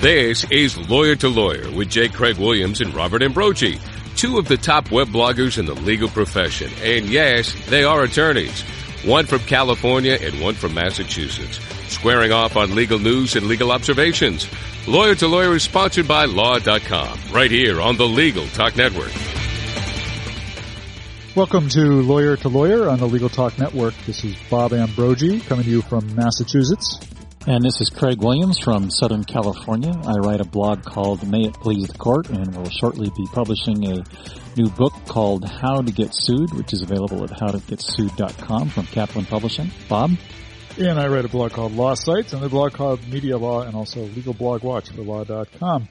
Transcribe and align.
This 0.00 0.50
is 0.50 0.78
Lawyer 0.88 1.14
to 1.16 1.28
Lawyer 1.28 1.70
with 1.72 1.90
J. 1.90 2.08
Craig 2.08 2.38
Williams 2.38 2.80
and 2.80 2.94
Robert 2.94 3.20
Ambrogi, 3.20 3.78
two 4.16 4.38
of 4.38 4.48
the 4.48 4.56
top 4.56 4.90
web 4.90 5.08
bloggers 5.08 5.58
in 5.58 5.66
the 5.66 5.74
legal 5.74 6.08
profession. 6.08 6.70
And 6.82 7.04
yes, 7.04 7.52
they 7.68 7.84
are 7.84 8.04
attorneys. 8.04 8.62
One 9.04 9.26
from 9.26 9.40
California 9.40 10.16
and 10.18 10.40
one 10.40 10.54
from 10.54 10.72
Massachusetts, 10.72 11.60
squaring 11.92 12.32
off 12.32 12.56
on 12.56 12.74
legal 12.74 12.98
news 12.98 13.36
and 13.36 13.46
legal 13.46 13.70
observations. 13.70 14.48
Lawyer 14.88 15.14
to 15.16 15.28
Lawyer 15.28 15.54
is 15.54 15.64
sponsored 15.64 16.08
by 16.08 16.24
Law.com, 16.24 17.18
right 17.30 17.50
here 17.50 17.82
on 17.82 17.98
the 17.98 18.08
Legal 18.08 18.46
Talk 18.46 18.78
Network. 18.78 19.12
Welcome 21.36 21.68
to 21.68 22.00
Lawyer 22.00 22.38
to 22.38 22.48
Lawyer 22.48 22.88
on 22.88 23.00
the 23.00 23.06
Legal 23.06 23.28
Talk 23.28 23.58
Network. 23.58 23.92
This 24.06 24.24
is 24.24 24.34
Bob 24.48 24.70
Ambrogi 24.72 25.40
coming 25.46 25.66
to 25.66 25.70
you 25.70 25.82
from 25.82 26.14
Massachusetts. 26.14 26.98
And 27.46 27.64
this 27.64 27.80
is 27.80 27.88
Craig 27.88 28.22
Williams 28.22 28.58
from 28.58 28.90
Southern 28.90 29.24
California. 29.24 29.94
I 30.04 30.16
write 30.18 30.42
a 30.42 30.44
blog 30.44 30.84
called 30.84 31.26
May 31.26 31.46
It 31.46 31.54
Please 31.54 31.88
the 31.88 31.96
Court 31.96 32.28
and 32.28 32.54
will 32.54 32.68
shortly 32.68 33.10
be 33.16 33.26
publishing 33.32 33.82
a 33.86 34.04
new 34.58 34.68
book 34.68 34.92
called 35.06 35.48
How 35.48 35.80
to 35.80 35.90
Get 35.90 36.10
Sued, 36.12 36.52
which 36.52 36.74
is 36.74 36.82
available 36.82 37.24
at 37.24 37.30
howtogetsued.com 37.30 38.68
from 38.68 38.86
Kaplan 38.86 39.24
Publishing. 39.24 39.70
Bob? 39.88 40.10
And 40.78 41.00
I 41.00 41.08
write 41.08 41.24
a 41.24 41.28
blog 41.28 41.52
called 41.52 41.72
Law 41.72 41.94
Sites 41.94 42.34
and 42.34 42.44
a 42.44 42.48
blog 42.50 42.74
called 42.74 43.08
Media 43.08 43.38
Law 43.38 43.62
and 43.62 43.74
also 43.74 44.00
Legal 44.00 44.34
Blog 44.34 44.62
Watch 44.62 44.90
for 44.90 45.00
law.com. 45.00 45.88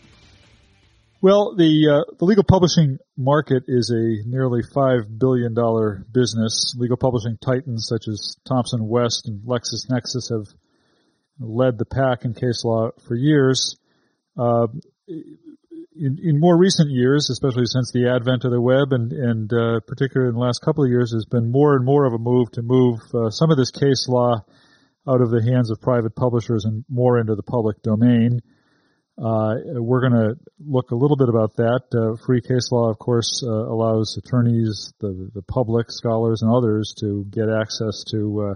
Well, 1.22 1.56
the 1.56 2.06
uh, 2.06 2.16
the 2.18 2.26
legal 2.26 2.46
publishing 2.46 3.00
market 3.18 3.64
is 3.68 3.90
a 3.90 4.30
nearly 4.30 4.62
five 4.74 5.20
billion 5.20 5.54
dollar 5.54 6.06
business. 6.14 6.76
Legal 6.78 6.96
publishing 6.96 7.38
titans 7.44 7.88
such 7.90 8.08
as 8.08 8.38
Thomson 8.48 8.88
West 8.88 9.28
and 9.28 9.42
LexisNexis 9.42 10.30
have 10.32 10.48
led 11.40 11.78
the 11.78 11.86
pack 11.86 12.26
in 12.26 12.34
case 12.34 12.64
law 12.64 12.90
for 13.08 13.16
years. 13.16 13.76
Uh, 14.38 14.68
in, 15.08 16.18
in, 16.22 16.40
more 16.40 16.58
recent 16.58 16.90
years, 16.92 17.30
especially 17.30 17.66
since 17.66 17.92
the 17.92 18.10
advent 18.10 18.46
of 18.46 18.52
the 18.52 18.62
web, 18.62 18.92
and, 18.92 19.12
and 19.12 19.52
uh, 19.52 19.80
particularly 19.86 20.30
in 20.30 20.36
the 20.36 20.42
last 20.42 20.62
couple 20.64 20.84
of 20.84 20.90
years, 20.90 21.12
there's 21.12 21.26
been 21.26 21.52
more 21.52 21.76
and 21.76 21.86
more 21.86 22.06
of 22.06 22.14
a 22.14 22.18
move 22.18 22.52
to 22.52 22.62
move 22.62 23.00
uh, 23.14 23.30
some 23.30 23.52
of 23.52 23.58
this 23.58 23.72
case 23.72 24.08
law 24.08 24.36
out 25.08 25.22
of 25.22 25.32
the 25.32 25.44
hands 25.44 25.72
of 25.72 25.82
private 25.82 26.16
publishers 26.16 26.66
and 26.66 26.86
more 26.90 27.20
into 27.20 27.36
the 27.36 27.44
public 27.44 27.82
domain. 27.82 28.40
Uh, 29.18 29.56
we're 29.76 30.00
going 30.00 30.14
to 30.14 30.36
look 30.66 30.92
a 30.92 30.96
little 30.96 31.18
bit 31.18 31.28
about 31.28 31.58
that. 31.58 31.82
Uh, 31.92 32.16
free 32.26 32.40
case 32.40 32.72
law, 32.72 32.90
of 32.90 32.98
course, 32.98 33.44
uh, 33.46 33.50
allows 33.50 34.18
attorneys, 34.18 34.94
the, 35.02 35.30
the 35.34 35.42
public, 35.42 35.88
scholars, 35.92 36.42
and 36.42 36.52
others 36.52 36.94
to 36.98 37.26
get 37.30 37.50
access 37.50 38.06
to 38.10 38.56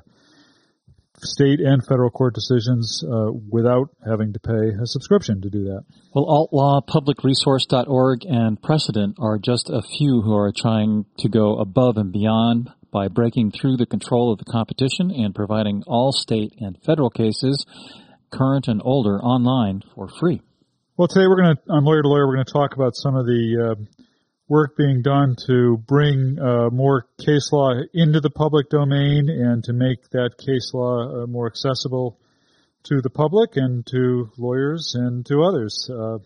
state 1.22 1.60
and 1.60 1.86
federal 1.86 2.10
court 2.10 2.34
decisions 2.34 3.04
uh, 3.04 3.32
without 3.50 3.90
having 4.06 4.34
to 4.34 4.40
pay 4.40 4.70
a 4.82 4.86
subscription 4.86 5.42
to 5.42 5.50
do 5.50 5.66
that. 5.66 5.84
Well, 6.14 6.26
AltLaw 6.26 6.86
public.resource.org 6.88 8.26
and 8.26 8.62
PreCYdent 8.62 9.16
are 9.20 9.38
just 9.38 9.70
a 9.70 9.82
few 9.82 10.22
who 10.22 10.36
are 10.36 10.52
trying 10.56 11.06
to 11.20 11.30
go 11.30 11.58
above 11.58 11.98
and 11.98 12.12
beyond 12.12 12.70
by 12.92 13.08
breaking 13.08 13.52
through 13.52 13.78
the 13.78 13.86
control 13.86 14.32
of 14.32 14.40
the 14.40 14.46
competition 14.46 15.12
and 15.12 15.34
providing 15.34 15.84
all 15.88 16.12
state 16.12 16.54
and 16.60 16.78
federal 16.84 17.10
cases, 17.10 17.66
current 18.32 18.68
and 18.68 18.82
older, 18.84 19.20
online 19.22 19.82
for 19.96 20.08
free. 20.08 20.42
Well, 20.96 21.08
today 21.08 21.26
we're 21.28 21.42
going 21.42 21.56
to, 21.56 21.74
on 21.74 21.84
Lawyer 21.86 22.04
to 22.04 22.08
Lawyer, 22.08 22.28
we're 22.28 22.36
going 22.36 22.46
to 22.46 22.54
talk 22.54 22.76
about 22.76 22.96
some 22.96 23.16
of 23.16 23.26
the 23.26 23.72
uh, 23.72 23.84
work 24.54 24.78
being 24.78 25.02
done 25.02 25.36
to 25.48 25.78
bring 25.88 26.38
uh, 26.40 26.70
more 26.70 27.08
case 27.18 27.50
law 27.52 27.72
into 27.92 28.20
the 28.20 28.30
public 28.30 28.70
domain 28.70 29.28
and 29.28 29.64
to 29.64 29.74
make 29.74 30.08
that 30.12 30.30
case 30.38 30.70
law 30.76 31.24
uh, 31.24 31.26
more 31.26 31.48
accessible 31.48 32.20
to 32.84 33.02
the 33.02 33.10
public 33.10 33.54
and 33.56 33.84
to 33.88 34.30
lawyers 34.38 34.94
and 34.96 35.26
to 35.26 35.42
others. 35.42 35.90
Uh, 35.90 36.20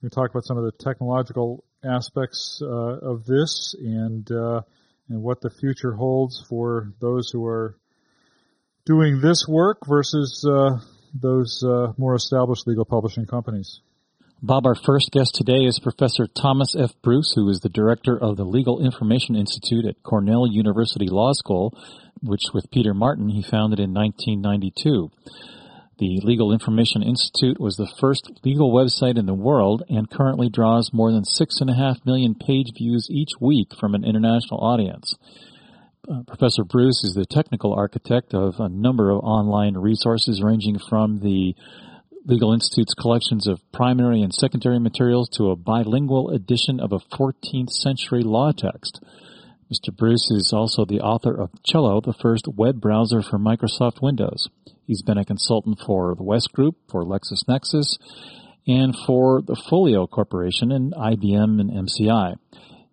we 0.00 0.08
talk 0.08 0.30
about 0.30 0.44
some 0.44 0.56
of 0.56 0.62
the 0.62 0.84
technological 0.84 1.64
aspects 1.84 2.60
uh, 2.62 3.10
of 3.10 3.24
this 3.24 3.74
and 3.76 4.30
uh, 4.30 4.60
and 5.08 5.20
what 5.20 5.40
the 5.40 5.50
future 5.50 5.94
holds 5.94 6.46
for 6.48 6.92
those 7.00 7.28
who 7.32 7.44
are 7.44 7.76
doing 8.86 9.20
this 9.20 9.46
work 9.48 9.78
versus 9.84 10.46
uh, 10.48 10.78
those 11.12 11.64
more 11.98 12.14
established 12.14 12.68
legal 12.68 12.84
publishing 12.84 13.26
companies. 13.26 13.80
Bob, 14.42 14.66
our 14.66 14.74
first 14.74 15.10
guest 15.10 15.34
today 15.34 15.64
is 15.64 15.78
Professor 15.78 16.26
Thomas 16.26 16.74
F. 16.78 16.90
Bruce, 17.02 17.32
who 17.34 17.48
is 17.48 17.60
the 17.60 17.70
director 17.70 18.16
of 18.16 18.36
the 18.36 18.44
Legal 18.44 18.84
Information 18.84 19.36
Institute 19.36 19.86
at 19.86 20.02
Cornell 20.02 20.46
University 20.46 21.06
Law 21.06 21.32
School, 21.32 21.72
which 22.20 22.42
with 22.52 22.70
Peter 22.70 22.92
Martin 22.92 23.30
he 23.30 23.42
founded 23.42 23.80
in 23.80 23.94
1992. 23.94 25.10
The 25.98 26.20
Legal 26.22 26.52
Information 26.52 27.02
Institute 27.02 27.58
was 27.58 27.76
the 27.76 27.90
first 27.98 28.30
legal 28.44 28.72
website 28.72 29.16
in 29.16 29.26
the 29.26 29.34
world 29.34 29.84
and 29.88 30.10
currently 30.10 30.50
draws 30.50 30.92
more 30.92 31.12
than 31.12 31.24
six 31.24 31.60
and 31.60 31.70
a 31.70 31.74
half 31.74 32.04
million 32.04 32.34
page 32.34 32.72
views 32.76 33.08
each 33.10 33.30
week 33.40 33.68
from 33.78 33.94
an 33.94 34.04
international 34.04 34.60
audience. 34.60 35.14
Uh, 36.06 36.22
Professor 36.26 36.64
Bruce 36.64 37.02
is 37.02 37.14
the 37.14 37.24
technical 37.24 37.72
architect 37.72 38.34
of 38.34 38.56
a 38.58 38.68
number 38.68 39.10
of 39.10 39.20
online 39.20 39.74
resources 39.74 40.42
ranging 40.42 40.78
from 40.78 41.20
the 41.20 41.54
Legal 42.26 42.54
Institute's 42.54 42.94
collections 42.94 43.46
of 43.46 43.60
primary 43.70 44.22
and 44.22 44.32
secondary 44.32 44.78
materials 44.78 45.28
to 45.28 45.50
a 45.50 45.56
bilingual 45.56 46.30
edition 46.30 46.80
of 46.80 46.90
a 46.90 46.98
14th 46.98 47.68
century 47.68 48.22
law 48.22 48.50
text. 48.50 49.04
Mr. 49.70 49.94
Bruce 49.94 50.30
is 50.30 50.50
also 50.50 50.86
the 50.86 51.00
author 51.00 51.38
of 51.38 51.50
Cello, 51.66 52.00
the 52.00 52.14
first 52.14 52.48
web 52.48 52.80
browser 52.80 53.20
for 53.20 53.38
Microsoft 53.38 54.00
Windows. 54.00 54.48
He's 54.86 55.02
been 55.02 55.18
a 55.18 55.24
consultant 55.24 55.80
for 55.84 56.14
the 56.14 56.22
West 56.22 56.50
Group, 56.54 56.76
for 56.90 57.04
LexisNexis, 57.04 57.98
and 58.66 58.94
for 59.06 59.42
the 59.42 59.60
Folio 59.68 60.06
Corporation 60.06 60.72
and 60.72 60.94
IBM 60.94 61.60
and 61.60 61.70
MCI. 61.70 62.36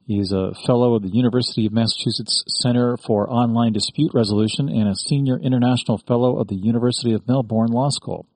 He's 0.08 0.34
a 0.34 0.54
fellow 0.66 0.96
of 0.96 1.04
the 1.04 1.14
University 1.14 1.66
of 1.66 1.72
Massachusetts 1.72 2.44
Center 2.62 2.98
for 2.98 3.32
Online 3.32 3.72
Dispute 3.72 4.12
Resolution 4.14 4.68
and 4.68 4.90
a 4.90 4.96
senior 4.96 5.40
international 5.40 6.00
fellow 6.00 6.38
of 6.38 6.50
the 6.50 6.58
University 6.58 7.14
of 7.14 7.26
Melbourne 7.30 7.72
Law 7.72 7.90
School. 7.92 8.28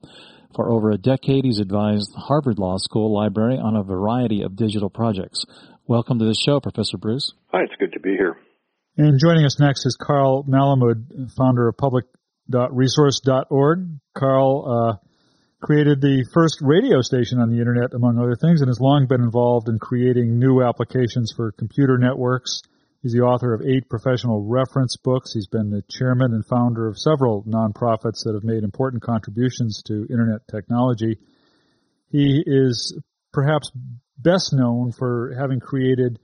For 0.55 0.71
over 0.71 0.89
a 0.91 0.97
decade, 0.97 1.43
he's 1.43 1.59
advised 1.59 2.13
the 2.13 2.19
Harvard 2.19 2.59
Law 2.59 2.77
School 2.77 3.13
Library 3.13 3.57
on 3.57 3.75
a 3.75 3.83
variety 3.83 4.41
of 4.41 4.55
digital 4.55 4.89
projects. 4.89 5.43
Welcome 5.85 6.17
to 6.19 6.25
the 6.25 6.33
show, 6.33 6.61
Professor 6.61 6.97
Bruce. 6.97 7.33
Hi, 7.47 7.63
it's 7.63 7.75
good 7.77 7.91
to 7.91 7.99
be 7.99 8.11
here. 8.11 8.38
And 8.95 9.19
joining 9.19 9.44
us 9.44 9.59
next 9.59 9.85
is 9.85 9.97
Carl 10.01 10.45
Malamud, 10.45 11.29
founder 11.35 11.67
of 11.67 11.75
public.resource.org. 11.75 13.79
Carl 14.17 14.65
uh, 14.65 14.94
created 15.61 15.99
the 15.99 16.25
first 16.33 16.59
radio 16.61 17.01
station 17.01 17.39
on 17.39 17.51
the 17.51 17.59
internet, 17.59 17.94
among 17.94 18.17
other 18.17 18.38
things, 18.38 18.61
and 18.61 18.69
has 18.69 18.79
long 18.79 19.07
been 19.07 19.19
involved 19.19 19.67
in 19.67 19.77
creating 19.77 20.39
new 20.39 20.63
applications 20.63 21.33
for 21.35 21.51
computer 21.51 21.97
networks 21.97 22.61
He's 23.05 23.13
the 23.13 23.21
author 23.21 23.53
of 23.53 23.61
eight 23.61 23.88
professional 23.88 24.41
reference 24.41 24.97
books. 24.97 25.31
He's 25.31 25.45
been 25.45 25.69
the 25.69 25.83
chairman 25.91 26.33
and 26.33 26.43
founder 26.43 26.88
of 26.88 26.97
several 26.97 27.43
nonprofits 27.43 28.23
that 28.25 28.33
have 28.33 28.43
made 28.43 28.63
important 28.63 29.03
contributions 29.03 29.83
to 29.85 30.07
internet 30.09 30.47
technology. 30.49 31.19
He 32.09 32.41
is 32.44 32.99
perhaps 33.31 33.69
best 34.17 34.53
known 34.53 34.91
for 34.91 35.35
having 35.39 35.59
created 35.59 36.17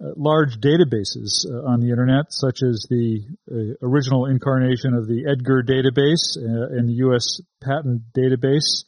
uh, 0.00 0.10
large 0.14 0.60
databases 0.60 1.44
uh, 1.44 1.66
on 1.66 1.80
the 1.80 1.90
internet, 1.90 2.26
such 2.28 2.62
as 2.62 2.86
the 2.88 3.24
uh, 3.50 3.84
original 3.84 4.26
incarnation 4.26 4.94
of 4.94 5.08
the 5.08 5.26
Edgar 5.28 5.64
database 5.64 6.36
and 6.36 6.88
the 6.88 6.98
U.S. 6.98 7.40
patent 7.60 8.00
database, 8.16 8.84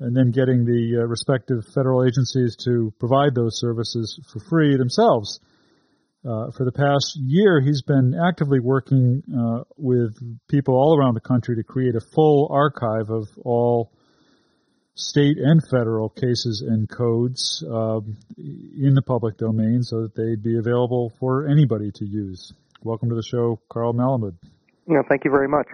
and 0.00 0.16
then 0.16 0.32
getting 0.32 0.64
the 0.64 1.06
respective 1.06 1.62
federal 1.76 2.02
agencies 2.02 2.56
to 2.64 2.92
provide 2.98 3.36
those 3.36 3.60
services 3.60 4.18
for 4.32 4.40
free 4.50 4.76
themselves. 4.76 5.38
Uh, 6.24 6.52
for 6.52 6.64
the 6.64 6.70
past 6.70 7.16
year, 7.16 7.60
he's 7.60 7.82
been 7.82 8.14
actively 8.14 8.60
working 8.60 9.24
uh, 9.36 9.64
with 9.76 10.14
people 10.48 10.74
all 10.74 10.96
around 10.96 11.14
the 11.14 11.20
country 11.20 11.56
to 11.56 11.64
create 11.64 11.96
a 11.96 12.00
full 12.00 12.48
archive 12.52 13.10
of 13.10 13.28
all 13.44 13.90
state 14.94 15.36
and 15.36 15.60
federal 15.68 16.08
cases 16.08 16.62
and 16.64 16.88
codes 16.88 17.64
um, 17.68 18.16
in 18.36 18.94
the 18.94 19.02
public 19.02 19.36
domain 19.36 19.82
so 19.82 20.02
that 20.02 20.14
they'd 20.14 20.42
be 20.42 20.58
available 20.58 21.12
for 21.18 21.48
anybody 21.48 21.90
to 21.90 22.04
use. 22.04 22.52
Welcome 22.84 23.08
to 23.08 23.16
the 23.16 23.22
show, 23.22 23.58
Carl 23.68 23.92
Malamud. 23.92 24.36
No, 24.86 25.02
thank 25.08 25.24
you 25.24 25.30
very 25.30 25.48
much. 25.48 25.66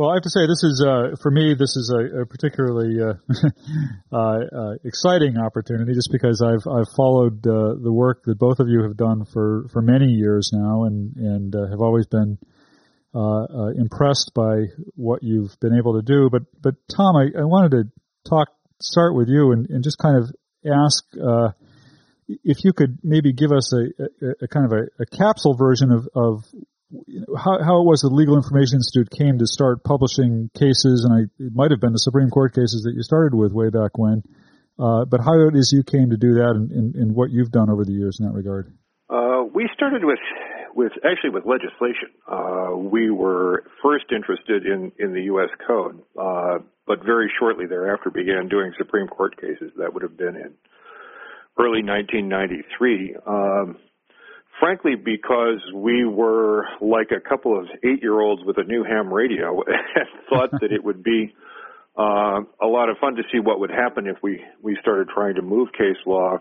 Well, 0.00 0.08
I 0.08 0.14
have 0.14 0.22
to 0.22 0.30
say, 0.30 0.46
this 0.46 0.64
is 0.64 0.82
uh, 0.82 1.14
for 1.20 1.30
me. 1.30 1.52
This 1.52 1.76
is 1.76 1.92
a, 1.94 2.22
a 2.22 2.24
particularly 2.24 2.96
uh, 3.02 3.20
uh, 4.10 4.16
uh, 4.16 4.74
exciting 4.82 5.36
opportunity, 5.36 5.92
just 5.92 6.08
because 6.10 6.40
I've 6.40 6.66
I've 6.66 6.88
followed 6.96 7.46
uh, 7.46 7.76
the 7.76 7.92
work 7.92 8.22
that 8.24 8.38
both 8.38 8.60
of 8.60 8.68
you 8.68 8.84
have 8.84 8.96
done 8.96 9.26
for, 9.26 9.66
for 9.74 9.82
many 9.82 10.06
years 10.06 10.52
now, 10.54 10.84
and 10.84 11.14
and 11.16 11.54
uh, 11.54 11.68
have 11.68 11.82
always 11.82 12.06
been 12.06 12.38
impressed 13.76 14.32
by 14.34 14.72
what 14.94 15.22
you've 15.22 15.54
been 15.60 15.76
able 15.76 16.00
to 16.00 16.02
do. 16.02 16.30
But 16.32 16.44
but 16.62 16.76
Tom, 16.88 17.16
I, 17.16 17.38
I 17.38 17.44
wanted 17.44 17.72
to 17.72 17.84
talk 18.26 18.48
start 18.80 19.14
with 19.14 19.28
you 19.28 19.52
and, 19.52 19.68
and 19.68 19.84
just 19.84 19.98
kind 19.98 20.16
of 20.16 20.30
ask 20.64 21.04
if 22.44 22.64
you 22.64 22.72
could 22.72 23.00
maybe 23.02 23.34
give 23.34 23.52
us 23.52 23.70
a, 23.74 23.82
a, 24.02 24.44
a 24.44 24.48
kind 24.48 24.64
of 24.64 24.72
a, 24.72 25.02
a, 25.02 25.06
capsule 25.06 25.56
version 25.56 25.90
of, 25.90 26.08
of 26.14 26.44
how, 27.36 27.62
how 27.62 27.80
it 27.80 27.86
was 27.86 28.02
the 28.02 28.10
Legal 28.10 28.36
Information 28.36 28.78
Institute 28.78 29.10
came 29.10 29.38
to 29.38 29.46
start 29.46 29.84
publishing 29.84 30.50
cases, 30.58 31.06
and 31.06 31.14
I, 31.14 31.20
it 31.42 31.54
might 31.54 31.70
have 31.70 31.80
been 31.80 31.92
the 31.92 31.98
Supreme 31.98 32.30
Court 32.30 32.54
cases 32.54 32.82
that 32.82 32.94
you 32.94 33.02
started 33.02 33.34
with 33.34 33.52
way 33.52 33.70
back 33.70 33.96
when, 33.96 34.22
Uh, 34.78 35.04
but 35.04 35.20
how 35.20 35.36
it 35.46 35.54
is 35.54 35.72
you 35.72 35.84
came 35.84 36.10
to 36.10 36.16
do 36.16 36.34
that, 36.40 36.52
and, 36.56 36.70
and, 36.72 36.94
and, 36.96 37.14
what 37.14 37.30
you've 37.30 37.52
done 37.52 37.68
over 37.68 37.84
the 37.84 37.92
years 37.92 38.18
in 38.18 38.26
that 38.26 38.32
regard? 38.32 38.72
Uh, 39.10 39.44
we 39.52 39.68
started 39.74 40.04
with 40.04 40.18
with 40.74 40.92
actually 41.04 41.30
with 41.30 41.44
legislation. 41.44 42.08
Uh, 42.26 42.72
we 42.76 43.10
were 43.10 43.64
first 43.82 44.06
interested 44.10 44.64
in 44.64 44.90
in 44.98 45.12
the 45.12 45.24
U.S. 45.34 45.50
Code, 45.66 46.00
uh, 46.18 46.58
but 46.86 47.04
very 47.04 47.30
shortly 47.38 47.66
thereafter 47.66 48.10
began 48.10 48.48
doing 48.48 48.72
Supreme 48.78 49.06
Court 49.06 49.36
cases. 49.38 49.70
That 49.76 49.92
would 49.92 50.02
have 50.02 50.16
been 50.16 50.36
in 50.36 50.54
early 51.58 51.82
1993. 51.84 53.16
Um, 53.26 53.76
frankly, 54.60 54.94
because 54.94 55.60
we 55.74 56.04
were 56.04 56.66
like 56.80 57.08
a 57.10 57.20
couple 57.20 57.58
of 57.58 57.66
eight-year-olds 57.82 58.42
with 58.44 58.58
a 58.58 58.64
new 58.64 58.84
ham 58.84 59.12
radio, 59.12 59.62
and 59.66 60.06
thought 60.28 60.50
that 60.60 60.70
it 60.70 60.84
would 60.84 61.02
be 61.02 61.34
uh, 61.98 62.40
a 62.62 62.66
lot 62.66 62.88
of 62.88 62.98
fun 62.98 63.16
to 63.16 63.22
see 63.32 63.40
what 63.40 63.58
would 63.58 63.70
happen 63.70 64.06
if 64.06 64.16
we 64.22 64.44
we 64.62 64.76
started 64.80 65.08
trying 65.08 65.34
to 65.34 65.42
move 65.42 65.72
case 65.72 65.98
law 66.06 66.38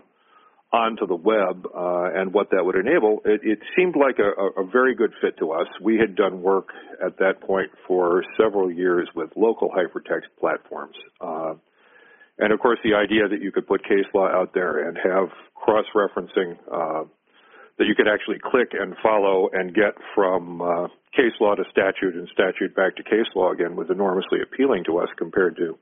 onto 0.71 1.07
the 1.07 1.16
web 1.16 1.66
uh, 1.66 2.10
and 2.13 2.31
what 2.31 2.51
that 2.51 2.63
would 2.63 2.75
enable, 2.75 3.21
it, 3.25 3.42
it 3.44 3.60
seemed 3.75 3.95
like 3.95 4.19
a, 4.19 4.62
a, 4.62 4.65
very 4.65 4.94
good 4.94 5.12
fit 5.19 5.36
to 5.39 5.51
us. 5.51 5.65
We 5.81 5.98
had 5.98 6.15
done 6.15 6.44
work 6.44 6.69
at 7.04 7.18
that 7.18 7.42
point 7.42 7.72
for 7.88 8.24
several 8.39 8.72
years 8.72 9.10
with 9.15 9.31
local 9.36 9.69
hypertext 9.69 10.30
platforms. 10.39 10.95
Uh, 11.19 11.56
and 12.38 12.54
of 12.54 12.60
course, 12.60 12.77
the 12.83 12.94
idea 12.94 13.27
that 13.27 13.42
you 13.42 13.51
could 13.51 13.68
put 13.68 13.83
case 13.83 14.06
law 14.13 14.27
out 14.27 14.54
there 14.54 14.88
and 14.88 14.98
have 15.04 15.30
cross 15.56 15.86
referencing 15.95 16.57
uh, 16.72 17.06
that 17.80 17.88
you 17.88 17.96
could 17.96 18.08
actually 18.08 18.38
click 18.44 18.72
and 18.74 18.94
follow 19.02 19.50
and 19.54 19.74
get 19.74 19.96
from 20.14 20.62
uh, 20.62 20.88
case 21.16 21.34
law 21.40 21.56
to 21.56 21.64
statute 21.72 22.14
and 22.14 22.28
statute 22.34 22.76
back 22.76 22.96
to 22.98 23.04
case 23.04 23.31
law 23.36 23.52
again 23.52 23.76
was 23.76 23.88
enormously 23.90 24.40
appealing 24.44 24.84
to 24.84 25.00
us 25.00 25.08
compared 25.18 25.56
to 25.56 25.80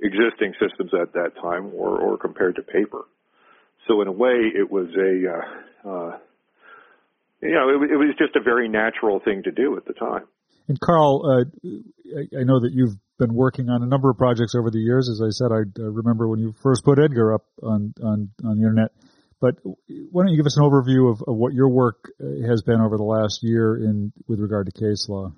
existing 0.00 0.54
systems 0.58 0.90
at 0.94 1.12
that 1.12 1.36
time 1.40 1.70
or, 1.74 2.00
or 2.00 2.16
compared 2.16 2.56
to 2.56 2.62
paper. 2.62 3.02
So 3.86 4.00
in 4.00 4.08
a 4.08 4.12
way, 4.12 4.40
it 4.54 4.70
was 4.70 4.88
a, 4.96 5.12
uh, 5.28 5.90
uh, 5.90 6.18
you 7.42 7.52
know, 7.52 7.68
it, 7.76 7.92
it, 7.92 7.96
was 7.96 8.14
just 8.18 8.34
a 8.34 8.42
very 8.42 8.68
natural 8.68 9.20
thing 9.20 9.42
to 9.44 9.50
do 9.50 9.76
at 9.76 9.84
the 9.84 9.92
time. 9.92 10.24
And 10.68 10.80
Carl, 10.80 11.22
uh, 11.24 11.68
I, 12.16 12.40
I, 12.40 12.44
know 12.44 12.60
that 12.60 12.70
you've 12.72 12.96
been 13.18 13.34
working 13.34 13.68
on 13.68 13.82
a 13.82 13.86
number 13.86 14.10
of 14.10 14.16
projects 14.16 14.54
over 14.54 14.70
the 14.70 14.78
years. 14.78 15.08
As 15.08 15.20
I 15.20 15.30
said, 15.30 15.52
I 15.52 15.64
remember 15.80 16.28
when 16.28 16.38
you 16.38 16.54
first 16.62 16.84
put 16.84 16.98
Edgar 16.98 17.34
up 17.34 17.44
on, 17.62 17.94
on, 18.02 18.30
on 18.44 18.56
the 18.56 18.62
internet. 18.62 18.92
But 19.40 19.56
why 19.62 20.24
don't 20.24 20.32
you 20.32 20.36
give 20.36 20.46
us 20.46 20.56
an 20.56 20.64
overview 20.64 21.12
of, 21.12 21.22
of 21.26 21.36
what 21.36 21.52
your 21.52 21.68
work 21.68 22.10
uh, 22.20 22.48
has 22.48 22.62
been 22.62 22.80
over 22.80 22.96
the 22.96 23.04
last 23.04 23.40
year 23.42 23.76
in 23.76 24.12
with 24.26 24.40
regard 24.40 24.66
to 24.66 24.72
case 24.72 25.08
law? 25.08 25.32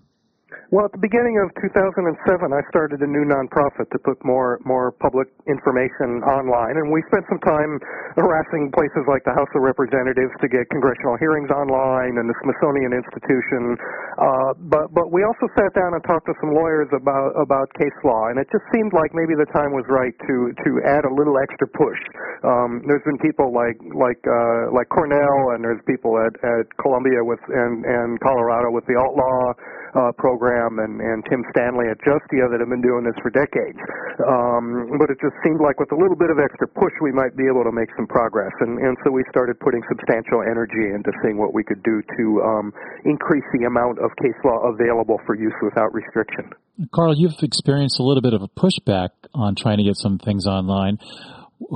Well, 0.70 0.86
at 0.86 0.94
the 0.94 1.02
beginning 1.02 1.38
of 1.42 1.50
2007, 1.58 2.14
I 2.54 2.62
started 2.70 3.02
a 3.02 3.10
new 3.10 3.26
nonprofit 3.26 3.90
to 3.90 3.98
put 4.02 4.18
more 4.22 4.62
more 4.66 4.90
public 5.02 5.30
information 5.46 6.22
online, 6.26 6.78
and 6.78 6.90
we 6.90 7.02
spent 7.10 7.26
some 7.26 7.42
time 7.42 7.78
harassing 8.18 8.70
places 8.74 9.02
like 9.06 9.26
the 9.26 9.34
House 9.34 9.50
of 9.54 9.62
Representatives 9.62 10.30
to 10.42 10.46
get 10.46 10.66
congressional 10.70 11.18
hearings 11.18 11.50
online 11.50 12.18
and 12.18 12.26
the 12.26 12.38
Smithsonian 12.42 12.94
Institution. 12.94 13.78
Uh, 14.18 14.50
but 14.66 14.90
but 14.90 15.14
we 15.14 15.22
also 15.22 15.46
sat 15.54 15.70
down 15.74 15.94
and 15.94 16.02
talked 16.06 16.26
to 16.26 16.34
some 16.42 16.54
lawyers 16.54 16.90
about 16.90 17.34
about 17.38 17.70
case 17.78 17.98
law, 18.02 18.30
and 18.30 18.38
it 18.38 18.46
just 18.50 18.66
seemed 18.74 18.90
like 18.94 19.14
maybe 19.14 19.38
the 19.38 19.50
time 19.54 19.70
was 19.70 19.86
right 19.86 20.14
to 20.26 20.54
to 20.66 20.70
add 20.86 21.06
a 21.06 21.12
little 21.14 21.38
extra 21.38 21.66
push. 21.70 22.00
Um, 22.42 22.82
there's 22.90 23.02
been 23.06 23.18
people 23.22 23.54
like 23.54 23.78
like 23.94 24.22
uh, 24.26 24.70
like 24.74 24.90
Cornell, 24.90 25.54
and 25.54 25.62
there's 25.62 25.82
people 25.86 26.18
at 26.18 26.34
at 26.42 26.66
Columbia 26.82 27.22
with 27.22 27.42
and 27.50 27.86
and 27.86 28.18
Colorado 28.18 28.70
with 28.70 28.86
the 28.90 28.98
AltLaw 28.98 29.54
uh, 29.94 30.12
program 30.18 30.39
and, 30.40 31.00
and 31.00 31.20
Tim 31.28 31.44
Stanley 31.52 31.92
at 31.92 32.00
Justia 32.00 32.48
that 32.48 32.58
have 32.58 32.72
been 32.72 32.80
doing 32.80 33.04
this 33.04 33.16
for 33.20 33.28
decades. 33.28 33.78
Um, 34.24 34.96
but 34.96 35.12
it 35.12 35.20
just 35.20 35.36
seemed 35.44 35.60
like 35.60 35.76
with 35.76 35.92
a 35.92 35.98
little 35.98 36.16
bit 36.16 36.32
of 36.32 36.40
extra 36.40 36.64
push, 36.66 36.92
we 37.04 37.12
might 37.12 37.36
be 37.36 37.44
able 37.44 37.64
to 37.64 37.72
make 37.72 37.92
some 37.96 38.08
progress. 38.08 38.52
And, 38.64 38.80
and 38.80 38.96
so 39.04 39.12
we 39.12 39.22
started 39.28 39.60
putting 39.60 39.84
substantial 39.88 40.40
energy 40.40 40.88
into 40.88 41.12
seeing 41.20 41.36
what 41.36 41.52
we 41.52 41.62
could 41.62 41.82
do 41.84 42.00
to 42.00 42.24
um, 42.42 42.72
increase 43.04 43.44
the 43.52 43.68
amount 43.68 44.00
of 44.00 44.08
case 44.16 44.36
law 44.44 44.72
available 44.72 45.20
for 45.28 45.36
use 45.36 45.56
without 45.60 45.92
restriction. 45.92 46.48
Carl, 46.94 47.14
you've 47.16 47.36
experienced 47.42 48.00
a 48.00 48.02
little 48.02 48.22
bit 48.22 48.32
of 48.32 48.42
a 48.42 48.48
pushback 48.48 49.10
on 49.34 49.54
trying 49.54 49.78
to 49.78 49.84
get 49.84 49.96
some 49.96 50.18
things 50.18 50.46
online. 50.46 50.98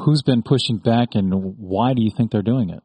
Who's 0.05 0.23
been 0.23 0.43
pushing 0.43 0.79
back, 0.79 1.09
and 1.13 1.59
why 1.59 1.93
do 1.93 2.01
you 2.01 2.11
think 2.17 2.33
they're 2.33 2.41
doing 2.41 2.71
it? 2.71 2.83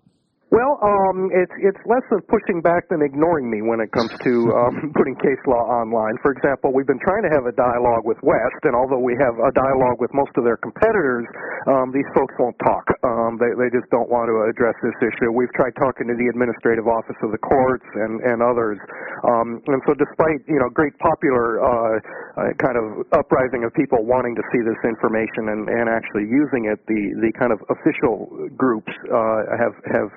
Well, 0.50 0.81
um, 0.81 1.30
it's 1.30 1.54
it's 1.62 1.78
less 1.86 2.01
of 2.10 2.25
pushing 2.25 2.57
back 2.66 2.90
than 2.90 3.06
ignoring 3.06 3.54
me 3.54 3.62
when 3.62 3.78
it 3.78 3.94
comes 3.94 4.10
to 4.10 4.34
um, 4.57 4.90
putting 4.98 5.13
case 5.22 5.38
law 5.46 5.62
online. 5.69 6.18
For 6.25 6.34
example, 6.34 6.74
we've 6.74 6.90
been 6.90 7.01
trying 7.06 7.22
to 7.22 7.31
have 7.38 7.46
a 7.46 7.54
dialogue 7.54 8.01
with 8.01 8.18
West, 8.25 8.66
and 8.66 8.74
although 8.74 8.98
we 8.98 9.13
have 9.22 9.38
a 9.38 9.54
dialogue 9.54 10.01
with 10.01 10.10
most 10.18 10.34
of 10.42 10.44
their 10.50 10.57
competitors, 10.57 11.30
um, 11.69 11.94
these 11.94 12.07
folks 12.18 12.34
won't 12.42 12.57
talk. 12.66 12.81
Um, 13.06 13.38
they 13.38 13.54
they 13.62 13.69
just 13.69 13.94
don't 13.94 14.10
want 14.10 14.34
to 14.34 14.50
address 14.50 14.74
this 14.81 14.98
issue. 15.06 15.30
We've 15.30 15.54
tried 15.54 15.78
talking 15.78 16.10
to 16.10 16.18
the 16.18 16.34
administrative 16.34 16.90
office 16.90 17.18
of 17.22 17.30
the 17.30 17.42
courts 17.46 17.86
and 17.94 18.18
and 18.25 18.42
others, 18.42 18.81
um, 19.30 19.62
and 19.69 19.78
so 19.86 19.94
despite 19.94 20.42
you 20.50 20.57
know 20.57 20.74
great 20.74 20.98
popular 20.98 21.62
uh, 21.62 22.01
uh, 22.42 22.57
kind 22.57 22.74
of 22.74 23.06
uprising 23.13 23.69
of 23.69 23.74
people 23.78 24.01
wanting 24.01 24.34
to 24.34 24.42
see 24.50 24.66
this 24.66 24.81
information 24.81 25.54
and 25.54 25.69
and 25.69 25.86
actually 25.94 26.25
using 26.25 26.74
it, 26.74 26.81
the 26.90 27.13
the 27.22 27.30
kind 27.38 27.54
of 27.54 27.62
official 27.69 28.50
groups 28.57 28.90
uh, 29.13 29.46
have 29.54 29.78
have 29.94 30.10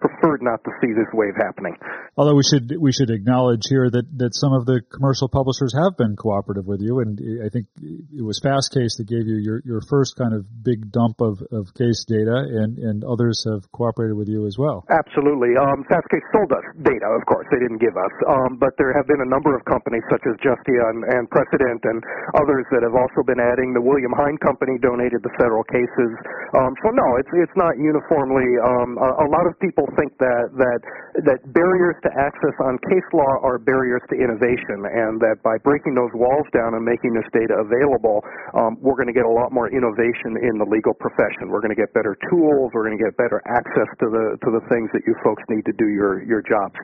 preferred 0.00 0.42
not 0.42 0.62
to 0.64 0.70
see 0.80 0.92
this 0.92 1.08
wave 1.12 1.36
happening. 1.36 1.76
Although 2.16 2.34
we 2.34 2.44
should 2.44 2.72
we 2.78 2.92
should 2.92 3.10
acknowledge 3.10 3.64
here 3.68 3.88
that, 3.88 4.06
that 4.18 4.32
some 4.34 4.52
of 4.52 4.66
the 4.66 4.80
commercial 4.92 5.28
publishers 5.28 5.72
have 5.72 5.96
been 5.96 6.16
cooperative 6.16 6.66
with 6.66 6.80
you, 6.80 7.00
and 7.00 7.16
I 7.44 7.48
think 7.48 7.66
it 7.80 8.24
was 8.24 8.40
Fastcase 8.44 8.96
that 8.98 9.08
gave 9.08 9.26
you 9.26 9.38
your, 9.40 9.62
your 9.64 9.80
first 9.88 10.16
kind 10.16 10.34
of 10.34 10.44
big 10.62 10.90
dump 10.92 11.20
of, 11.20 11.40
of 11.52 11.72
case 11.76 12.04
data, 12.08 12.34
and, 12.34 12.78
and 12.78 13.04
others 13.04 13.44
have 13.48 13.64
cooperated 13.72 14.16
with 14.16 14.28
you 14.28 14.46
as 14.46 14.56
well. 14.58 14.84
Absolutely. 14.90 15.56
Um, 15.56 15.84
Fastcase 15.88 16.24
sold 16.32 16.52
us 16.52 16.66
data, 16.82 17.08
of 17.08 17.24
course. 17.26 17.46
They 17.52 17.60
didn't 17.60 17.80
give 17.80 17.96
us, 17.96 18.14
um, 18.28 18.58
but 18.58 18.76
there 18.76 18.92
have 18.92 19.06
been 19.06 19.20
a 19.20 19.30
number 19.30 19.56
of 19.56 19.64
companies 19.64 20.04
such 20.10 20.24
as 20.28 20.36
Justia 20.40 20.84
and, 20.92 21.04
and 21.04 21.24
PreCYdent 21.30 21.82
and 21.84 21.98
others 22.36 22.66
that 22.74 22.82
have 22.84 22.96
also 22.96 23.24
been 23.24 23.40
adding. 23.40 23.72
The 23.72 23.84
William 23.84 24.12
Hein 24.12 24.36
Company 24.42 24.76
donated 24.80 25.22
the 25.22 25.32
federal 25.38 25.64
cases. 25.64 26.10
Um, 26.56 26.74
so 26.82 26.90
no, 26.90 27.16
it's 27.16 27.30
it's 27.32 27.56
not 27.56 27.78
uniformly. 27.78 28.46
Um, 28.60 28.98
a, 28.98 29.24
a 29.24 29.28
lot 29.30 29.46
of 29.46 29.49
people 29.58 29.88
think 29.98 30.14
that 30.22 30.54
that 30.54 30.80
that 31.26 31.40
barriers 31.50 31.98
to 32.06 32.10
access 32.14 32.54
on 32.62 32.78
case 32.86 33.08
law 33.10 33.42
are 33.42 33.58
barriers 33.58 34.02
to 34.12 34.14
innovation, 34.14 34.86
and 34.86 35.18
that 35.18 35.42
by 35.42 35.58
breaking 35.66 35.98
those 35.98 36.12
walls 36.14 36.46
down 36.54 36.78
and 36.78 36.84
making 36.86 37.10
this 37.16 37.26
data 37.34 37.58
available, 37.58 38.22
um, 38.54 38.78
we're 38.78 38.96
going 38.96 39.10
to 39.10 39.16
get 39.16 39.26
a 39.26 39.30
lot 39.30 39.50
more 39.50 39.66
innovation 39.72 40.38
in 40.40 40.60
the 40.60 40.68
legal 40.68 40.94
profession. 40.94 41.50
We're 41.50 41.64
going 41.64 41.74
to 41.74 41.80
get 41.80 41.90
better 41.96 42.14
tools. 42.30 42.70
We're 42.70 42.86
going 42.86 42.98
to 42.98 43.02
get 43.02 43.16
better 43.18 43.42
access 43.50 43.90
to 44.04 44.06
the 44.06 44.38
to 44.46 44.48
the 44.54 44.62
things 44.70 44.92
that 44.94 45.02
you 45.08 45.18
folks 45.24 45.42
need 45.50 45.66
to 45.66 45.74
do 45.74 45.90
your 45.90 46.22
your 46.22 46.44
jobs. 46.44 46.76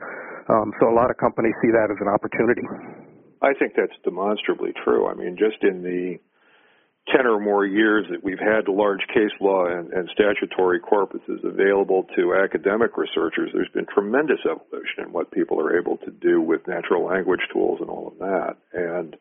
Um, 0.49 0.75
so 0.79 0.91
a 0.91 0.95
lot 0.95 1.11
of 1.11 1.17
companies 1.17 1.55
see 1.63 1.71
that 1.75 1.91
as 1.91 1.99
an 2.03 2.09
opportunity. 2.11 2.63
I 3.43 3.53
think 3.59 3.75
that's 3.77 3.95
demonstrably 4.03 4.73
true. 4.85 5.07
I 5.07 5.15
mean, 5.15 5.37
just 5.37 5.63
in 5.63 5.83
the 5.83 6.19
10 7.15 7.27
or 7.27 7.39
more 7.39 7.65
years 7.65 8.07
that 8.11 8.25
we've 8.25 8.39
had 8.39 8.67
the 8.67 8.73
large 8.73 9.07
case 9.15 9.35
law 9.41 9.67
and, 9.67 9.93
and, 9.93 10.11
statutory 10.13 10.81
corpuses 10.81 11.45
available 11.45 12.05
to 12.17 12.35
academic 12.35 12.97
researchers, 12.97 13.51
there's 13.55 13.71
been 13.73 13.87
tremendous 13.87 14.41
evolution 14.45 15.07
in 15.07 15.13
what 15.13 15.31
people 15.31 15.61
are 15.61 15.79
able 15.79 15.97
to 15.99 16.11
do 16.11 16.41
with 16.41 16.67
natural 16.67 17.07
language 17.07 17.41
tools 17.53 17.79
and 17.81 17.89
all 17.89 18.09
of 18.09 18.19
that. 18.19 18.57
And 18.73 19.17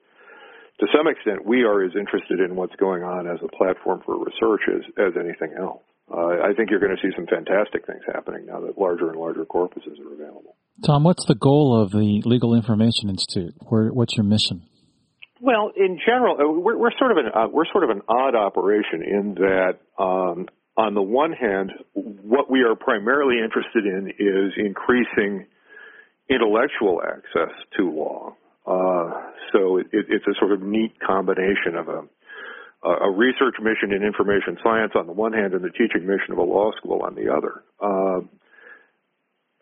to 0.79 0.87
some 0.95 1.07
extent, 1.07 1.45
we 1.45 1.63
are 1.63 1.83
as 1.83 1.91
interested 1.95 2.39
in 2.39 2.55
what's 2.55 2.75
going 2.75 3.03
on 3.03 3.27
as 3.27 3.39
a 3.43 3.55
platform 3.55 4.01
for 4.05 4.17
research 4.17 4.61
as, 4.67 4.81
as 4.97 5.13
anything 5.13 5.55
else. 5.57 5.83
Uh, 6.11 6.41
I 6.41 6.53
think 6.55 6.69
you're 6.69 6.79
going 6.79 6.95
to 6.95 7.01
see 7.01 7.13
some 7.15 7.25
fantastic 7.25 7.85
things 7.87 8.01
happening 8.05 8.45
now 8.45 8.61
that 8.61 8.77
larger 8.77 9.09
and 9.09 9.19
larger 9.19 9.45
corpuses 9.45 9.97
are 9.99 10.13
available. 10.13 10.55
Tom, 10.85 11.03
what's 11.03 11.25
the 11.25 11.35
goal 11.35 11.81
of 11.81 11.91
the 11.91 12.21
Legal 12.25 12.53
Information 12.53 13.09
Institute? 13.09 13.55
Where, 13.69 13.89
what's 13.89 14.15
your 14.15 14.25
mission? 14.25 14.63
Well, 15.41 15.71
in 15.75 15.99
general, 16.05 16.37
uh, 16.39 16.59
we're, 16.59 16.77
we're 16.77 16.97
sort 16.97 17.11
of 17.11 17.17
an 17.17 17.31
uh, 17.33 17.47
we're 17.51 17.65
sort 17.71 17.83
of 17.83 17.89
an 17.89 18.01
odd 18.07 18.35
operation 18.35 19.03
in 19.03 19.35
that, 19.35 19.79
um, 19.99 20.47
on 20.77 20.93
the 20.93 21.01
one 21.01 21.33
hand, 21.33 21.71
what 21.93 22.49
we 22.49 22.61
are 22.61 22.75
primarily 22.75 23.37
interested 23.43 23.85
in 23.85 24.09
is 24.17 24.53
increasing 24.57 25.45
intellectual 26.29 27.01
access 27.01 27.53
to 27.77 27.89
law. 27.91 28.35
Uh, 28.65 29.11
so 29.51 29.77
it, 29.77 29.87
it, 29.91 30.05
it's 30.09 30.25
a 30.25 30.33
sort 30.39 30.51
of 30.51 30.61
neat 30.61 30.93
combination 31.05 31.75
of 31.77 31.87
a 31.87 32.03
a 32.85 33.09
research 33.09 33.55
mission 33.59 33.91
in 33.91 34.03
information 34.03 34.57
science 34.63 34.91
on 34.95 35.07
the 35.07 35.11
one 35.11 35.33
hand 35.33 35.53
and 35.53 35.63
the 35.63 35.71
teaching 35.71 36.05
mission 36.05 36.31
of 36.31 36.37
a 36.37 36.43
law 36.43 36.71
school 36.77 37.01
on 37.01 37.15
the 37.15 37.33
other. 37.33 37.63
Uh, 37.81 38.21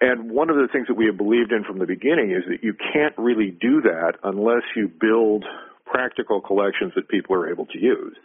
and 0.03 0.29
one 0.29 0.49
of 0.49 0.57
the 0.57 0.67
things 0.67 0.87
that 0.87 0.95
we 0.99 1.05
have 1.05 1.15
believed 1.15 1.53
in 1.53 1.63
from 1.63 1.79
the 1.79 1.85
beginning 1.85 2.31
is 2.31 2.43
that 2.51 2.59
you 2.61 2.75
can't 2.91 3.15
really 3.17 3.51
do 3.51 3.79
that 3.83 4.19
unless 4.23 4.63
you 4.75 4.91
build 4.91 5.45
practical 5.85 6.41
collections 6.41 6.91
that 6.95 7.07
people 7.07 7.35
are 7.35 7.49
able 7.49 7.65
to 7.67 7.79
use. 7.79 8.17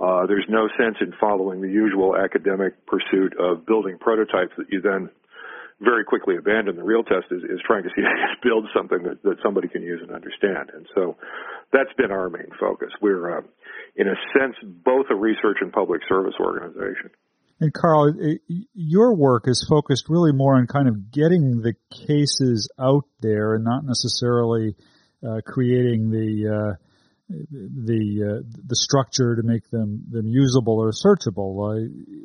Uh, 0.00 0.24
there's 0.26 0.46
no 0.48 0.68
sense 0.80 0.96
in 1.02 1.12
following 1.20 1.60
the 1.60 1.68
usual 1.68 2.16
academic 2.16 2.86
pursuit 2.86 3.36
of 3.38 3.66
building 3.66 3.98
prototypes 4.00 4.52
that 4.56 4.72
you 4.72 4.80
then 4.80 5.10
very 5.82 6.04
quickly 6.04 6.36
abandon. 6.36 6.76
The 6.76 6.82
real 6.82 7.02
test 7.02 7.26
is, 7.30 7.42
is 7.44 7.60
trying 7.66 7.82
to 7.82 7.90
see 7.90 8.00
if 8.00 8.40
build 8.42 8.64
something 8.74 9.02
that, 9.04 9.22
that 9.22 9.36
somebody 9.44 9.68
can 9.68 9.82
use 9.82 10.00
and 10.00 10.10
understand. 10.10 10.70
And 10.72 10.86
so 10.94 11.16
that's 11.74 11.92
been 11.98 12.10
our 12.10 12.30
main 12.30 12.48
focus. 12.58 12.88
We're 13.02 13.38
uh, 13.38 13.42
in 13.96 14.08
a 14.08 14.16
sense, 14.32 14.56
both 14.64 15.06
a 15.10 15.14
research 15.14 15.58
and 15.60 15.72
public 15.72 16.00
service 16.08 16.34
organization. 16.40 17.10
And 17.58 17.72
Carl, 17.72 18.12
your 18.74 19.16
work 19.16 19.44
is 19.46 19.66
focused 19.68 20.06
really 20.08 20.32
more 20.32 20.56
on 20.56 20.66
kind 20.66 20.88
of 20.88 21.10
getting 21.10 21.62
the 21.62 21.74
cases 22.06 22.70
out 22.78 23.04
there 23.20 23.54
and 23.54 23.64
not 23.64 23.84
necessarily 23.84 24.76
uh, 25.26 25.40
creating 25.46 26.10
the 26.10 26.52
uh, 26.52 26.74
the 27.28 28.22
uh, 28.22 28.42
the 28.66 28.76
structure 28.76 29.36
to 29.36 29.42
make 29.42 29.68
them 29.70 30.04
them 30.10 30.26
usable 30.26 30.78
or 30.78 30.92
searchable. 30.92 31.80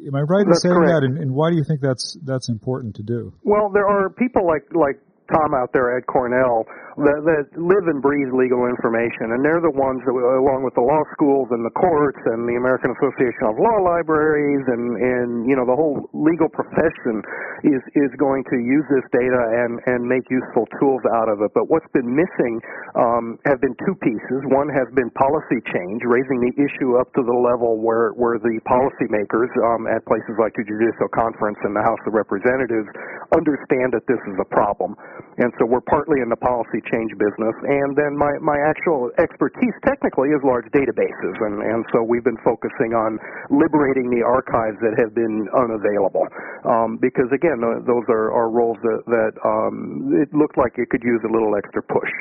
am 0.06 0.16
I 0.16 0.22
right 0.22 0.46
that's 0.46 0.64
in 0.66 0.70
saying 0.70 0.76
correct. 0.76 1.02
that? 1.02 1.04
And, 1.04 1.18
and 1.18 1.32
why 1.34 1.50
do 1.50 1.56
you 1.56 1.64
think 1.64 1.80
that's 1.82 2.18
that's 2.24 2.50
important 2.50 2.96
to 2.98 3.04
do? 3.04 3.34
Well, 3.44 3.72
there 3.74 3.88
are 3.88 4.10
people 4.10 4.46
like 4.46 4.68
like 4.76 5.00
Tom 5.34 5.56
out 5.56 5.72
there 5.74 5.98
at 5.98 6.06
Cornell 6.08 6.68
that, 7.00 7.24
that 7.24 7.46
live 7.56 7.88
and 7.88 8.04
breathe 8.04 8.36
legal 8.36 8.68
information, 8.68 9.32
and 9.32 9.40
they're 9.40 9.64
the 9.64 9.72
ones 9.72 10.04
that, 10.04 10.12
along 10.12 10.68
with 10.68 10.76
the 10.76 10.84
law 10.84 11.02
schools 11.16 11.48
and 11.56 11.64
the 11.64 11.72
courts 11.72 12.20
and 12.28 12.44
the 12.44 12.60
American 12.60 12.92
Association 13.00 13.48
of 13.48 13.56
Law 13.56 13.80
Libraries 13.80 14.66
and 14.68 15.00
and 15.00 15.30
you 15.48 15.56
know 15.56 15.64
the 15.64 15.76
whole 15.76 16.12
legal 16.12 16.52
profession 16.52 17.24
is 17.64 17.82
is 17.96 18.12
going 18.20 18.44
to 18.52 18.58
use 18.60 18.84
this 18.92 19.08
data 19.16 19.40
and 19.64 19.80
and 19.88 20.04
make 20.04 20.28
useful 20.28 20.68
tools 20.84 21.02
out 21.16 21.32
of 21.32 21.40
it. 21.40 21.56
But 21.56 21.72
what's 21.72 21.88
been 21.96 22.12
missing 22.12 22.60
um, 23.00 23.40
have 23.48 23.64
been 23.64 23.76
two 23.88 23.96
pieces. 24.04 24.44
One 24.52 24.68
has 24.68 24.92
been 24.92 25.10
policy 25.16 25.64
change, 25.72 26.04
raising 26.04 26.44
the 26.44 26.54
issue 26.60 27.00
up 27.00 27.08
to 27.16 27.24
the 27.24 27.38
level 27.38 27.80
where 27.80 28.12
where 28.20 28.36
the 28.36 28.60
policymakers 28.68 29.52
um, 29.64 29.88
at 29.88 30.04
places 30.04 30.36
like 30.36 30.52
the 30.60 30.68
Judicial 30.68 31.08
Conference 31.16 31.58
and 31.64 31.72
the 31.72 31.84
House 31.88 32.02
of 32.04 32.12
Representatives 32.12 32.90
understand 33.32 33.96
that 33.96 34.04
this 34.12 34.20
is 34.28 34.36
a 34.44 34.48
problem. 34.52 35.00
And 35.38 35.54
so 35.60 35.66
we're 35.66 35.86
partly 35.86 36.22
in 36.22 36.30
the 36.30 36.40
policy 36.40 36.84
change 36.92 37.12
business. 37.18 37.56
And 37.64 37.96
then 37.96 38.18
my, 38.18 38.32
my 38.42 38.58
actual 38.62 39.10
expertise 39.18 39.76
technically 39.86 40.30
is 40.36 40.42
large 40.44 40.68
databases. 40.76 41.36
And, 41.42 41.62
and 41.62 41.86
so 41.94 42.04
we've 42.04 42.24
been 42.24 42.40
focusing 42.44 42.94
on 42.94 43.20
liberating 43.50 44.10
the 44.12 44.24
archives 44.24 44.78
that 44.82 44.96
have 45.00 45.16
been 45.16 45.48
unavailable. 45.56 46.28
Um, 46.66 46.98
because 47.02 47.30
again, 47.34 47.62
those 47.62 48.06
are, 48.10 48.32
are 48.32 48.50
roles 48.50 48.78
that, 48.84 49.02
that 49.08 49.34
um, 49.46 50.12
it 50.16 50.30
looked 50.34 50.58
like 50.58 50.78
it 50.78 50.90
could 50.90 51.04
use 51.04 51.22
a 51.24 51.32
little 51.32 51.56
extra 51.56 51.82
push. 51.82 52.12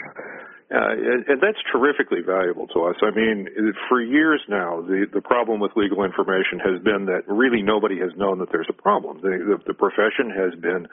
Uh, 0.71 1.27
and, 1.27 1.43
that's 1.43 1.59
terrifically 1.73 2.23
valuable 2.23 2.69
to 2.69 2.87
us. 2.87 2.95
I 3.03 3.11
mean, 3.11 3.49
for 3.89 4.01
years 4.01 4.39
now, 4.49 4.81
the, 4.81 5.03
the 5.13 5.21
problem 5.21 5.59
with 5.59 5.73
legal 5.75 6.05
information 6.05 6.63
has 6.63 6.79
been 6.87 7.07
that 7.11 7.27
really 7.27 7.61
nobody 7.61 7.99
has 7.99 8.15
known 8.17 8.39
that 8.39 8.53
there's 8.53 8.71
a 8.71 8.79
problem. 8.79 9.19
The, 9.19 9.59
the, 9.59 9.59
the 9.67 9.75
profession 9.75 10.31
has 10.31 10.55
been 10.63 10.87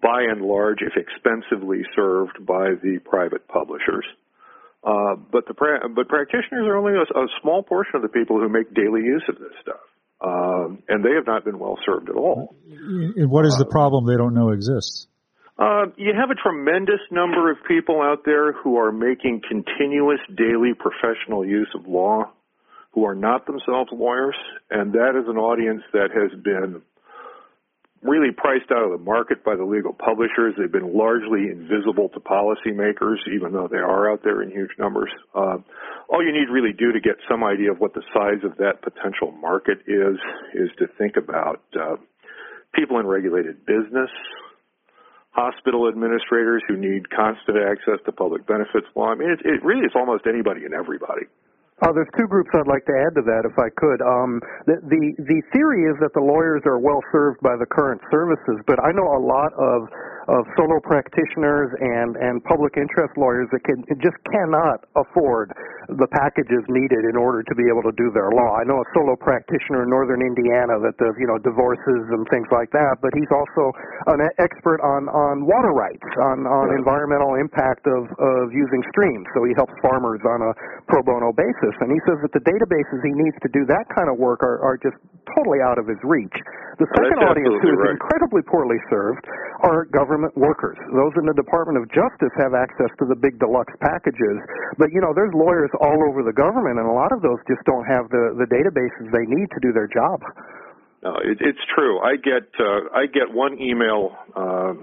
by 0.00 0.22
and 0.22 0.42
large, 0.42 0.78
if 0.80 0.92
expensively 0.96 1.82
served 1.94 2.44
by 2.44 2.70
the 2.82 2.98
private 3.04 3.46
publishers. 3.48 4.04
Uh, 4.82 5.14
but 5.30 5.46
the 5.46 5.54
pra- 5.54 5.88
but 5.94 6.08
practitioners 6.08 6.66
are 6.66 6.76
only 6.76 6.94
a, 6.94 7.18
a, 7.18 7.26
small 7.42 7.62
portion 7.62 7.96
of 7.96 8.02
the 8.02 8.08
people 8.08 8.40
who 8.40 8.48
make 8.48 8.72
daily 8.74 9.02
use 9.02 9.22
of 9.28 9.38
this 9.38 9.52
stuff, 9.60 9.84
um, 10.22 10.82
and 10.88 11.04
they 11.04 11.12
have 11.12 11.26
not 11.26 11.44
been 11.44 11.58
well 11.58 11.78
served 11.84 12.08
at 12.08 12.16
all. 12.16 12.56
And 12.66 13.30
what 13.30 13.44
is 13.44 13.56
the 13.58 13.66
problem 13.66 14.06
they 14.06 14.16
don't 14.16 14.32
know 14.32 14.50
exists? 14.50 15.06
Uh, 15.58 15.92
you 15.98 16.14
have 16.18 16.30
a 16.30 16.34
tremendous 16.34 17.00
number 17.10 17.50
of 17.50 17.58
people 17.68 18.00
out 18.00 18.24
there 18.24 18.54
who 18.54 18.78
are 18.78 18.90
making 18.90 19.42
continuous 19.46 20.20
daily 20.34 20.72
professional 20.72 21.44
use 21.44 21.68
of 21.74 21.86
law, 21.86 22.32
who 22.92 23.04
are 23.04 23.14
not 23.14 23.44
themselves 23.44 23.90
lawyers, 23.92 24.36
and 24.70 24.94
that 24.94 25.12
is 25.20 25.28
an 25.28 25.36
audience 25.36 25.82
that 25.92 26.08
has 26.14 26.32
been 26.40 26.80
really 28.02 28.32
priced 28.32 28.72
out 28.72 28.82
of 28.82 28.90
the 28.90 29.04
market 29.04 29.44
by 29.44 29.54
the 29.54 29.64
legal 29.64 29.92
publishers. 29.92 30.54
They've 30.56 30.72
been 30.72 30.96
largely 30.96 31.52
invisible 31.52 32.08
to 32.10 32.20
policymakers, 32.20 33.20
even 33.28 33.52
though 33.52 33.68
they 33.68 33.78
are 33.78 34.10
out 34.10 34.24
there 34.24 34.42
in 34.42 34.50
huge 34.50 34.70
numbers. 34.78 35.10
Uh, 35.34 35.58
all 36.08 36.24
you 36.24 36.32
need 36.32 36.48
really 36.50 36.72
do 36.72 36.92
to 36.92 37.00
get 37.00 37.16
some 37.28 37.44
idea 37.44 37.72
of 37.72 37.78
what 37.78 37.92
the 37.92 38.02
size 38.14 38.40
of 38.42 38.56
that 38.56 38.80
potential 38.80 39.32
market 39.32 39.78
is, 39.86 40.16
is 40.54 40.70
to 40.78 40.86
think 40.96 41.16
about 41.16 41.60
uh, 41.76 41.96
people 42.74 42.98
in 42.98 43.06
regulated 43.06 43.66
business, 43.66 44.10
hospital 45.32 45.86
administrators 45.86 46.62
who 46.68 46.76
need 46.76 47.10
constant 47.10 47.58
access 47.58 48.00
to 48.06 48.12
public 48.12 48.46
benefits 48.46 48.86
law. 48.96 49.12
I 49.12 49.14
mean, 49.14 49.30
it, 49.30 49.40
it 49.44 49.62
really 49.62 49.84
is 49.84 49.92
almost 49.94 50.24
anybody 50.26 50.64
and 50.64 50.72
everybody. 50.72 51.28
Uh, 51.80 51.92
there's 51.96 52.12
two 52.12 52.28
groups 52.28 52.50
I'd 52.52 52.68
like 52.68 52.84
to 52.86 52.96
add 52.96 53.16
to 53.16 53.24
that, 53.24 53.48
if 53.48 53.56
I 53.56 53.72
could. 53.72 54.04
Um, 54.04 54.40
the, 54.68 54.84
the 54.84 55.02
the 55.16 55.40
theory 55.48 55.88
is 55.88 55.96
that 56.04 56.12
the 56.12 56.20
lawyers 56.20 56.60
are 56.68 56.76
well 56.76 57.00
served 57.08 57.40
by 57.40 57.56
the 57.56 57.64
current 57.64 58.04
services, 58.12 58.60
but 58.68 58.76
I 58.84 58.92
know 58.92 59.08
a 59.16 59.22
lot 59.22 59.56
of 59.56 59.88
of 60.30 60.46
solo 60.54 60.78
practitioners 60.78 61.74
and, 61.82 62.14
and 62.14 62.38
public 62.46 62.78
interest 62.78 63.10
lawyers 63.18 63.50
that 63.50 63.66
can 63.66 63.82
just 63.98 64.14
cannot 64.30 64.86
afford 64.94 65.50
the 65.98 66.06
packages 66.14 66.62
needed 66.70 67.02
in 67.02 67.18
order 67.18 67.42
to 67.42 67.54
be 67.58 67.66
able 67.66 67.82
to 67.82 67.90
do 67.98 68.14
their 68.14 68.30
law. 68.30 68.54
I 68.54 68.62
know 68.62 68.78
a 68.78 68.86
solo 68.94 69.18
practitioner 69.18 69.82
in 69.82 69.90
northern 69.90 70.22
Indiana 70.22 70.78
that 70.86 70.94
does, 71.02 71.18
you 71.18 71.26
know, 71.26 71.34
divorces 71.42 72.06
and 72.14 72.22
things 72.30 72.46
like 72.54 72.70
that, 72.70 73.02
but 73.02 73.10
he's 73.10 73.32
also 73.34 73.74
an 74.06 74.22
expert 74.38 74.78
on, 74.86 75.10
on 75.10 75.50
water 75.50 75.74
rights, 75.74 76.06
on, 76.22 76.46
on 76.46 76.78
environmental 76.78 77.34
impact 77.34 77.90
of, 77.90 78.06
of 78.22 78.54
using 78.54 78.86
streams. 78.94 79.26
So 79.34 79.42
he 79.42 79.56
helps 79.58 79.74
farmers 79.82 80.22
on 80.22 80.46
a 80.46 80.52
pro 80.86 81.02
bono 81.02 81.34
basis. 81.34 81.69
And 81.78 81.94
he 81.94 82.00
says 82.08 82.18
that 82.26 82.34
the 82.34 82.42
databases 82.42 82.98
he 83.06 83.14
needs 83.14 83.38
to 83.46 83.50
do 83.54 83.62
that 83.70 83.86
kind 83.94 84.10
of 84.10 84.18
work 84.18 84.42
are, 84.42 84.58
are 84.60 84.74
just 84.74 84.98
totally 85.36 85.62
out 85.62 85.78
of 85.78 85.86
his 85.86 85.98
reach. 86.02 86.34
The 86.82 86.88
second 86.96 87.22
That's 87.22 87.30
audience 87.30 87.54
who 87.62 87.70
is 87.70 87.78
right. 87.78 87.94
incredibly 87.94 88.42
poorly 88.42 88.80
served 88.90 89.22
are 89.62 89.84
government 89.92 90.32
workers. 90.34 90.80
Those 90.90 91.12
in 91.20 91.28
the 91.28 91.36
Department 91.36 91.76
of 91.76 91.86
Justice 91.92 92.32
have 92.40 92.56
access 92.56 92.90
to 92.98 93.04
the 93.04 93.14
big 93.14 93.38
deluxe 93.38 93.72
packages, 93.84 94.40
but 94.80 94.88
you 94.90 95.04
know, 95.04 95.12
there's 95.12 95.32
lawyers 95.36 95.70
all 95.78 96.00
over 96.08 96.24
the 96.24 96.32
government, 96.32 96.80
and 96.80 96.88
a 96.88 96.96
lot 96.96 97.12
of 97.12 97.20
those 97.20 97.38
just 97.46 97.60
don't 97.68 97.84
have 97.84 98.08
the 98.08 98.32
the 98.40 98.48
databases 98.48 99.12
they 99.12 99.28
need 99.28 99.48
to 99.52 99.60
do 99.60 99.76
their 99.76 99.86
job. 99.86 100.24
No, 101.02 101.16
it, 101.20 101.38
it's 101.40 101.64
true. 101.76 102.00
I 102.00 102.16
get 102.16 102.48
uh, 102.58 102.88
I 102.96 103.06
get 103.06 103.28
one 103.32 103.60
email 103.60 104.16
uh, 104.36 104.74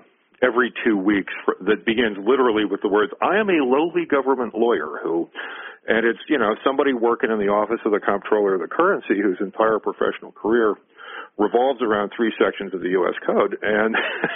every 0.41 0.73
two 0.85 0.97
weeks 0.97 1.33
for, 1.45 1.55
that 1.61 1.85
begins 1.85 2.17
literally 2.17 2.65
with 2.65 2.81
the 2.81 2.89
words 2.89 3.11
"I 3.21 3.37
am 3.37 3.49
a 3.49 3.63
lowly 3.63 4.05
government 4.05 4.55
lawyer 4.55 4.99
who," 5.01 5.29
and 5.87 6.05
it's 6.05 6.19
you 6.29 6.37
know 6.37 6.55
somebody 6.63 6.93
working 6.93 7.31
in 7.31 7.39
the 7.39 7.49
office 7.49 7.79
of 7.85 7.91
the 7.91 7.99
comptroller 7.99 8.55
of 8.55 8.61
the 8.61 8.67
currency 8.67 9.21
whose 9.21 9.37
entire 9.39 9.79
professional 9.79 10.31
career 10.31 10.75
revolves 11.37 11.81
around 11.81 12.11
three 12.15 12.33
sections 12.41 12.73
of 12.73 12.81
the 12.81 12.89
U.S. 12.97 13.13
Code, 13.25 13.57
and 13.61 13.95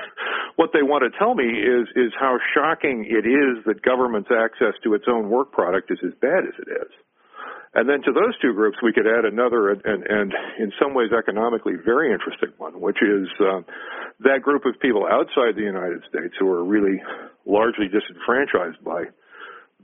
what 0.56 0.70
they 0.74 0.84
want 0.84 1.04
to 1.04 1.18
tell 1.18 1.34
me 1.34 1.46
is 1.46 1.88
is 1.96 2.14
how 2.20 2.38
shocking 2.54 3.06
it 3.10 3.26
is 3.26 3.64
that 3.66 3.82
government's 3.82 4.30
access 4.32 4.74
to 4.84 4.94
its 4.94 5.06
own 5.08 5.30
work 5.30 5.52
product 5.52 5.92
is 5.92 6.00
as 6.06 6.14
bad 6.22 6.46
as 6.46 6.54
it 6.60 6.70
is. 6.70 6.92
And 7.74 7.88
then 7.88 8.04
to 8.04 8.12
those 8.12 8.36
two 8.42 8.54
groups, 8.54 8.78
we 8.84 8.92
could 8.92 9.08
add 9.08 9.24
another 9.24 9.72
and, 9.72 9.82
and, 9.86 10.04
and 10.04 10.34
in 10.60 10.72
some 10.82 10.94
ways 10.94 11.10
economically 11.18 11.74
very 11.84 12.12
interesting 12.12 12.52
one, 12.58 12.82
which 12.82 13.00
is 13.02 13.28
uh, 13.40 13.62
that 14.28 14.42
group 14.44 14.66
of 14.66 14.76
people 14.82 15.08
outside 15.08 15.56
the 15.56 15.64
United 15.64 16.04
States 16.10 16.36
who 16.38 16.50
are 16.50 16.64
really 16.64 17.02
largely 17.46 17.88
disenfranchised 17.88 18.84
by 18.84 19.08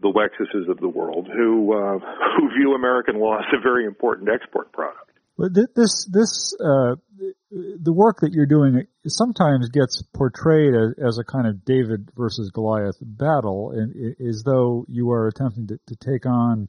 the 0.01 0.11
Lexises 0.11 0.69
of 0.69 0.79
the 0.79 0.89
world, 0.89 1.27
who 1.31 1.73
uh, 1.73 1.97
who 2.37 2.49
view 2.59 2.75
American 2.75 3.19
law 3.19 3.37
as 3.39 3.45
a 3.57 3.61
very 3.61 3.85
important 3.85 4.29
export 4.29 4.71
product. 4.71 5.11
This 5.37 6.07
this 6.11 6.53
uh, 6.59 6.95
the 7.51 7.93
work 7.93 8.17
that 8.21 8.31
you're 8.33 8.45
doing 8.45 8.85
sometimes 9.05 9.69
gets 9.69 10.03
portrayed 10.13 10.73
as, 10.73 11.17
a 11.17 11.23
kind 11.23 11.47
of 11.47 11.63
David 11.63 12.11
versus 12.15 12.51
Goliath 12.51 12.97
battle, 13.01 13.71
and 13.71 13.95
as 14.19 14.43
though 14.43 14.85
you 14.89 15.11
are 15.11 15.27
attempting 15.27 15.67
to, 15.67 15.79
to, 15.87 15.95
take 15.95 16.25
on 16.25 16.67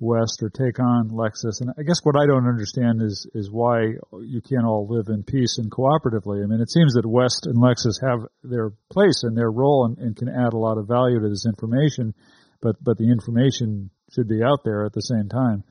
West 0.00 0.42
or 0.42 0.50
take 0.50 0.80
on 0.80 1.10
Lexis. 1.10 1.60
And 1.60 1.70
I 1.78 1.82
guess 1.82 2.00
what 2.02 2.16
I 2.16 2.26
don't 2.26 2.48
understand 2.48 3.00
is 3.02 3.26
is 3.34 3.50
why 3.50 3.94
you 4.22 4.40
can't 4.40 4.66
all 4.66 4.86
live 4.88 5.08
in 5.08 5.22
peace 5.22 5.58
and 5.58 5.70
cooperatively. 5.70 6.42
I 6.42 6.46
mean, 6.46 6.60
it 6.60 6.70
seems 6.70 6.94
that 6.94 7.06
West 7.06 7.46
and 7.46 7.56
Lexis 7.56 8.02
have 8.02 8.26
their 8.42 8.72
place 8.90 9.22
and 9.22 9.36
their 9.36 9.50
role 9.50 9.86
and, 9.86 9.98
and 9.98 10.16
can 10.16 10.28
add 10.28 10.52
a 10.52 10.58
lot 10.58 10.78
of 10.78 10.88
value 10.88 11.20
to 11.20 11.28
this 11.28 11.46
information, 11.46 12.14
but 12.60 12.76
but 12.82 12.98
the 12.98 13.10
information 13.10 13.90
should 14.10 14.28
be 14.28 14.42
out 14.42 14.64
there 14.64 14.84
at 14.84 14.92
the 14.92 15.00
same 15.00 15.28
time. 15.28 15.64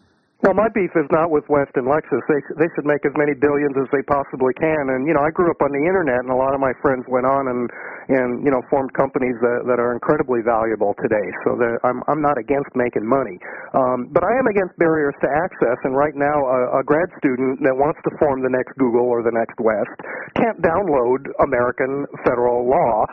Well, 0.44 0.60
my 0.60 0.68
beef 0.76 0.92
is 1.00 1.08
not 1.08 1.32
with 1.32 1.48
West 1.48 1.72
and 1.80 1.88
Lexis. 1.88 2.20
They 2.28 2.44
they 2.60 2.68
should 2.76 2.84
make 2.84 3.08
as 3.08 3.16
many 3.16 3.32
billions 3.32 3.80
as 3.80 3.88
they 3.96 4.04
possibly 4.04 4.52
can. 4.60 4.92
And 4.92 5.08
you 5.08 5.16
know, 5.16 5.24
I 5.24 5.32
grew 5.32 5.48
up 5.48 5.64
on 5.64 5.72
the 5.72 5.80
internet, 5.80 6.20
and 6.20 6.28
a 6.28 6.36
lot 6.36 6.52
of 6.52 6.60
my 6.60 6.76
friends 6.84 7.08
went 7.08 7.24
on 7.24 7.48
and 7.48 7.72
and 8.12 8.44
you 8.44 8.52
know 8.52 8.60
formed 8.68 8.92
companies 8.92 9.40
that 9.40 9.64
that 9.72 9.80
are 9.80 9.96
incredibly 9.96 10.44
valuable 10.44 11.00
today. 11.00 11.24
So 11.48 11.56
that 11.64 11.80
I'm 11.88 12.04
I'm 12.12 12.20
not 12.20 12.36
against 12.36 12.76
making 12.76 13.08
money, 13.08 13.40
um, 13.72 14.12
but 14.12 14.28
I 14.28 14.36
am 14.36 14.52
against 14.52 14.76
barriers 14.76 15.16
to 15.24 15.32
access. 15.32 15.80
And 15.88 15.96
right 15.96 16.16
now, 16.20 16.36
a, 16.44 16.60
a 16.80 16.84
grad 16.84 17.08
student 17.24 17.64
that 17.64 17.80
wants 17.80 18.04
to 18.04 18.12
form 18.20 18.44
the 18.44 18.52
next 18.52 18.76
Google 18.76 19.08
or 19.08 19.24
the 19.24 19.32
next 19.32 19.56
West 19.64 19.96
can't 20.36 20.60
download 20.60 21.24
American 21.40 22.04
federal 22.28 22.68
law 22.68 23.08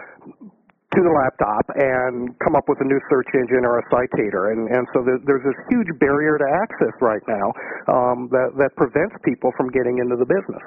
to 0.90 1.00
the 1.06 1.12
laptop 1.14 1.62
and 1.78 2.34
come 2.42 2.58
up 2.58 2.66
with 2.66 2.82
a 2.82 2.86
new 2.86 2.98
search 3.06 3.30
engine 3.30 3.62
or 3.62 3.78
a 3.78 3.84
citator. 3.94 4.50
And, 4.50 4.66
and 4.66 4.90
so 4.90 5.06
there's 5.06 5.46
this 5.46 5.60
huge 5.70 5.86
barrier 6.02 6.34
to 6.34 6.48
access 6.50 6.94
right 6.98 7.22
now 7.30 7.54
um, 7.86 8.26
that, 8.34 8.58
that 8.58 8.74
prevents 8.74 9.14
people 9.22 9.54
from 9.54 9.70
getting 9.70 10.02
into 10.02 10.18
the 10.18 10.26
business. 10.26 10.64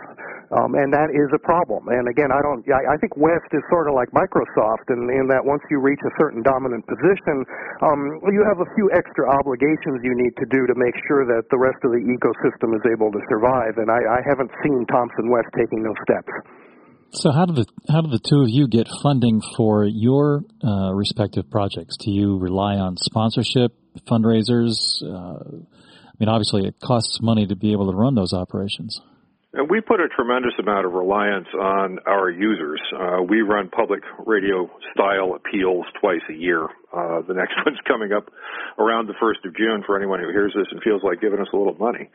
Um, 0.53 0.77
and 0.79 0.93
that 0.93 1.09
is 1.11 1.27
a 1.33 1.41
problem. 1.41 1.89
And 1.89 2.07
again, 2.07 2.29
I 2.29 2.39
don't. 2.45 2.61
I, 2.69 2.93
I 2.93 2.97
think 3.01 3.17
West 3.17 3.49
is 3.51 3.63
sort 3.73 3.89
of 3.89 3.97
like 3.97 4.13
Microsoft 4.13 4.85
in, 4.93 5.09
in 5.09 5.25
that 5.33 5.41
once 5.41 5.65
you 5.73 5.81
reach 5.81 5.99
a 6.05 6.13
certain 6.21 6.45
dominant 6.45 6.85
position, 6.85 7.41
um, 7.81 8.21
you 8.29 8.45
have 8.45 8.61
a 8.61 8.69
few 8.77 8.91
extra 8.93 9.25
obligations 9.25 10.05
you 10.05 10.13
need 10.13 10.35
to 10.37 10.45
do 10.53 10.69
to 10.69 10.75
make 10.77 10.93
sure 11.09 11.25
that 11.25 11.49
the 11.49 11.57
rest 11.57 11.81
of 11.81 11.91
the 11.91 12.03
ecosystem 12.05 12.77
is 12.77 12.83
able 12.85 13.09
to 13.09 13.19
survive. 13.33 13.81
And 13.81 13.89
I, 13.89 14.05
I 14.05 14.21
haven't 14.29 14.53
seen 14.61 14.85
Thomson 14.93 15.31
West 15.33 15.49
taking 15.57 15.81
those 15.81 15.97
steps. 16.05 16.29
So 17.13 17.31
how 17.31 17.45
do 17.45 17.53
the 17.53 17.65
how 17.89 18.01
do 18.01 18.09
the 18.09 18.19
two 18.19 18.41
of 18.41 18.49
you 18.49 18.67
get 18.67 18.87
funding 19.03 19.41
for 19.55 19.85
your 19.85 20.41
uh, 20.63 20.91
respective 20.93 21.49
projects? 21.49 21.95
Do 21.97 22.09
you 22.09 22.39
rely 22.39 22.75
on 22.75 22.97
sponsorship, 22.97 23.71
fundraisers? 24.09 24.73
Uh, 25.03 25.61
I 26.09 26.15
mean, 26.19 26.27
obviously, 26.29 26.65
it 26.65 26.79
costs 26.79 27.19
money 27.21 27.45
to 27.45 27.55
be 27.55 27.71
able 27.71 27.91
to 27.91 27.95
run 27.95 28.15
those 28.15 28.33
operations. 28.33 28.99
And 29.53 29.69
we 29.69 29.81
put 29.81 29.99
a 29.99 30.09
tremendous 30.09 30.53
amount 30.57 30.87
of 30.87 30.93
reliance 30.93 31.45
on 31.53 31.99
our 32.07 32.31
users. 32.31 32.81
Uh, 32.89 33.21
we 33.21 33.41
run 33.41 33.69
public 33.69 34.01
radio 34.25 34.67
style 34.93 35.35
appeals 35.35 35.85
twice 36.01 36.25
a 36.31 36.33
year. 36.33 36.63
Uh, 36.91 37.21
the 37.27 37.35
next 37.35 37.53
one's 37.65 37.77
coming 37.87 38.11
up 38.11 38.33
around 38.79 39.05
the 39.05 39.13
1st 39.21 39.47
of 39.47 39.55
June 39.55 39.83
for 39.85 39.95
anyone 39.95 40.19
who 40.19 40.29
hears 40.29 40.53
this 40.55 40.65
and 40.71 40.81
feels 40.81 41.03
like 41.03 41.21
giving 41.21 41.39
us 41.39 41.47
a 41.53 41.57
little 41.57 41.75
money. 41.75 42.09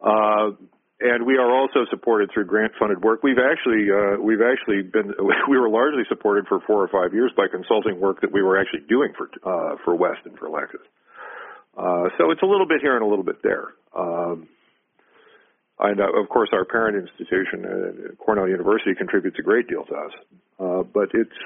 Uh, 0.00 0.56
and 1.00 1.26
we 1.26 1.36
are 1.36 1.50
also 1.50 1.86
supported 1.90 2.30
through 2.32 2.44
grant 2.46 2.72
funded 2.78 3.02
work. 3.02 3.22
We've 3.22 3.38
actually 3.38 3.86
uh, 3.86 4.20
we've 4.20 4.42
actually 4.42 4.82
been 4.82 5.14
we 5.48 5.58
were 5.58 5.68
largely 5.68 6.02
supported 6.08 6.46
for 6.48 6.60
four 6.66 6.82
or 6.82 6.88
five 6.88 7.14
years 7.14 7.32
by 7.36 7.46
consulting 7.50 8.00
work 8.00 8.20
that 8.22 8.32
we 8.32 8.42
were 8.42 8.58
actually 8.58 8.82
doing 8.88 9.12
for 9.16 9.30
uh, 9.46 9.76
for 9.84 9.94
West 9.94 10.20
and 10.24 10.36
for 10.38 10.48
Lexis. 10.48 10.82
Uh, 11.76 12.10
so 12.18 12.30
it's 12.32 12.42
a 12.42 12.46
little 12.46 12.66
bit 12.66 12.80
here 12.80 12.96
and 12.96 13.04
a 13.04 13.08
little 13.08 13.24
bit 13.24 13.42
there. 13.42 13.74
Um, 13.96 14.48
and 15.78 16.00
uh, 16.00 16.10
of 16.20 16.28
course, 16.28 16.48
our 16.52 16.64
parent 16.64 16.98
institution, 16.98 17.62
uh, 17.62 18.14
Cornell 18.16 18.48
University, 18.48 18.96
contributes 18.98 19.38
a 19.38 19.42
great 19.42 19.68
deal 19.68 19.84
to 19.84 19.94
us. 19.94 20.12
Uh, 20.58 20.82
but 20.82 21.14
it's 21.14 21.38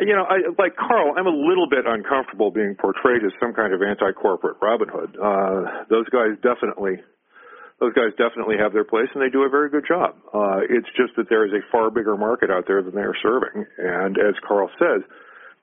you 0.00 0.14
know, 0.14 0.26
I, 0.26 0.42
like 0.58 0.74
Carl, 0.74 1.14
I'm 1.16 1.26
a 1.26 1.30
little 1.30 1.68
bit 1.70 1.86
uncomfortable 1.86 2.50
being 2.50 2.74
portrayed 2.74 3.22
as 3.22 3.30
some 3.38 3.54
kind 3.54 3.72
of 3.72 3.82
anti-corporate 3.82 4.56
Robin 4.60 4.88
Hood. 4.90 5.14
Those 5.88 6.08
guys 6.08 6.34
definitely 6.42 6.98
those 7.80 7.94
guys 7.94 8.10
definitely 8.18 8.56
have 8.58 8.72
their 8.72 8.84
place 8.84 9.06
and 9.14 9.22
they 9.22 9.30
do 9.30 9.46
a 9.46 9.48
very 9.48 9.70
good 9.70 9.86
job. 9.86 10.18
Uh, 10.34 10.66
it's 10.66 10.90
just 10.98 11.14
that 11.16 11.30
there 11.30 11.46
is 11.46 11.52
a 11.52 11.62
far 11.70 11.90
bigger 11.90 12.16
market 12.16 12.50
out 12.50 12.64
there 12.66 12.82
than 12.82 12.94
they 12.94 13.06
are 13.06 13.14
serving. 13.22 13.64
And 13.78 14.18
as 14.18 14.34
Carl 14.46 14.68
says, 14.78 15.06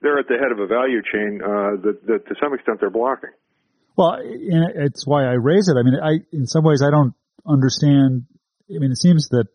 they're 0.02 0.20
at 0.20 0.28
the 0.28 0.40
head 0.40 0.52
of 0.52 0.60
a 0.60 0.68
value 0.68 1.02
chain 1.04 1.42
uh, 1.44 1.76
that, 1.84 2.00
that 2.08 2.28
to 2.28 2.36
some 2.42 2.54
extent 2.54 2.80
they're 2.80 2.90
blocking. 2.90 3.32
Well, 3.98 4.20
it's 4.22 5.08
why 5.08 5.24
I 5.24 5.40
raise 5.40 5.68
it. 5.68 5.76
I 5.80 5.84
mean, 5.84 5.96
I 5.96 6.20
in 6.36 6.48
some 6.48 6.64
ways 6.64 6.84
I 6.86 6.92
don't 6.92 7.14
understand. 7.48 8.28
I 8.70 8.80
mean, 8.80 8.92
it 8.92 9.00
seems 9.00 9.30
that 9.30 9.48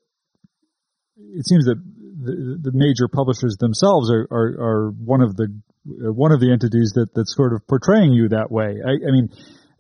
it 1.17 1.47
seems 1.47 1.67
that 1.67 1.77
the, 1.77 2.59
the 2.61 2.73
major 2.73 3.09
publishers 3.09 3.57
themselves 3.61 4.11
are, 4.11 4.27
are, 4.31 4.49
are 4.59 4.91
one 4.91 5.21
of 5.21 5.37
the 5.37 5.49
one 5.85 6.33
of 6.33 6.41
the 6.41 6.53
entities 6.53 6.93
that 6.95 7.09
that's 7.15 7.35
sort 7.37 7.53
of 7.53 7.67
portraying 7.67 8.13
you 8.13 8.29
that 8.29 8.51
way. 8.51 8.81
I, 8.85 8.93
I 8.93 9.11
mean 9.13 9.29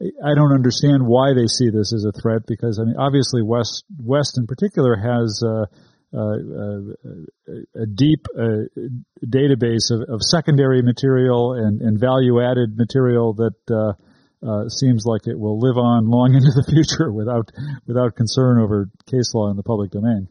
I 0.01 0.35
don't 0.35 0.55
understand 0.55 1.07
why 1.07 1.35
they 1.35 1.47
see 1.47 1.69
this 1.69 1.93
as 1.93 2.05
a 2.05 2.13
threat 2.13 2.47
because 2.47 2.79
I 2.81 2.85
mean 2.85 2.97
obviously 2.99 3.43
West 3.43 3.85
West 3.99 4.39
in 4.39 4.47
particular 4.47 4.97
has 4.97 5.43
uh, 5.45 5.67
uh, 6.17 6.35
a 7.77 7.87
deep 7.87 8.27
uh, 8.37 8.67
database 9.25 9.91
of, 9.93 10.09
of, 10.09 10.23
secondary 10.23 10.83
material 10.83 11.53
and, 11.53 11.81
and 11.81 12.01
value 12.01 12.43
added 12.43 12.77
material 12.77 13.35
that 13.35 13.55
uh, 13.71 13.93
uh, 14.45 14.69
seems 14.69 15.05
like 15.07 15.29
it 15.29 15.39
will 15.39 15.61
live 15.61 15.77
on 15.77 16.11
long 16.11 16.35
into 16.35 16.51
the 16.51 16.65
future 16.65 17.13
without 17.13 17.53
without 17.87 18.17
concern 18.17 18.59
over 18.59 18.89
case 19.07 19.35
law 19.35 19.51
in 19.51 19.57
the 19.57 19.63
public 19.63 19.91
domain 19.91 20.29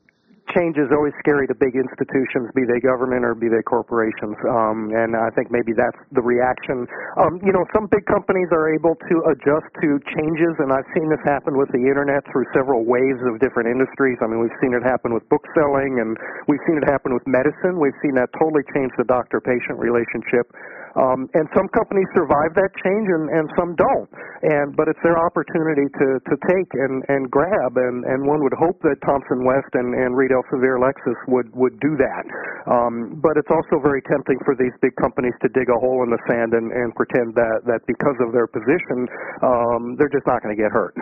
change 0.56 0.77
is 0.77 0.89
always 0.91 1.13
scary 1.20 1.48
to 1.48 1.56
big 1.56 1.75
institutions, 1.75 2.50
be 2.56 2.65
they 2.65 2.79
government 2.79 3.25
or 3.25 3.34
be 3.36 3.50
they 3.50 3.62
corporations. 3.63 4.36
Um, 4.48 4.91
and 4.94 5.15
I 5.15 5.29
think 5.34 5.51
maybe 5.51 5.74
that's 5.74 5.98
the 6.12 6.22
reaction. 6.22 6.88
Um, 7.18 7.39
you 7.46 7.51
know, 7.51 7.65
some 7.74 7.88
big 7.88 8.06
companies 8.06 8.50
are 8.51 8.74
able 8.74 8.96
to 8.98 9.15
adjust 9.29 9.70
to 9.82 10.00
changes, 10.15 10.53
and 10.60 10.74
I've 10.74 10.88
seen 10.96 11.10
this 11.10 11.22
happen 11.25 11.58
with 11.58 11.70
the 11.72 11.83
internet 11.85 12.25
through 12.31 12.46
several 12.53 12.85
waves 12.85 13.22
of 13.29 13.40
different 13.40 13.70
industries. 13.70 14.18
I 14.22 14.27
mean, 14.27 14.40
we've 14.42 14.59
seen 14.62 14.74
it 14.74 14.81
happen 14.81 15.14
with 15.14 15.27
book 15.29 15.46
selling, 15.53 16.01
and 16.01 16.18
we've 16.48 16.62
seen 16.66 16.77
it 16.77 16.85
happen 16.90 17.14
with 17.14 17.25
medicine. 17.27 17.77
We've 17.77 17.98
seen 18.01 18.16
that 18.16 18.29
totally 18.38 18.64
change 18.74 18.92
the 18.98 19.05
doctor-patient 19.05 19.77
relationship. 19.77 20.50
Um, 20.97 21.29
and 21.37 21.45
some 21.53 21.69
companies 21.69 22.09
survive 22.17 22.57
that 22.57 22.71
change 22.81 23.07
and, 23.13 23.25
and 23.29 23.45
some 23.53 23.77
don't. 23.77 24.09
And 24.41 24.73
but 24.73 24.89
it's 24.89 25.01
their 25.05 25.19
opportunity 25.19 25.85
to, 25.85 26.07
to 26.17 26.35
take 26.49 26.69
and, 26.73 27.05
and 27.11 27.29
grab 27.29 27.77
and, 27.77 28.05
and 28.05 28.25
one 28.25 28.41
would 28.41 28.55
hope 28.57 28.81
that 28.81 28.97
Thomson 29.05 29.45
West 29.45 29.69
and, 29.77 29.93
and 29.93 30.17
Reed 30.17 30.33
Elsevier 30.33 30.81
Lexis 30.81 31.19
would, 31.29 31.53
would 31.53 31.77
do 31.79 31.93
that. 31.99 32.23
Um, 32.65 33.21
but 33.21 33.37
it's 33.37 33.51
also 33.51 33.77
very 33.83 34.01
tempting 34.09 34.39
for 34.41 34.57
these 34.57 34.73
big 34.81 34.95
companies 34.97 35.35
to 35.45 35.49
dig 35.53 35.69
a 35.69 35.77
hole 35.77 36.01
in 36.01 36.09
the 36.09 36.21
sand 36.25 36.57
and, 36.57 36.71
and 36.73 36.95
pretend 36.95 37.35
that, 37.37 37.65
that 37.69 37.85
because 37.85 38.17
of 38.25 38.33
their 38.33 38.47
position, 38.47 39.05
um, 39.45 39.93
they're 39.99 40.11
just 40.11 40.25
not 40.25 40.41
going 40.41 40.55
to 40.55 40.59
get 40.59 40.73
hurt. 40.73 40.97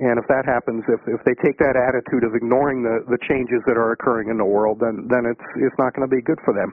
And 0.00 0.16
if 0.16 0.24
that 0.32 0.48
happens, 0.48 0.80
if, 0.88 1.00
if 1.04 1.20
they 1.28 1.36
take 1.44 1.60
that 1.60 1.76
attitude 1.76 2.24
of 2.24 2.32
ignoring 2.32 2.80
the, 2.80 3.04
the 3.12 3.20
changes 3.28 3.60
that 3.68 3.76
are 3.76 3.92
occurring 3.92 4.32
in 4.32 4.40
the 4.40 4.48
world, 4.48 4.80
then, 4.80 5.04
then 5.12 5.28
it's, 5.28 5.46
it's 5.60 5.76
not 5.76 5.92
going 5.92 6.08
to 6.08 6.12
be 6.12 6.24
good 6.24 6.40
for 6.48 6.56
them. 6.56 6.72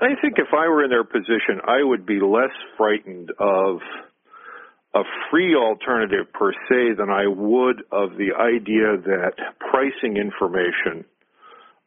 I 0.00 0.14
think 0.20 0.34
if 0.38 0.48
I 0.52 0.68
were 0.68 0.84
in 0.84 0.90
their 0.90 1.04
position, 1.04 1.60
I 1.66 1.82
would 1.82 2.04
be 2.04 2.20
less 2.20 2.52
frightened 2.76 3.30
of 3.38 3.78
a 4.94 5.02
free 5.30 5.54
alternative 5.54 6.32
per 6.32 6.52
se 6.52 6.94
than 6.98 7.10
I 7.10 7.26
would 7.26 7.82
of 7.92 8.16
the 8.16 8.32
idea 8.38 8.96
that 8.96 9.34
pricing 9.58 10.16
information 10.16 11.04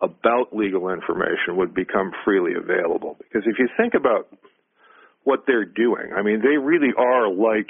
about 0.01 0.55
legal 0.55 0.89
information 0.89 1.57
would 1.57 1.73
become 1.73 2.11
freely 2.23 2.53
available. 2.53 3.17
Because 3.17 3.43
if 3.45 3.59
you 3.59 3.67
think 3.77 3.93
about 3.93 4.29
what 5.23 5.43
they're 5.45 5.65
doing, 5.65 6.13
I 6.15 6.21
mean, 6.21 6.41
they 6.41 6.57
really 6.57 6.93
are 6.97 7.29
like 7.29 7.69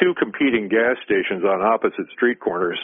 two 0.00 0.14
competing 0.18 0.68
gas 0.68 0.96
stations 1.04 1.44
on 1.44 1.62
opposite 1.62 2.10
street 2.12 2.40
corners 2.40 2.78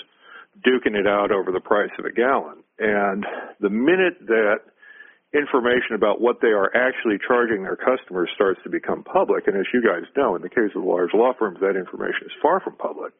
duking 0.66 0.94
it 0.94 1.06
out 1.06 1.30
over 1.30 1.50
the 1.52 1.60
price 1.60 1.90
of 1.98 2.04
a 2.04 2.12
gallon. 2.12 2.62
And 2.78 3.24
the 3.60 3.70
minute 3.70 4.18
that 4.26 4.60
information 5.34 5.96
about 5.96 6.20
what 6.20 6.40
they 6.40 6.52
are 6.52 6.70
actually 6.76 7.16
charging 7.26 7.62
their 7.62 7.76
customers 7.76 8.28
starts 8.34 8.60
to 8.64 8.70
become 8.70 9.02
public, 9.02 9.46
and 9.46 9.56
as 9.56 9.66
you 9.72 9.82
guys 9.82 10.04
know, 10.16 10.36
in 10.36 10.42
the 10.42 10.48
case 10.48 10.70
of 10.76 10.84
large 10.84 11.10
law 11.14 11.32
firms, 11.38 11.58
that 11.60 11.76
information 11.76 12.26
is 12.26 12.32
far 12.40 12.60
from 12.60 12.76
public, 12.76 13.12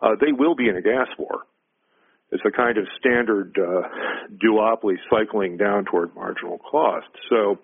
uh, 0.00 0.10
they 0.20 0.32
will 0.32 0.54
be 0.54 0.68
in 0.68 0.76
a 0.76 0.82
gas 0.82 1.08
war. 1.18 1.46
It's 2.32 2.42
a 2.46 2.50
kind 2.50 2.78
of 2.78 2.86
standard 2.98 3.56
uh, 3.58 3.88
duopoly 4.42 4.96
cycling 5.10 5.58
down 5.58 5.84
toward 5.84 6.14
marginal 6.14 6.58
cost. 6.58 7.08
So 7.28 7.58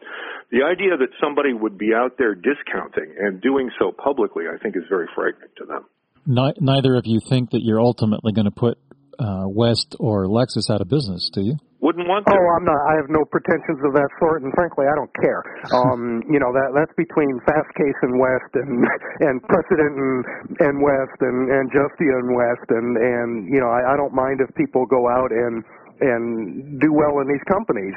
the 0.53 0.63
idea 0.63 0.97
that 0.99 1.09
somebody 1.21 1.55
would 1.55 1.79
be 1.79 1.95
out 1.95 2.19
there 2.19 2.35
discounting 2.35 3.17
and 3.19 3.41
doing 3.41 3.71
so 3.79 3.93
publicly, 3.93 4.45
I 4.53 4.59
think, 4.63 4.77
is 4.77 4.83
very 4.89 5.09
frightening 5.15 5.49
to 5.57 5.65
them. 5.65 5.87
Neither 6.27 6.97
of 6.97 7.07
you 7.07 7.21
think 7.27 7.51
that 7.51 7.63
you're 7.63 7.81
ultimately 7.81 8.33
going 8.33 8.45
to 8.45 8.51
put 8.51 8.77
uh, 9.19 9.45
West 9.47 9.97
or 9.99 10.27
Lexis 10.27 10.71
out 10.71 10.83
of 10.83 10.89
business, 10.89 11.31
do 11.33 11.41
you? 11.41 11.57
Wouldn't 11.79 12.11
want 12.11 12.27
to. 12.27 12.35
Oh, 12.35 12.47
I'm 12.59 12.67
not. 12.67 12.81
I 12.91 12.99
have 12.99 13.07
no 13.07 13.23
pretensions 13.23 13.79
of 13.87 13.95
that 13.95 14.11
sort, 14.19 14.43
and 14.43 14.51
frankly, 14.59 14.91
I 14.91 14.95
don't 14.99 15.13
care. 15.23 15.43
Um, 15.79 16.25
you 16.27 16.41
know 16.41 16.51
that 16.51 16.75
that's 16.75 16.91
between 16.97 17.39
Fastcase 17.47 18.01
and 18.03 18.19
West, 18.19 18.51
and 18.55 18.83
and 19.29 19.37
PreCYdent 19.47 19.95
and 19.95 20.25
and 20.59 20.75
West, 20.83 21.19
and 21.21 21.51
and 21.53 21.71
Justia 21.71 22.19
and 22.19 22.35
West, 22.35 22.67
and 22.73 22.97
and 22.97 23.31
you 23.47 23.61
know 23.61 23.69
I, 23.69 23.95
I 23.95 23.97
don't 23.97 24.15
mind 24.15 24.41
if 24.41 24.51
people 24.57 24.87
go 24.87 25.07
out 25.07 25.31
and 25.31 25.63
and 26.01 26.79
do 26.81 26.93
well 26.95 27.19
in 27.21 27.27
these 27.27 27.43
companies. 27.51 27.95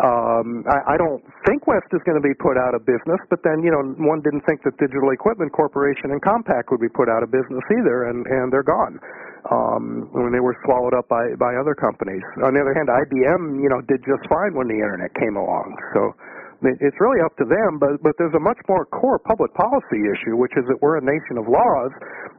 Um, 0.00 0.66
I, 0.66 0.94
I 0.94 0.96
don't 0.98 1.22
think 1.46 1.66
West 1.66 1.86
is 1.94 2.02
going 2.02 2.18
to 2.18 2.24
be 2.24 2.34
put 2.38 2.58
out 2.58 2.74
of 2.74 2.82
business, 2.86 3.20
but 3.30 3.40
then 3.46 3.62
you 3.62 3.70
know 3.70 3.82
one 4.02 4.20
didn't 4.22 4.42
think 4.46 4.62
that 4.66 4.74
Digital 4.78 5.10
Equipment 5.14 5.54
Corporation 5.54 6.10
and 6.10 6.20
Compaq 6.22 6.70
would 6.74 6.82
be 6.82 6.90
put 6.90 7.06
out 7.06 7.22
of 7.22 7.30
business 7.30 7.62
either, 7.70 8.10
and 8.10 8.26
and 8.26 8.50
they're 8.50 8.66
gone 8.66 8.98
um, 9.50 10.10
when 10.12 10.32
they 10.32 10.42
were 10.42 10.56
swallowed 10.66 10.94
up 10.94 11.06
by 11.08 11.34
by 11.38 11.54
other 11.54 11.74
companies. 11.74 12.22
On 12.42 12.54
the 12.54 12.60
other 12.60 12.74
hand, 12.74 12.90
IBM 12.90 13.62
you 13.62 13.70
know 13.70 13.80
did 13.86 14.02
just 14.02 14.26
fine 14.26 14.54
when 14.54 14.66
the 14.66 14.78
internet 14.78 15.14
came 15.14 15.36
along, 15.38 15.74
so 15.94 16.14
it's 16.62 16.98
really 17.00 17.20
up 17.24 17.36
to 17.38 17.44
them, 17.44 17.78
but 17.78 17.98
but 18.02 18.14
there's 18.18 18.34
a 18.34 18.42
much 18.42 18.58
more 18.68 18.86
core 18.86 19.18
public 19.18 19.52
policy 19.54 20.04
issue, 20.06 20.36
which 20.36 20.52
is 20.56 20.64
that 20.68 20.78
we're 20.80 20.98
a 20.98 21.04
nation 21.04 21.38
of 21.38 21.48
laws, 21.48 21.92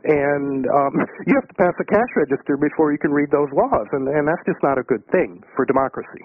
and 0.05 0.65
um, 0.67 0.93
you 1.27 1.33
have 1.35 1.47
to 1.47 1.57
pass 1.57 1.75
a 1.79 1.87
cash 1.87 2.11
register 2.15 2.57
before 2.57 2.91
you 2.91 2.99
can 2.99 3.11
read 3.11 3.29
those 3.31 3.49
laws, 3.51 3.87
and 3.91 4.07
and 4.07 4.27
that's 4.27 4.45
just 4.45 4.61
not 4.63 4.77
a 4.77 4.83
good 4.83 5.03
thing 5.11 5.43
for 5.55 5.65
democracy. 5.65 6.23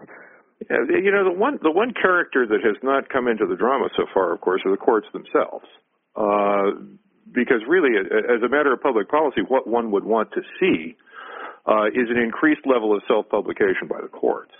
Yeah, 0.68 0.84
you 0.92 1.10
know 1.10 1.24
the 1.24 1.32
one 1.32 1.58
the 1.62 1.72
one 1.72 1.92
character 1.96 2.46
that 2.46 2.60
has 2.62 2.76
not 2.82 3.08
come 3.08 3.28
into 3.28 3.46
the 3.46 3.56
drama 3.56 3.88
so 3.96 4.04
far, 4.12 4.32
of 4.32 4.40
course, 4.40 4.60
are 4.64 4.70
the 4.70 4.80
courts 4.80 5.06
themselves. 5.12 5.66
Uh, 6.14 7.00
because 7.32 7.62
really, 7.68 7.94
as 7.96 8.42
a 8.42 8.48
matter 8.48 8.72
of 8.72 8.82
public 8.82 9.08
policy, 9.08 9.40
what 9.46 9.66
one 9.66 9.90
would 9.92 10.04
want 10.04 10.30
to 10.32 10.42
see 10.58 10.96
uh, 11.66 11.86
is 11.86 12.10
an 12.10 12.18
increased 12.18 12.66
level 12.66 12.94
of 12.94 13.02
self-publication 13.06 13.86
by 13.88 14.00
the 14.02 14.08
courts. 14.08 14.52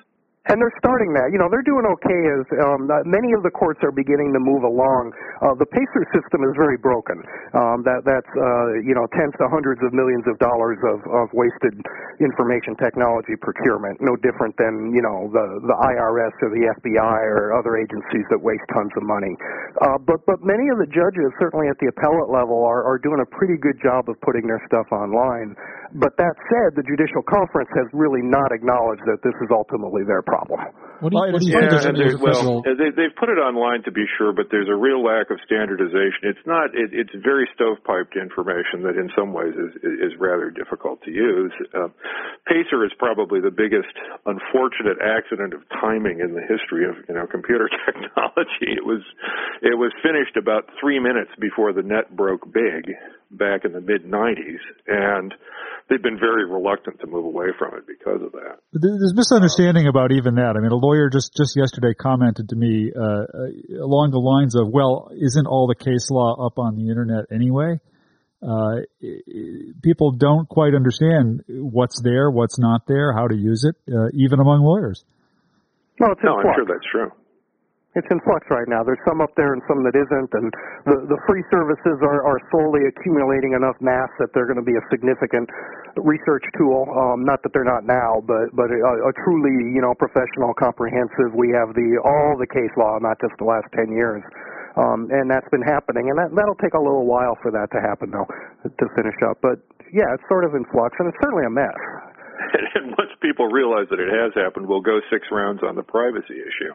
And 0.48 0.56
they're 0.56 0.72
starting 0.80 1.12
that. 1.12 1.28
You 1.28 1.36
know, 1.36 1.52
they're 1.52 1.66
doing 1.66 1.84
okay 2.00 2.20
as 2.32 2.44
um, 2.64 2.88
many 3.04 3.36
of 3.36 3.44
the 3.44 3.52
courts 3.52 3.84
are 3.84 3.92
beginning 3.92 4.32
to 4.32 4.40
move 4.40 4.64
along. 4.64 5.12
Uh, 5.44 5.52
the 5.52 5.68
PACER 5.68 6.08
system 6.16 6.48
is 6.48 6.56
very 6.56 6.80
broken. 6.80 7.20
Um, 7.52 7.84
that 7.84 8.08
that's 8.08 8.32
uh, 8.32 8.80
you 8.80 8.96
know 8.96 9.04
tens 9.12 9.36
to 9.36 9.52
hundreds 9.52 9.84
of 9.84 9.92
millions 9.92 10.24
of 10.24 10.40
dollars 10.40 10.80
of, 10.80 11.04
of 11.12 11.28
wasted 11.36 11.76
information 12.24 12.72
technology 12.80 13.36
procurement. 13.36 14.00
No 14.00 14.16
different 14.16 14.56
than 14.56 14.96
you 14.96 15.04
know 15.04 15.28
the 15.28 15.60
the 15.60 15.76
IRS 15.76 16.32
or 16.40 16.48
the 16.56 16.72
FBI 16.80 17.20
or 17.28 17.52
other 17.52 17.76
agencies 17.76 18.24
that 18.32 18.40
waste 18.40 18.64
tons 18.72 18.96
of 18.96 19.04
money. 19.04 19.36
Uh, 19.84 20.00
but 20.00 20.24
but 20.24 20.40
many 20.40 20.72
of 20.72 20.80
the 20.80 20.88
judges, 20.88 21.28
certainly 21.36 21.68
at 21.68 21.76
the 21.84 21.92
appellate 21.92 22.32
level, 22.32 22.64
are, 22.64 22.80
are 22.80 22.96
doing 22.96 23.20
a 23.20 23.28
pretty 23.28 23.60
good 23.60 23.76
job 23.84 24.08
of 24.08 24.16
putting 24.24 24.48
their 24.48 24.62
stuff 24.64 24.88
online. 24.88 25.52
But 25.90 26.14
that 26.22 26.34
said, 26.46 26.78
the 26.78 26.86
judicial 26.86 27.22
conference 27.26 27.70
has 27.74 27.90
really 27.90 28.22
not 28.22 28.54
acknowledged 28.54 29.02
that 29.10 29.26
this 29.26 29.34
is 29.42 29.50
ultimately 29.50 30.06
their 30.06 30.22
problem. 30.22 30.62
What 31.00 31.10
do 31.10 31.16
you, 31.16 31.32
what 31.32 31.40
do 31.40 31.48
you 31.48 31.56
yeah, 31.56 31.80
think? 31.80 32.20
well, 32.20 32.60
they, 32.62 32.92
they've 32.92 33.16
put 33.16 33.32
it 33.32 33.40
online 33.40 33.82
to 33.88 33.92
be 33.92 34.04
sure, 34.20 34.36
but 34.36 34.52
there's 34.52 34.68
a 34.68 34.76
real 34.76 35.00
lack 35.00 35.32
of 35.32 35.40
standardization. 35.48 36.28
It's 36.28 36.44
not. 36.44 36.76
It, 36.76 36.92
it's 36.92 37.10
very 37.24 37.48
stovepiped 37.56 38.20
information 38.20 38.84
that, 38.84 39.00
in 39.00 39.08
some 39.16 39.32
ways, 39.32 39.56
is 39.56 39.72
is 39.80 40.12
rather 40.20 40.52
difficult 40.52 41.00
to 41.08 41.10
use. 41.10 41.52
Uh, 41.72 41.88
Pacer 42.44 42.84
is 42.84 42.92
probably 43.00 43.40
the 43.40 43.50
biggest 43.50 43.96
unfortunate 44.28 45.00
accident 45.00 45.56
of 45.56 45.64
timing 45.80 46.20
in 46.20 46.36
the 46.36 46.44
history 46.44 46.84
of 46.84 47.00
you 47.08 47.16
know 47.16 47.26
computer 47.26 47.72
technology. 47.88 48.76
It 48.76 48.84
was 48.84 49.00
it 49.64 49.80
was 49.80 49.96
finished 50.04 50.36
about 50.36 50.68
three 50.78 51.00
minutes 51.00 51.32
before 51.40 51.72
the 51.72 51.82
net 51.82 52.14
broke 52.14 52.44
big 52.52 52.92
back 53.30 53.64
in 53.64 53.72
the 53.72 53.80
mid 53.80 54.04
90s, 54.04 54.60
and 54.86 55.34
they've 55.88 56.02
been 56.02 56.18
very 56.18 56.48
reluctant 56.48 57.00
to 57.00 57.06
move 57.06 57.24
away 57.24 57.48
from 57.58 57.74
it 57.74 57.86
because 57.86 58.22
of 58.22 58.32
that. 58.32 58.58
There's 58.72 59.14
misunderstanding 59.14 59.86
about 59.86 60.12
even 60.12 60.36
that. 60.36 60.56
I 60.56 60.60
mean, 60.60 60.72
a 60.72 60.76
lawyer 60.76 61.10
just 61.10 61.34
just 61.36 61.56
yesterday 61.56 61.94
commented 61.94 62.48
to 62.50 62.56
me 62.56 62.92
uh, 62.94 63.00
uh, 63.02 63.84
along 63.84 64.10
the 64.10 64.20
lines 64.20 64.54
of, 64.54 64.68
"Well, 64.68 65.10
isn't 65.12 65.46
all 65.46 65.66
the 65.66 65.74
case 65.74 66.10
law 66.10 66.46
up 66.46 66.58
on 66.58 66.76
the 66.76 66.88
internet 66.88 67.26
anyway?" 67.32 67.80
Uh, 68.42 68.80
people 69.82 70.12
don't 70.12 70.48
quite 70.48 70.74
understand 70.74 71.44
what's 71.46 72.00
there, 72.02 72.30
what's 72.30 72.58
not 72.58 72.86
there, 72.86 73.12
how 73.12 73.28
to 73.28 73.36
use 73.36 73.64
it, 73.64 73.76
uh, 73.92 74.08
even 74.14 74.40
among 74.40 74.62
lawyers. 74.62 75.04
No, 76.00 76.12
it's 76.12 76.22
no, 76.24 76.38
I'm 76.38 76.54
sure 76.56 76.64
that's 76.64 76.86
true. 76.90 77.12
It's 77.98 78.06
in 78.06 78.22
flux 78.22 78.46
right 78.54 78.70
now. 78.70 78.86
There's 78.86 79.02
some 79.02 79.18
up 79.18 79.34
there 79.34 79.50
and 79.50 79.58
some 79.66 79.82
that 79.82 79.98
isn't, 79.98 80.30
and 80.30 80.46
the 80.86 81.10
the 81.10 81.18
free 81.26 81.42
services 81.50 81.98
are 82.06 82.22
are 82.22 82.38
slowly 82.54 82.86
accumulating 82.86 83.58
enough 83.58 83.74
mass 83.82 84.06
that 84.22 84.30
they're 84.30 84.46
going 84.46 84.62
to 84.62 84.66
be 84.66 84.78
a 84.78 84.84
significant 84.94 85.50
research 85.98 86.46
tool. 86.54 86.86
Um, 86.86 87.26
not 87.26 87.42
that 87.42 87.50
they're 87.50 87.66
not 87.66 87.82
now, 87.82 88.22
but 88.22 88.54
but 88.54 88.70
a, 88.70 88.78
a 88.78 89.12
truly 89.26 89.74
you 89.74 89.82
know 89.82 89.90
professional, 89.98 90.54
comprehensive. 90.54 91.34
We 91.34 91.50
have 91.50 91.74
the 91.74 91.98
all 92.06 92.38
the 92.38 92.46
case 92.46 92.70
law, 92.78 93.02
not 93.02 93.18
just 93.18 93.34
the 93.42 93.48
last 93.50 93.66
ten 93.74 93.90
years. 93.90 94.22
Um, 94.78 95.10
and 95.10 95.26
that's 95.26 95.50
been 95.50 95.66
happening, 95.66 96.14
and 96.14 96.16
that 96.22 96.30
that'll 96.30 96.62
take 96.62 96.78
a 96.78 96.82
little 96.82 97.10
while 97.10 97.34
for 97.42 97.50
that 97.50 97.74
to 97.74 97.82
happen, 97.82 98.14
though, 98.14 98.30
to 98.70 98.84
finish 98.94 99.18
up. 99.26 99.42
But 99.42 99.58
yeah, 99.90 100.14
it's 100.14 100.22
sort 100.30 100.46
of 100.46 100.54
in 100.54 100.62
flux, 100.70 100.94
and 101.02 101.10
it's 101.10 101.18
certainly 101.18 101.42
a 101.42 101.50
mess. 101.50 101.74
and 102.78 102.94
once 102.94 103.10
people 103.18 103.50
realize 103.50 103.90
that 103.90 103.98
it 103.98 104.14
has 104.14 104.30
happened, 104.38 104.70
we'll 104.70 104.80
go 104.80 105.02
six 105.10 105.26
rounds 105.34 105.66
on 105.66 105.74
the 105.74 105.82
privacy 105.82 106.38
issue. 106.38 106.70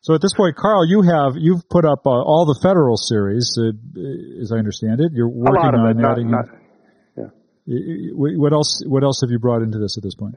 So 0.00 0.14
at 0.14 0.22
this 0.22 0.32
point, 0.34 0.56
Carl, 0.56 0.86
you 0.88 1.02
have 1.02 1.34
you've 1.36 1.68
put 1.68 1.84
up 1.84 2.06
uh, 2.06 2.10
all 2.10 2.46
the 2.46 2.58
federal 2.62 2.96
series, 2.96 3.58
uh, 3.58 4.42
as 4.42 4.52
I 4.52 4.56
understand 4.56 5.00
it. 5.00 5.12
You're 5.12 5.28
working 5.28 5.74
on 5.74 5.98
it, 5.98 6.04
adding. 6.04 6.30
Not, 6.30 6.46
not, 6.46 7.30
yeah. 7.66 8.10
What 8.14 8.52
else? 8.52 8.82
What 8.86 9.02
else 9.02 9.20
have 9.22 9.30
you 9.30 9.38
brought 9.38 9.62
into 9.62 9.78
this 9.78 9.98
at 9.98 10.04
this 10.04 10.14
point? 10.14 10.36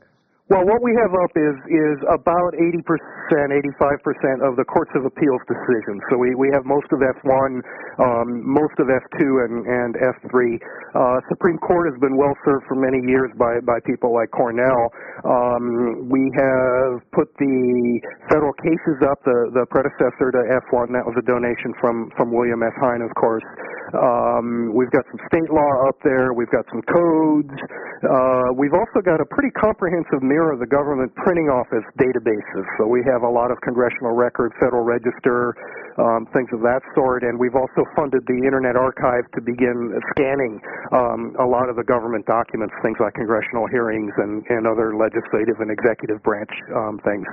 Well, 0.52 0.68
what 0.68 0.84
we 0.84 0.92
have 1.00 1.16
up 1.16 1.32
is 1.40 1.56
is 1.72 1.96
about 2.12 2.52
80%, 2.60 2.84
85% 2.84 4.44
of 4.44 4.60
the 4.60 4.68
Courts 4.68 4.92
of 5.00 5.08
Appeals 5.08 5.40
decisions. 5.48 6.04
So 6.12 6.20
we, 6.20 6.36
we 6.36 6.52
have 6.52 6.68
most 6.68 6.92
of 6.92 7.00
F1, 7.00 7.64
um, 8.04 8.44
most 8.44 8.76
of 8.76 8.92
F2, 8.92 9.48
and, 9.48 9.64
and 9.64 9.96
F3. 9.96 10.60
Uh, 10.92 11.24
Supreme 11.32 11.56
Court 11.64 11.88
has 11.88 11.96
been 12.04 12.20
well 12.20 12.36
served 12.44 12.68
for 12.68 12.76
many 12.76 13.00
years 13.08 13.32
by, 13.40 13.64
by 13.64 13.80
people 13.88 14.12
like 14.12 14.28
Cornell. 14.36 14.92
Um, 15.24 16.12
we 16.12 16.28
have 16.36 17.00
put 17.16 17.32
the 17.40 18.04
federal 18.28 18.52
cases 18.60 19.00
up, 19.08 19.24
the, 19.24 19.56
the 19.56 19.64
predecessor 19.72 20.36
to 20.36 20.42
F1. 20.68 20.92
That 20.92 21.08
was 21.08 21.16
a 21.16 21.24
donation 21.24 21.72
from, 21.80 22.12
from 22.20 22.36
William 22.36 22.60
S. 22.60 22.76
Hein, 22.84 23.00
of 23.00 23.16
course. 23.16 23.48
Um, 23.96 24.72
we've 24.76 24.92
got 24.92 25.04
some 25.12 25.20
state 25.28 25.52
law 25.52 25.88
up 25.88 25.96
there. 26.04 26.32
We've 26.36 26.52
got 26.52 26.64
some 26.72 26.84
codes. 26.92 27.56
Uh, 28.04 28.56
we've 28.56 28.74
also 28.74 29.04
got 29.04 29.20
a 29.20 29.28
pretty 29.28 29.52
comprehensive 29.52 30.24
mirror 30.24 30.41
mirror 30.42 30.58
the 30.58 30.66
government 30.66 31.14
printing 31.22 31.54
office 31.54 31.86
databases. 32.02 32.66
So 32.82 32.90
we 32.90 33.06
have 33.06 33.22
a 33.22 33.30
lot 33.30 33.54
of 33.54 33.62
congressional 33.62 34.18
record, 34.18 34.50
Federal 34.58 34.82
Register, 34.82 35.54
um, 36.02 36.26
things 36.34 36.50
of 36.50 36.66
that 36.66 36.82
sort, 36.98 37.22
and 37.22 37.38
we've 37.38 37.54
also 37.54 37.86
funded 37.94 38.26
the 38.26 38.42
Internet 38.42 38.74
Archive 38.74 39.30
to 39.38 39.42
begin 39.46 39.94
scanning 40.18 40.58
um, 40.98 41.38
a 41.38 41.46
lot 41.46 41.70
of 41.70 41.78
the 41.78 41.86
government 41.86 42.26
documents, 42.26 42.74
things 42.82 42.98
like 42.98 43.14
congressional 43.14 43.70
hearings 43.70 44.10
and, 44.18 44.42
and 44.50 44.66
other 44.66 44.98
legislative 44.98 45.62
and 45.62 45.70
executive 45.70 46.18
branch 46.26 46.50
um, 46.74 46.98
things. 47.06 47.28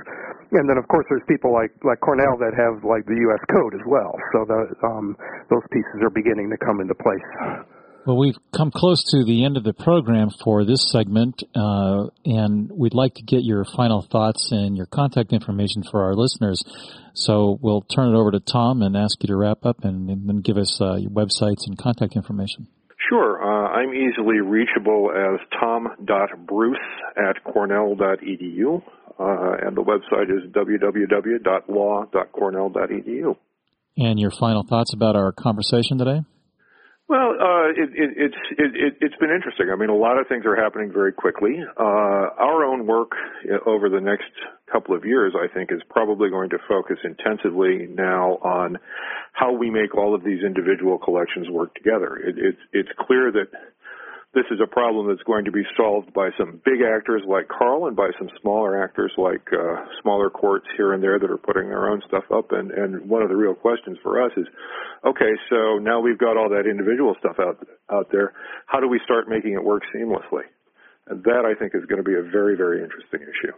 And 0.53 0.69
then, 0.69 0.77
of 0.77 0.85
course, 0.89 1.05
there's 1.09 1.25
people 1.25 1.53
like 1.53 1.73
like 1.81 2.01
Cornell 2.01 2.37
that 2.37 2.53
have 2.53 2.85
like 2.85 3.05
the 3.09 3.17
U.S. 3.29 3.41
Code 3.49 3.73
as 3.73 3.85
well. 3.89 4.13
So 4.33 4.45
the, 4.45 4.61
um, 4.85 5.17
those 5.49 5.65
pieces 5.73 6.01
are 6.05 6.13
beginning 6.13 6.49
to 6.49 6.57
come 6.57 6.81
into 6.81 6.93
place. 6.93 7.25
Well, 8.05 8.17
we've 8.17 8.37
come 8.55 8.71
close 8.71 9.03
to 9.11 9.25
the 9.25 9.43
end 9.45 9.57
of 9.57 9.63
the 9.63 9.73
program 9.73 10.29
for 10.43 10.63
this 10.63 10.85
segment, 10.89 11.41
uh, 11.53 12.05
and 12.25 12.71
we'd 12.71 12.93
like 12.93 13.15
to 13.15 13.23
get 13.23 13.43
your 13.43 13.65
final 13.65 14.01
thoughts 14.01 14.51
and 14.51 14.77
your 14.77 14.85
contact 14.85 15.33
information 15.33 15.83
for 15.83 16.05
our 16.05 16.15
listeners. 16.15 16.63
So 17.13 17.59
we'll 17.61 17.81
turn 17.81 18.15
it 18.15 18.17
over 18.17 18.31
to 18.31 18.39
Tom 18.39 18.81
and 18.81 18.95
ask 18.95 19.21
you 19.21 19.27
to 19.27 19.35
wrap 19.35 19.65
up 19.65 19.83
and, 19.83 20.09
and 20.09 20.29
then 20.29 20.39
give 20.41 20.55
us 20.57 20.79
uh, 20.81 20.95
your 20.95 21.11
websites 21.11 21.67
and 21.67 21.77
contact 21.77 22.15
information. 22.15 22.69
Sure. 23.09 23.43
Uh, 23.43 23.67
I'm 23.69 23.93
easily 23.93 24.39
reachable 24.39 25.11
as 25.11 25.41
tom.bruce 25.59 26.77
at 27.17 27.43
cornell.edu, 27.43 28.81
uh, 29.19 29.57
and 29.67 29.75
the 29.75 29.83
website 29.83 30.29
is 30.29 30.49
www.law.cornell.edu. 30.51 33.35
And 33.97 34.19
your 34.19 34.31
final 34.31 34.63
thoughts 34.63 34.93
about 34.93 35.15
our 35.15 35.31
conversation 35.31 35.97
today? 35.97 36.21
Well, 37.09 37.31
uh, 37.41 37.69
it, 37.69 37.89
it, 37.95 38.09
it's 38.17 38.41
it, 38.51 38.93
it's 39.01 39.15
been 39.15 39.31
interesting. 39.31 39.71
I 39.73 39.75
mean, 39.75 39.89
a 39.89 39.95
lot 39.95 40.19
of 40.19 40.27
things 40.27 40.45
are 40.45 40.55
happening 40.55 40.91
very 40.93 41.11
quickly. 41.11 41.57
Uh, 41.75 41.81
our 42.37 42.63
own 42.63 42.85
work 42.85 43.13
over 43.65 43.89
the 43.89 43.99
next 43.99 44.29
couple 44.71 44.95
of 44.95 45.03
years, 45.03 45.33
I 45.35 45.51
think, 45.51 45.71
is 45.71 45.81
probably 45.89 46.29
going 46.29 46.51
to 46.51 46.59
focus 46.67 46.97
intensively 47.03 47.87
now 47.89 48.37
on 48.43 48.77
how 49.33 49.51
we 49.51 49.71
make 49.71 49.95
all 49.97 50.13
of 50.13 50.23
these 50.23 50.43
individual 50.43 50.99
collections 50.99 51.49
work 51.49 51.73
together. 51.73 52.15
It, 52.17 52.35
it's 52.37 52.61
it's 52.73 52.89
clear 52.99 53.31
that 53.31 53.47
this 54.33 54.45
is 54.51 54.59
a 54.61 54.67
problem 54.67 55.07
that's 55.07 55.23
going 55.23 55.45
to 55.45 55.51
be 55.51 55.63
solved 55.75 56.13
by 56.13 56.29
some 56.37 56.61
big 56.63 56.85
actors 56.85 57.23
like 57.27 57.47
Carl 57.47 57.87
and 57.87 57.95
by 57.95 58.11
some 58.19 58.29
smaller 58.41 58.81
actors 58.83 59.11
like 59.17 59.41
uh, 59.51 59.85
smaller 60.01 60.29
courts 60.29 60.67
here 60.77 60.93
and 60.93 61.01
there 61.01 61.17
that 61.17 61.31
are 61.31 61.37
putting 61.37 61.67
their 61.69 61.89
own 61.89 62.01
stuff 62.07 62.25
up. 62.31 62.51
And, 62.51 62.69
and 62.69 63.09
one 63.09 63.23
of 63.23 63.29
the 63.29 63.35
real 63.35 63.55
questions 63.55 63.97
for 64.03 64.21
us 64.23 64.31
is, 64.37 64.45
okay, 65.03 65.33
so 65.49 65.79
now 65.79 65.99
we've 65.99 66.19
got 66.19 66.37
all 66.37 66.49
that 66.49 66.69
individual 66.69 67.15
stuff 67.19 67.37
out 67.39 67.57
out 67.91 68.09
there. 68.11 68.33
How 68.67 68.79
do 68.79 68.87
we 68.87 69.01
start 69.03 69.27
making 69.27 69.53
it 69.53 69.63
work 69.63 69.81
seamlessly? 69.95 70.45
And 71.07 71.23
that 71.23 71.43
I 71.49 71.57
think 71.57 71.73
is 71.73 71.85
going 71.85 71.97
to 71.97 72.07
be 72.07 72.13
a 72.13 72.21
very 72.21 72.55
very 72.55 72.83
interesting 72.83 73.21
issue. 73.21 73.53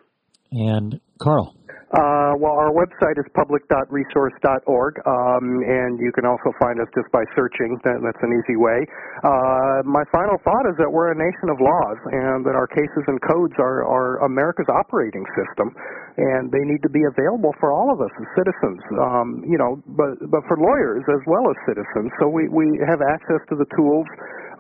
And 0.51 0.99
Carl. 1.19 1.55
Uh, 1.91 2.31
well, 2.39 2.55
our 2.55 2.71
website 2.71 3.19
is 3.19 3.27
public.resource.org, 3.35 4.93
um, 5.03 5.43
and 5.59 5.99
you 5.99 6.07
can 6.15 6.23
also 6.23 6.55
find 6.55 6.79
us 6.79 6.87
just 6.95 7.11
by 7.11 7.19
searching. 7.35 7.75
That, 7.83 7.99
that's 7.99 8.23
an 8.23 8.31
easy 8.31 8.55
way. 8.55 8.87
Uh, 9.27 9.83
my 9.83 10.07
final 10.07 10.39
thought 10.39 10.63
is 10.71 10.79
that 10.79 10.87
we're 10.87 11.11
a 11.11 11.19
nation 11.19 11.51
of 11.51 11.59
laws, 11.59 11.99
and 12.15 12.47
that 12.47 12.55
our 12.55 12.67
cases 12.71 13.03
and 13.11 13.19
codes 13.27 13.59
are, 13.59 13.83
are 13.83 14.23
America's 14.23 14.71
operating 14.71 15.27
system, 15.35 15.75
and 16.15 16.47
they 16.47 16.63
need 16.63 16.79
to 16.87 16.91
be 16.91 17.03
available 17.03 17.51
for 17.59 17.75
all 17.75 17.91
of 17.91 17.99
us 17.99 18.11
as 18.23 18.27
citizens. 18.39 18.79
Um, 18.95 19.43
you 19.43 19.59
know, 19.59 19.83
but 19.91 20.15
but 20.31 20.47
for 20.47 20.55
lawyers 20.55 21.03
as 21.11 21.19
well 21.27 21.43
as 21.51 21.59
citizens. 21.67 22.07
So 22.23 22.31
we 22.31 22.47
we 22.47 22.79
have 22.87 23.03
access 23.03 23.43
to 23.51 23.59
the 23.59 23.67
tools 23.75 24.07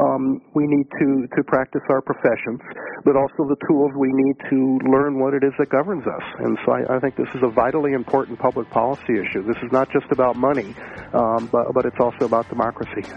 um, 0.01 0.41
we 0.55 0.65
need 0.65 0.87
to, 0.99 1.27
to 1.35 1.43
practice 1.43 1.81
our 1.89 2.01
professions, 2.01 2.59
but 3.05 3.15
also 3.15 3.47
the 3.47 3.57
tools 3.67 3.91
we 3.95 4.09
need 4.11 4.35
to 4.49 4.79
learn 4.89 5.19
what 5.19 5.33
it 5.33 5.43
is 5.43 5.53
that 5.59 5.69
governs 5.69 6.05
us. 6.07 6.23
And 6.39 6.57
so 6.65 6.71
I, 6.73 6.97
I 6.97 6.99
think 6.99 7.15
this 7.15 7.29
is 7.35 7.41
a 7.43 7.49
vitally 7.49 7.93
important 7.93 8.39
public 8.39 8.69
policy 8.69 9.19
issue. 9.21 9.43
This 9.43 9.61
is 9.63 9.71
not 9.71 9.91
just 9.91 10.07
about 10.11 10.35
money, 10.35 10.73
um, 11.13 11.47
but, 11.51 11.73
but 11.73 11.85
it's 11.85 11.99
also 11.99 12.25
about 12.25 12.49
democracy. 12.49 13.07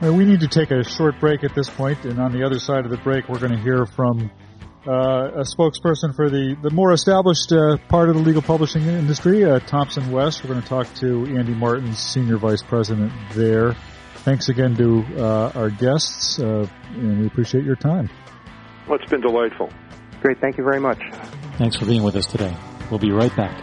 Well, 0.00 0.16
we 0.16 0.24
need 0.24 0.40
to 0.40 0.48
take 0.48 0.70
a 0.70 0.82
short 0.82 1.18
break 1.20 1.44
at 1.44 1.54
this 1.54 1.68
point, 1.68 2.04
and 2.04 2.18
on 2.18 2.32
the 2.32 2.44
other 2.44 2.58
side 2.58 2.84
of 2.84 2.90
the 2.90 2.98
break, 2.98 3.28
we're 3.28 3.40
going 3.40 3.52
to 3.52 3.60
hear 3.60 3.86
from 3.86 4.30
uh, 4.86 5.30
a 5.34 5.42
spokesperson 5.42 6.14
for 6.14 6.30
the, 6.30 6.56
the 6.62 6.70
more 6.70 6.92
established 6.92 7.52
uh, 7.52 7.76
part 7.88 8.08
of 8.08 8.14
the 8.14 8.22
legal 8.22 8.42
publishing 8.42 8.82
industry, 8.82 9.44
uh, 9.44 9.58
Thomson 9.60 10.10
West. 10.10 10.42
We're 10.42 10.50
going 10.50 10.62
to 10.62 10.68
talk 10.68 10.92
to 10.94 11.26
Andy 11.36 11.54
Martin, 11.54 11.92
Senior 11.94 12.38
Vice 12.38 12.62
President 12.62 13.12
there. 13.32 13.76
Thanks 14.28 14.50
again 14.50 14.76
to 14.76 15.06
uh, 15.16 15.52
our 15.54 15.70
guests, 15.70 16.38
uh, 16.38 16.68
and 16.96 17.20
we 17.20 17.26
appreciate 17.26 17.64
your 17.64 17.76
time. 17.76 18.10
Well, 18.86 18.98
it's 19.00 19.10
been 19.10 19.22
delightful. 19.22 19.72
Great. 20.20 20.38
Thank 20.38 20.58
you 20.58 20.64
very 20.64 20.80
much. 20.80 20.98
Thanks 21.56 21.76
for 21.76 21.86
being 21.86 22.02
with 22.02 22.14
us 22.14 22.26
today. 22.26 22.54
We'll 22.90 22.98
be 22.98 23.10
right 23.10 23.34
back. 23.34 23.56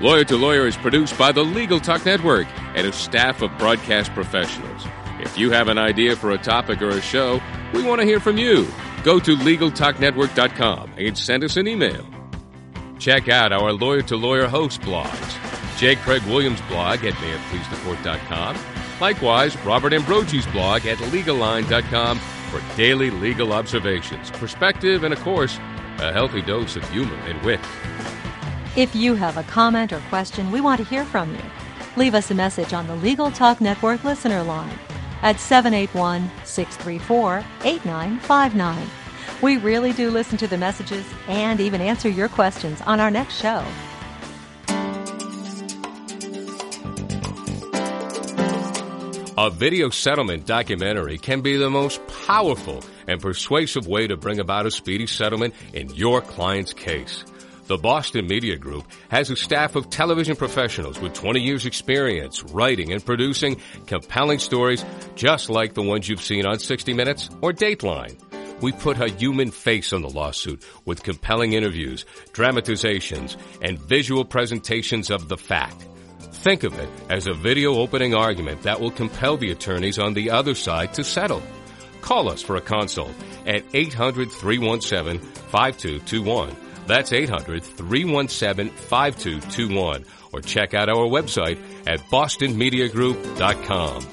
Lawyer 0.00 0.24
to 0.24 0.36
Lawyer 0.36 0.66
is 0.66 0.76
produced 0.76 1.16
by 1.16 1.30
the 1.30 1.44
Legal 1.44 1.78
Talk 1.78 2.04
Network 2.04 2.48
and 2.74 2.84
a 2.84 2.92
staff 2.92 3.42
of 3.42 3.56
broadcast 3.58 4.10
professionals. 4.10 4.84
If 5.20 5.38
you 5.38 5.52
have 5.52 5.68
an 5.68 5.78
idea 5.78 6.16
for 6.16 6.32
a 6.32 6.38
topic 6.38 6.82
or 6.82 6.88
a 6.88 7.00
show, 7.00 7.40
we 7.72 7.84
want 7.84 8.00
to 8.00 8.04
hear 8.04 8.18
from 8.18 8.38
you. 8.38 8.66
Go 9.04 9.20
to 9.20 9.36
LegalTalkNetwork.com 9.36 10.94
and 10.98 11.16
send 11.16 11.44
us 11.44 11.56
an 11.56 11.68
email. 11.68 12.04
Check 12.98 13.28
out 13.28 13.52
our 13.52 13.72
Lawyer 13.72 14.02
to 14.02 14.16
Lawyer 14.16 14.48
host 14.48 14.80
blogs. 14.80 15.78
J. 15.78 15.94
Craig 15.94 16.24
Williams' 16.24 16.60
blog 16.62 17.04
at 17.04 17.14
mayitpleasethecourt.com. 17.14 18.79
Likewise, 19.00 19.56
Robert 19.64 19.94
Ambrogi's 19.94 20.46
blog 20.48 20.84
at 20.84 20.98
LegalLine.com 20.98 22.18
for 22.50 22.76
daily 22.76 23.10
legal 23.10 23.52
observations, 23.52 24.30
perspective, 24.32 25.04
and 25.04 25.14
of 25.14 25.20
course, 25.20 25.56
a 26.00 26.12
healthy 26.12 26.42
dose 26.42 26.76
of 26.76 26.88
humor 26.90 27.16
and 27.24 27.40
wit. 27.42 27.60
If 28.76 28.94
you 28.94 29.14
have 29.14 29.36
a 29.36 29.42
comment 29.44 29.92
or 29.92 30.00
question, 30.10 30.50
we 30.50 30.60
want 30.60 30.78
to 30.78 30.86
hear 30.86 31.04
from 31.04 31.34
you. 31.34 31.42
Leave 31.96 32.14
us 32.14 32.30
a 32.30 32.34
message 32.34 32.72
on 32.72 32.86
the 32.86 32.96
Legal 32.96 33.30
Talk 33.30 33.60
Network 33.60 34.04
listener 34.04 34.42
line 34.42 34.78
at 35.22 35.40
781 35.40 36.30
634 36.44 37.38
8959. 37.64 38.90
We 39.42 39.56
really 39.56 39.92
do 39.92 40.10
listen 40.10 40.36
to 40.38 40.46
the 40.46 40.58
messages 40.58 41.06
and 41.26 41.60
even 41.60 41.80
answer 41.80 42.08
your 42.08 42.28
questions 42.28 42.80
on 42.82 43.00
our 43.00 43.10
next 43.10 43.40
show. 43.40 43.64
A 49.42 49.48
video 49.48 49.88
settlement 49.88 50.44
documentary 50.44 51.16
can 51.16 51.40
be 51.40 51.56
the 51.56 51.70
most 51.70 52.06
powerful 52.26 52.84
and 53.08 53.22
persuasive 53.22 53.86
way 53.86 54.06
to 54.06 54.18
bring 54.18 54.38
about 54.38 54.66
a 54.66 54.70
speedy 54.70 55.06
settlement 55.06 55.54
in 55.72 55.88
your 55.94 56.20
client's 56.20 56.74
case. 56.74 57.24
The 57.66 57.78
Boston 57.78 58.26
Media 58.26 58.58
Group 58.58 58.84
has 59.08 59.30
a 59.30 59.36
staff 59.36 59.76
of 59.76 59.88
television 59.88 60.36
professionals 60.36 61.00
with 61.00 61.14
20 61.14 61.40
years 61.40 61.64
experience 61.64 62.44
writing 62.52 62.92
and 62.92 63.02
producing 63.02 63.58
compelling 63.86 64.40
stories 64.40 64.84
just 65.14 65.48
like 65.48 65.72
the 65.72 65.80
ones 65.80 66.06
you've 66.06 66.20
seen 66.20 66.44
on 66.44 66.58
60 66.58 66.92
Minutes 66.92 67.30
or 67.40 67.54
Dateline. 67.54 68.20
We 68.60 68.72
put 68.72 69.00
a 69.00 69.08
human 69.08 69.52
face 69.52 69.94
on 69.94 70.02
the 70.02 70.10
lawsuit 70.10 70.62
with 70.84 71.02
compelling 71.02 71.54
interviews, 71.54 72.04
dramatizations, 72.34 73.38
and 73.62 73.78
visual 73.78 74.26
presentations 74.26 75.08
of 75.08 75.30
the 75.30 75.38
fact. 75.38 75.86
Think 76.42 76.64
of 76.64 76.78
it 76.78 76.88
as 77.10 77.26
a 77.26 77.34
video 77.34 77.74
opening 77.74 78.14
argument 78.14 78.62
that 78.62 78.80
will 78.80 78.90
compel 78.90 79.36
the 79.36 79.50
attorneys 79.50 79.98
on 79.98 80.14
the 80.14 80.30
other 80.30 80.54
side 80.54 80.94
to 80.94 81.04
settle. 81.04 81.42
Call 82.00 82.30
us 82.30 82.40
for 82.40 82.56
a 82.56 82.62
consult 82.62 83.12
at 83.46 83.62
800-317-5221. 83.72 86.56
That's 86.86 87.10
800-317-5221. 87.10 90.06
Or 90.32 90.40
check 90.40 90.72
out 90.72 90.88
our 90.88 91.06
website 91.06 91.58
at 91.86 92.00
bostonmediagroup.com. 92.10 94.06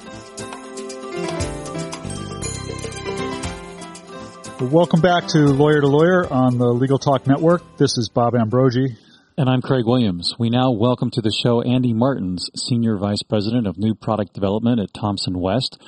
Welcome 4.70 5.00
back 5.00 5.28
to 5.28 5.38
Lawyer 5.38 5.80
to 5.80 5.86
Lawyer 5.86 6.30
on 6.30 6.58
the 6.58 6.66
Legal 6.66 6.98
Talk 6.98 7.26
Network. 7.26 7.62
This 7.78 7.96
is 7.96 8.10
Bob 8.10 8.34
Ambrogi. 8.34 8.98
And 9.38 9.48
I'm 9.48 9.62
Craig 9.62 9.86
Williams. 9.86 10.34
We 10.36 10.50
now 10.50 10.72
welcome 10.72 11.12
to 11.12 11.20
the 11.20 11.30
show 11.30 11.62
Andy 11.62 11.92
Martens, 11.92 12.50
Senior 12.56 12.96
Vice 12.96 13.22
President 13.22 13.68
of 13.68 13.78
New 13.78 13.94
Product 13.94 14.34
Development 14.34 14.80
at 14.80 14.92
Thomson 14.92 15.38
West. 15.38 15.80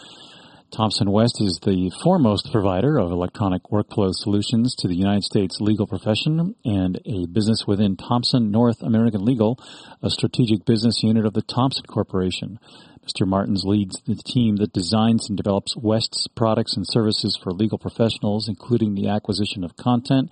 Thomson 0.70 1.10
West 1.10 1.40
is 1.40 1.58
the 1.60 1.90
foremost 2.04 2.52
provider 2.52 2.96
of 2.96 3.10
electronic 3.10 3.64
workflow 3.64 4.14
solutions 4.14 4.76
to 4.76 4.86
the 4.86 4.94
United 4.94 5.24
States 5.24 5.56
legal 5.58 5.88
profession 5.88 6.54
and 6.64 7.00
a 7.04 7.26
business 7.26 7.64
within 7.66 7.96
Thomson 7.96 8.52
North 8.52 8.82
American 8.82 9.24
Legal, 9.24 9.58
a 10.00 10.10
strategic 10.10 10.64
business 10.64 11.02
unit 11.02 11.26
of 11.26 11.34
the 11.34 11.42
Thomson 11.42 11.86
Corporation. 11.88 12.60
Mr. 13.04 13.26
Martens 13.26 13.64
leads 13.64 14.00
the 14.06 14.14
team 14.14 14.58
that 14.58 14.72
designs 14.72 15.28
and 15.28 15.36
develops 15.36 15.76
West's 15.76 16.28
products 16.36 16.76
and 16.76 16.86
services 16.86 17.36
for 17.42 17.50
legal 17.50 17.78
professionals, 17.78 18.48
including 18.48 18.94
the 18.94 19.08
acquisition 19.08 19.64
of 19.64 19.76
content, 19.76 20.30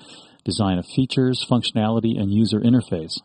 design 0.49 0.79
of 0.79 0.87
features, 0.87 1.45
functionality, 1.47 2.19
and 2.19 2.33
user 2.33 2.59
interface. 2.59 3.21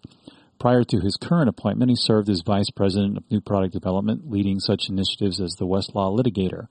Prior 0.60 0.84
to 0.84 1.00
his 1.00 1.16
current 1.16 1.48
appointment, 1.48 1.90
he 1.90 1.96
served 1.96 2.30
as 2.30 2.44
Vice 2.46 2.70
President 2.70 3.16
of 3.16 3.24
New 3.32 3.40
Product 3.40 3.72
Development, 3.72 4.30
leading 4.30 4.60
such 4.60 4.90
initiatives 4.90 5.40
as 5.40 5.56
the 5.56 5.66
Westlaw 5.66 6.12
Litigator. 6.18 6.68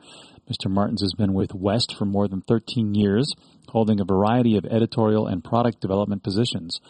Mr. 0.50 0.70
Martens 0.70 1.00
has 1.00 1.14
been 1.14 1.32
with 1.32 1.54
West 1.54 1.94
for 1.96 2.04
more 2.04 2.28
than 2.28 2.42
13 2.42 2.94
years, 2.94 3.32
holding 3.68 3.98
a 3.98 4.04
variety 4.04 4.58
of 4.58 4.66
editorial 4.66 5.26
and 5.26 5.42
product 5.42 5.80
development 5.80 6.22
positions. 6.22 6.80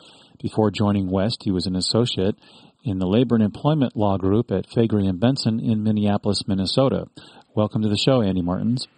Before 0.43 0.73
joining 0.73 1.09
West, 1.09 1.43
he 1.45 1.53
was 1.53 1.67
an 1.67 1.77
associate 1.77 2.35
in 2.83 2.99
the 2.99 3.07
Labor 3.07 3.37
and 3.37 3.45
Employment 3.45 3.97
Law 3.97 4.17
Group 4.19 4.51
at 4.51 4.69
Faegre 4.69 5.09
and 5.09 5.21
Benson 5.21 5.61
in 5.61 5.85
Minneapolis, 5.85 6.49
Minnesota. 6.49 7.07
Welcome 7.55 7.83
to 7.83 7.89
the 7.89 7.97
show, 7.97 8.23
Andy 8.23 8.43
Martens. 8.43 8.89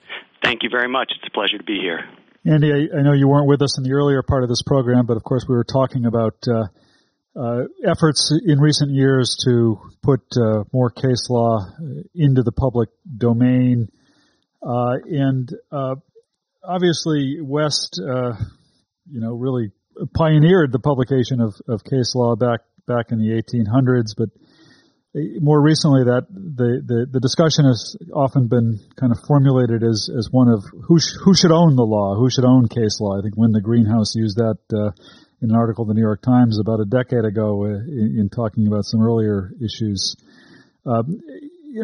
Thank 0.42 0.62
you 0.62 0.70
very 0.70 0.88
much. 0.88 1.12
It's 1.14 1.26
a 1.26 1.30
pleasure 1.30 1.58
to 1.58 1.64
be 1.64 1.80
here. 1.80 2.08
Andy, 2.46 2.70
I, 2.70 2.98
I, 2.98 3.00
know 3.00 3.14
you 3.14 3.26
weren't 3.26 3.48
with 3.48 3.62
us 3.62 3.78
in 3.78 3.84
the 3.84 3.92
earlier 3.92 4.22
part 4.22 4.42
of 4.42 4.50
this 4.50 4.60
program, 4.60 5.06
but 5.06 5.16
of 5.16 5.24
course 5.24 5.46
we 5.48 5.54
were 5.54 5.64
talking 5.64 6.04
about 6.04 6.34
uh, 6.46 6.66
uh, 7.34 7.64
efforts 7.82 8.30
in 8.44 8.60
recent 8.60 8.90
years 8.90 9.38
to 9.46 9.78
put 10.02 10.20
uh, 10.36 10.64
more 10.70 10.90
case 10.90 11.30
law 11.30 11.66
into 12.14 12.42
the 12.42 12.52
public 12.52 12.90
domain, 13.16 13.88
uh, 14.62 14.92
and 15.06 15.54
uh, 15.72 15.94
obviously 16.62 17.38
West, 17.40 17.98
uh, 17.98 18.34
you 19.10 19.20
know, 19.20 19.32
really 19.32 19.70
pioneered 20.14 20.70
the 20.70 20.78
publication 20.78 21.40
of, 21.40 21.54
of 21.66 21.82
case 21.82 22.14
law 22.14 22.36
back 22.36 22.60
back 22.86 23.06
in 23.10 23.18
the 23.18 23.42
1800s, 23.42 24.14
but 24.18 24.28
more 25.14 25.62
recently 25.62 26.04
that 26.04 26.26
the, 26.30 26.82
the, 26.82 27.06
the, 27.06 27.20
discussion 27.20 27.64
has 27.66 27.94
often 28.12 28.48
been 28.48 28.80
kind 28.98 29.12
of 29.12 29.18
formulated 29.28 29.84
as, 29.84 30.10
as 30.10 30.28
one 30.30 30.48
of 30.48 30.64
who, 30.88 30.98
sh- 30.98 31.14
who 31.22 31.34
should 31.34 31.52
own 31.52 31.76
the 31.76 31.86
law, 31.86 32.16
who 32.16 32.28
should 32.28 32.44
own 32.44 32.66
case 32.66 32.98
law. 33.00 33.16
I 33.16 33.22
think 33.22 33.34
Linda 33.36 33.60
Greenhouse 33.60 34.16
used 34.16 34.38
that 34.38 34.58
uh, 34.74 34.90
in 35.40 35.50
an 35.50 35.56
article 35.56 35.84
in 35.84 35.88
the 35.88 35.94
New 35.94 36.02
York 36.02 36.22
Times 36.22 36.58
about 36.58 36.80
a 36.80 36.84
decade 36.84 37.24
ago 37.24 37.62
uh, 37.62 37.78
in, 37.86 38.26
in, 38.26 38.28
talking 38.28 38.66
about 38.66 38.84
some 38.84 39.02
earlier 39.02 39.52
issues. 39.62 40.16
Um, 40.84 41.22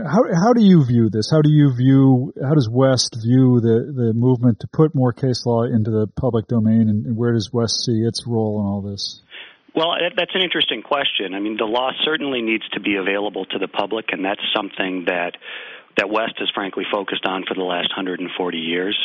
how, 0.02 0.22
how 0.34 0.52
do 0.52 0.62
you 0.62 0.84
view 0.84 1.08
this? 1.08 1.30
How 1.30 1.40
do 1.40 1.50
you 1.50 1.70
view, 1.76 2.32
how 2.42 2.54
does 2.54 2.68
West 2.70 3.16
view 3.22 3.60
the, 3.62 3.94
the 3.94 4.12
movement 4.12 4.60
to 4.60 4.68
put 4.72 4.94
more 4.94 5.12
case 5.12 5.46
law 5.46 5.62
into 5.64 5.90
the 5.90 6.08
public 6.18 6.48
domain 6.48 6.88
and, 6.90 7.06
and 7.06 7.16
where 7.16 7.32
does 7.32 7.50
West 7.52 7.84
see 7.84 8.02
its 8.02 8.26
role 8.26 8.58
in 8.60 8.66
all 8.66 8.82
this? 8.82 9.22
Well, 9.74 9.94
that's 10.16 10.34
an 10.34 10.42
interesting 10.42 10.82
question. 10.82 11.34
I 11.34 11.40
mean, 11.40 11.56
the 11.56 11.64
law 11.64 11.92
certainly 12.02 12.42
needs 12.42 12.68
to 12.70 12.80
be 12.80 12.96
available 12.96 13.44
to 13.46 13.58
the 13.58 13.68
public, 13.68 14.06
and 14.12 14.24
that's 14.24 14.42
something 14.54 15.04
that 15.06 15.36
that 15.96 16.08
West 16.08 16.34
has 16.38 16.48
frankly 16.54 16.84
focused 16.90 17.26
on 17.26 17.44
for 17.46 17.54
the 17.54 17.62
last 17.62 17.90
140 17.90 18.58
years. 18.58 18.98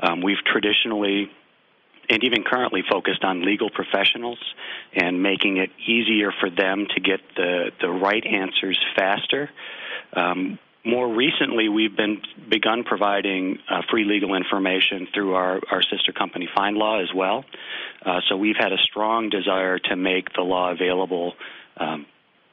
Um, 0.00 0.22
we've 0.22 0.42
traditionally 0.44 1.30
and 2.08 2.24
even 2.24 2.42
currently 2.42 2.82
focused 2.90 3.22
on 3.22 3.44
legal 3.44 3.70
professionals 3.70 4.38
and 4.94 5.22
making 5.22 5.58
it 5.58 5.70
easier 5.86 6.32
for 6.40 6.50
them 6.50 6.86
to 6.94 7.00
get 7.00 7.20
the, 7.36 7.70
the 7.80 7.88
right 7.88 8.24
answers 8.26 8.78
faster. 8.96 9.50
Um, 10.12 10.58
more 10.84 11.14
recently, 11.14 11.68
we've 11.68 11.96
been 11.96 12.20
begun 12.48 12.82
providing 12.82 13.58
uh, 13.70 13.82
free 13.90 14.04
legal 14.04 14.34
information 14.34 15.06
through 15.14 15.34
our, 15.34 15.60
our 15.70 15.82
sister 15.82 16.12
company 16.12 16.48
FindLaw 16.56 17.02
as 17.02 17.14
well. 17.14 17.44
Uh, 18.04 18.20
so 18.28 18.36
we've 18.36 18.56
had 18.58 18.72
a 18.72 18.78
strong 18.82 19.28
desire 19.28 19.78
to 19.78 19.96
make 19.96 20.32
the 20.34 20.42
law 20.42 20.72
available 20.72 21.34
um, 21.76 22.06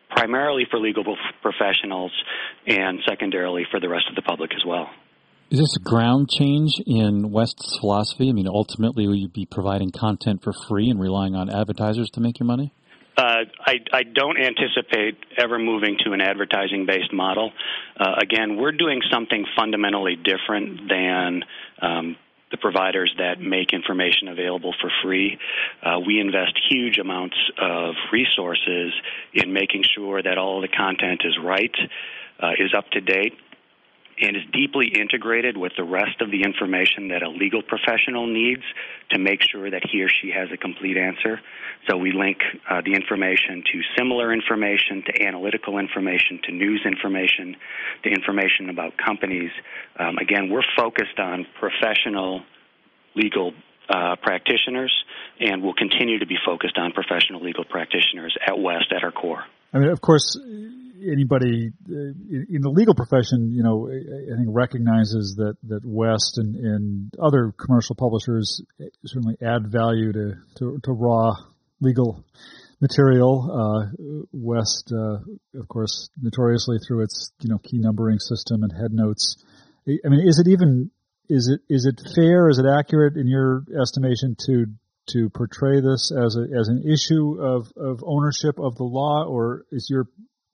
primarily 0.10 0.66
for 0.70 0.80
legal 0.80 1.04
professionals 1.42 2.12
and 2.68 3.00
secondarily 3.08 3.66
for 3.72 3.80
the 3.80 3.90
rest 3.90 4.06
of 4.10 4.16
the 4.16 4.22
public 4.22 4.52
as 4.54 4.64
well. 4.66 4.90
Is 5.52 5.60
this 5.60 5.76
a 5.78 5.84
ground 5.84 6.30
change 6.30 6.74
in 6.86 7.32
West's 7.32 7.80
philosophy? 7.80 8.30
I 8.30 8.34
mean, 8.34 8.48
ultimately, 8.48 9.08
will 9.08 9.16
you 9.16 9.30
be 9.30 9.48
providing 9.50 9.92
content 9.92 10.44
for 10.44 10.54
free 10.68 10.90
and 10.90 11.00
relying 11.00 11.36
on 11.36 11.50
advertisers 11.50 12.12
to 12.12 12.20
make 12.20 12.40
your 12.40 12.46
money? 12.46 12.72
Uh, 13.18 13.46
I, 13.66 13.74
I, 13.92 14.04
don't 14.04 14.38
anticipate 14.38 15.18
ever 15.38 15.60
moving 15.60 15.98
to 16.06 16.14
an 16.14 16.22
advertising 16.22 16.86
based 16.86 17.12
model. 17.12 17.52
Uh, 18.00 18.14
again, 18.22 18.56
we're 18.56 18.72
doing 18.72 19.02
something 19.12 19.46
fundamentally 19.58 20.16
different 20.16 20.88
than 20.88 21.44
um, 21.82 22.16
the 22.52 22.58
providers 22.58 23.14
that 23.18 23.40
make 23.40 23.74
information 23.74 24.28
available 24.28 24.74
for 24.82 24.92
free. 25.04 25.38
Uh, 25.84 26.00
we 26.06 26.20
invest 26.20 26.60
huge 26.70 26.98
amounts 26.98 27.38
of 27.58 27.96
resources 28.12 28.94
in 29.34 29.54
making 29.54 29.84
sure 29.84 30.22
that 30.22 30.38
all 30.38 30.62
the 30.62 30.68
content 30.68 31.22
is 31.24 31.38
right, 31.44 31.76
uh, 32.42 32.52
is 32.58 32.74
up 32.74 32.90
to 32.92 33.02
date, 33.02 33.34
and 34.22 34.36
is 34.36 34.44
deeply 34.52 34.88
integrated 34.88 35.58
with 35.58 35.74
the 35.78 35.84
rest 35.84 36.22
of 36.22 36.32
the 36.32 36.44
information 36.44 37.10
that 37.10 37.24
a 37.24 37.30
legal 37.30 37.62
professional 37.62 38.28
needs 38.28 38.64
to 39.12 39.20
make 39.20 39.42
sure 39.42 39.70
that 39.70 39.84
he 39.90 40.04
or 40.04 40.10
she 40.10 40.32
has 40.32 40.50
a 40.52 40.58
complete 40.58 40.98
answer. 40.98 41.40
So 41.90 41.98
we 41.98 42.12
link 42.12 42.40
uh, 42.70 42.82
the 42.84 42.94
information 42.94 43.64
to 43.72 43.82
similar 43.98 44.34
information, 44.34 45.04
to 45.08 45.26
analytical 45.26 45.78
information, 45.78 46.40
to 46.44 46.52
news 46.52 46.82
information, 46.86 47.56
to 48.04 48.10
information 48.10 48.70
about 48.70 48.94
companies. 48.98 49.52
Um, 49.98 50.18
again, 50.18 50.50
we're 50.50 50.68
focused 50.76 51.20
on 51.20 51.46
professional 51.60 52.44
legal 53.16 53.54
uh, 53.90 54.16
practitioners, 54.22 54.94
and 55.40 55.64
we'll 55.64 55.74
continue 55.74 56.20
to 56.20 56.28
be 56.28 56.38
focused 56.46 56.78
on 56.78 56.92
professional 56.92 57.42
legal 57.42 57.66
practitioners 57.66 58.38
at 58.46 58.60
West 58.60 58.92
at 58.96 59.04
our 59.04 59.12
core. 59.12 59.44
I 59.74 59.80
mean, 59.80 59.90
of 59.90 60.02
course, 60.02 60.38
anybody 61.08 61.72
uh, 61.88 61.94
in 61.94 62.62
the 62.62 62.70
legal 62.70 62.96
profession, 62.96 63.52
you 63.54 63.64
know, 63.64 63.90
I 63.90 64.36
think 64.36 64.50
recognizes 64.50 65.36
that 65.38 65.58
that 65.68 65.86
West 65.86 66.38
and, 66.38 66.56
and 66.56 67.14
other 67.22 67.54
commercial 67.58 67.96
publishers 67.96 68.62
certainly 69.06 69.38
add 69.42 69.72
value 69.72 70.12
to 70.12 70.34
to, 70.58 70.80
to 70.84 70.92
raw 70.92 71.32
legal 71.82 72.24
material. 72.82 73.46
Uh, 73.52 74.26
West, 74.32 74.92
uh, 74.94 75.20
of 75.60 75.68
course, 75.68 76.10
notoriously 76.22 76.78
through 76.86 77.04
its 77.04 77.32
you 77.42 77.50
know 77.50 77.60
key 77.60 77.78
numbering 77.78 78.20
system 78.20 78.64
and 78.64 78.74
headnotes. 78.74 79.38
I 79.88 80.10
mean, 80.10 80.28
is 80.28 80.40
it 80.40 80.50
even 80.50 80.92
is 81.30 81.48
it 81.48 81.62
is 81.74 81.86
it 81.86 82.02
fair? 82.16 82.50
Is 82.50 82.60
it 82.60 82.66
accurate 82.66 83.16
in 83.16 83.28
your 83.28 83.64
estimation 83.80 84.36
to 84.48 84.66
to 85.14 85.30
portray 85.30 85.82
this 85.82 86.12
as 86.12 86.36
a 86.38 86.42
as 86.42 86.68
an 86.68 86.84
issue 86.86 87.42
of, 87.42 87.72
of 87.76 88.04
ownership 88.06 88.60
of 88.60 88.76
the 88.76 88.84
law, 88.84 89.26
or 89.26 89.66
is 89.72 89.88
your 89.90 90.08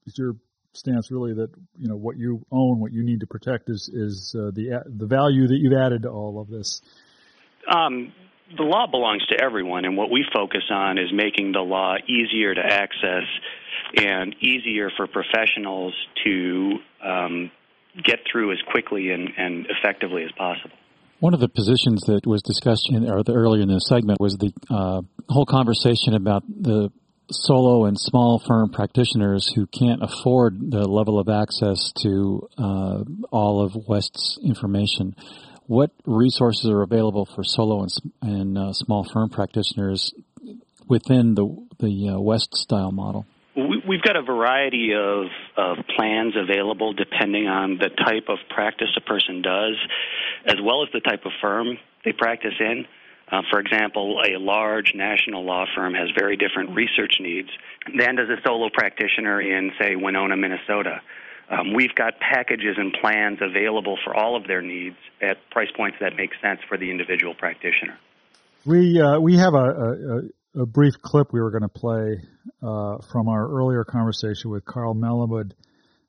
is 0.05 0.17
your 0.17 0.35
stance 0.73 1.11
really 1.11 1.33
that 1.33 1.49
you 1.77 1.87
know 1.87 1.95
what 1.95 2.17
you 2.17 2.45
own, 2.51 2.79
what 2.79 2.91
you 2.91 3.03
need 3.03 3.21
to 3.21 3.27
protect 3.27 3.69
is 3.69 3.89
is 3.93 4.35
uh, 4.37 4.51
the 4.53 4.83
the 4.85 5.07
value 5.07 5.47
that 5.47 5.57
you've 5.59 5.77
added 5.77 6.03
to 6.03 6.09
all 6.09 6.39
of 6.39 6.49
this? 6.49 6.81
Um, 7.73 8.13
the 8.57 8.63
law 8.63 8.85
belongs 8.89 9.25
to 9.27 9.41
everyone, 9.41 9.85
and 9.85 9.97
what 9.97 10.11
we 10.11 10.23
focus 10.33 10.63
on 10.69 10.97
is 10.97 11.11
making 11.11 11.51
the 11.53 11.61
law 11.61 11.95
easier 12.07 12.53
to 12.53 12.61
access 12.61 13.23
and 13.97 14.35
easier 14.39 14.91
for 14.95 15.07
professionals 15.07 15.93
to 16.23 16.73
um, 17.03 17.51
get 18.03 18.19
through 18.31 18.51
as 18.51 18.59
quickly 18.69 19.09
and, 19.09 19.29
and 19.37 19.67
effectively 19.69 20.23
as 20.23 20.31
possible. 20.37 20.75
One 21.25 21.33
of 21.33 21.39
the 21.39 21.49
positions 21.49 22.03
that 22.03 22.27
was 22.27 22.43
discussed 22.43 22.87
in, 22.87 23.09
or 23.09 23.23
the, 23.23 23.33
earlier 23.33 23.63
in 23.63 23.69
the 23.69 23.79
segment 23.79 24.19
was 24.19 24.37
the 24.37 24.53
uh, 24.69 25.01
whole 25.27 25.47
conversation 25.47 26.13
about 26.13 26.43
the 26.47 26.91
solo 27.31 27.85
and 27.85 27.99
small 27.99 28.37
firm 28.37 28.69
practitioners 28.69 29.51
who 29.55 29.65
can't 29.65 30.03
afford 30.03 30.69
the 30.69 30.87
level 30.87 31.17
of 31.17 31.27
access 31.27 31.91
to 32.03 32.47
uh, 32.59 33.03
all 33.31 33.65
of 33.65 33.75
West's 33.87 34.37
information. 34.43 35.15
What 35.65 35.89
resources 36.05 36.69
are 36.69 36.83
available 36.83 37.25
for 37.25 37.43
solo 37.43 37.81
and, 37.81 37.89
and 38.21 38.57
uh, 38.59 38.73
small 38.73 39.03
firm 39.11 39.31
practitioners 39.31 40.13
within 40.87 41.33
the 41.33 41.47
the 41.79 42.09
uh, 42.09 42.19
West 42.19 42.53
style 42.53 42.91
model? 42.91 43.25
We've 43.55 44.01
got 44.01 44.17
a 44.17 44.21
variety 44.21 44.91
of, 44.93 45.27
of 45.55 45.77
plans 45.95 46.33
available 46.35 46.93
depending 46.93 47.47
on 47.47 47.77
the 47.77 47.89
type 47.89 48.25
of 48.27 48.37
practice 48.49 48.89
a 48.97 49.01
person 49.01 49.41
does, 49.41 49.77
as 50.45 50.55
well 50.61 50.83
as 50.83 50.89
the 50.91 50.99
type 50.99 51.25
of 51.25 51.31
firm 51.41 51.77
they 52.03 52.11
practice 52.11 52.55
in. 52.59 52.85
Uh, 53.31 53.41
for 53.49 53.59
example, 53.59 54.21
a 54.23 54.37
large 54.37 54.93
national 54.93 55.43
law 55.45 55.65
firm 55.73 55.93
has 55.93 56.09
very 56.17 56.37
different 56.37 56.75
research 56.75 57.15
needs 57.19 57.49
than 57.97 58.15
does 58.15 58.29
a 58.29 58.37
solo 58.45 58.69
practitioner 58.71 59.41
in, 59.41 59.71
say, 59.79 59.95
Winona, 59.95 60.35
Minnesota. 60.37 61.01
Um, 61.49 61.73
we've 61.73 61.93
got 61.95 62.19
packages 62.19 62.75
and 62.77 62.93
plans 63.01 63.39
available 63.41 63.97
for 64.03 64.15
all 64.15 64.35
of 64.35 64.47
their 64.47 64.61
needs 64.61 64.97
at 65.21 65.37
price 65.49 65.69
points 65.75 65.97
that 66.01 66.15
make 66.15 66.31
sense 66.41 66.59
for 66.67 66.77
the 66.77 66.91
individual 66.91 67.33
practitioner. 67.35 67.97
We 68.65 68.99
uh, 68.99 69.19
we 69.19 69.37
have 69.37 69.53
a, 69.53 69.57
a, 69.57 70.21
a, 70.57 70.65
brief 70.65 71.01
clip 71.01 71.33
we 71.33 71.41
were 71.41 71.51
going 71.51 71.63
to 71.63 71.69
play 71.69 72.21
uh, 72.61 72.97
from 73.11 73.27
our 73.27 73.47
earlier 73.47 73.83
conversation 73.83 74.51
with 74.51 74.65
Carl 74.65 74.95
Malamud 74.95 75.51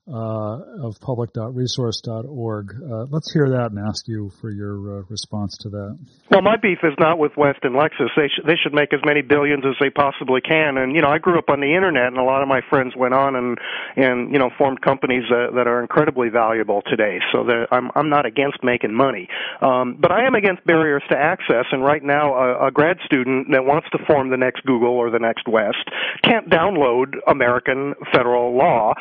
uh, 0.09 0.87
of 0.87 0.95
public.resource.org. 1.01 2.67
Uh, 2.71 3.07
let's 3.11 3.33
hear 3.33 3.51
that 3.51 3.73
and 3.73 3.79
ask 3.89 4.07
you 4.07 4.31
for 4.41 4.51
your 4.51 5.01
uh, 5.01 5.03
response 5.09 5.59
to 5.59 5.69
that. 5.71 5.99
Well, 6.31 6.43
my 6.43 6.57
beef 6.57 6.79
is 6.85 6.95
not 6.99 7.19
with 7.19 7.33
West 7.37 7.59
and 7.63 7.75
Lexis. 7.75 8.15
They 8.17 8.29
sh- 8.29 8.47
they 8.47 8.55
should 8.63 8.73
make 8.73 8.95
as 8.95 9.01
many 9.05 9.23
billions 9.23 9.65
as 9.67 9.75
they 9.81 9.91
possibly 9.91 10.41
can. 10.41 10.77
And 10.79 10.95
you 10.95 11.03
know, 11.03 11.09
I 11.09 11.19
grew 11.19 11.39
up 11.39 11.51
on 11.51 11.59
the 11.61 11.75
internet, 11.75 12.07
and 12.07 12.19
a 12.19 12.23
lot 12.23 12.43
of 12.43 12.49
my 12.49 12.61
friends 12.71 12.95
went 12.97 13.15
on 13.15 13.35
and 13.35 13.59
and 13.97 14.33
you 14.33 14.39
know 14.39 14.51
formed 14.57 14.81
companies 14.81 15.25
that, 15.29 15.55
that 15.57 15.67
are 15.67 15.81
incredibly 15.81 16.29
valuable 16.29 16.83
today. 16.87 17.19
So 17.33 17.45
I'm 17.73 17.91
I'm 17.97 18.09
not 18.09 18.27
against 18.27 18.63
making 18.63 18.95
money, 18.95 19.29
um, 19.61 19.97
but 19.99 20.13
I 20.13 20.25
am 20.25 20.37
against 20.37 20.65
barriers 20.65 21.03
to 21.11 21.17
access. 21.19 21.67
And 21.73 21.83
right 21.83 22.03
now, 22.03 22.35
a, 22.35 22.69
a 22.69 22.71
grad 22.71 22.99
student 23.05 23.49
that 23.51 23.65
wants 23.65 23.89
to 23.91 23.99
form 24.07 24.31
the 24.31 24.37
next 24.37 24.65
Google 24.67 24.95
or 24.95 25.11
the 25.11 25.19
next 25.19 25.49
West 25.49 25.91
can't 26.23 26.49
download 26.49 27.15
American 27.27 27.95
federal 28.13 28.57
law 28.57 28.95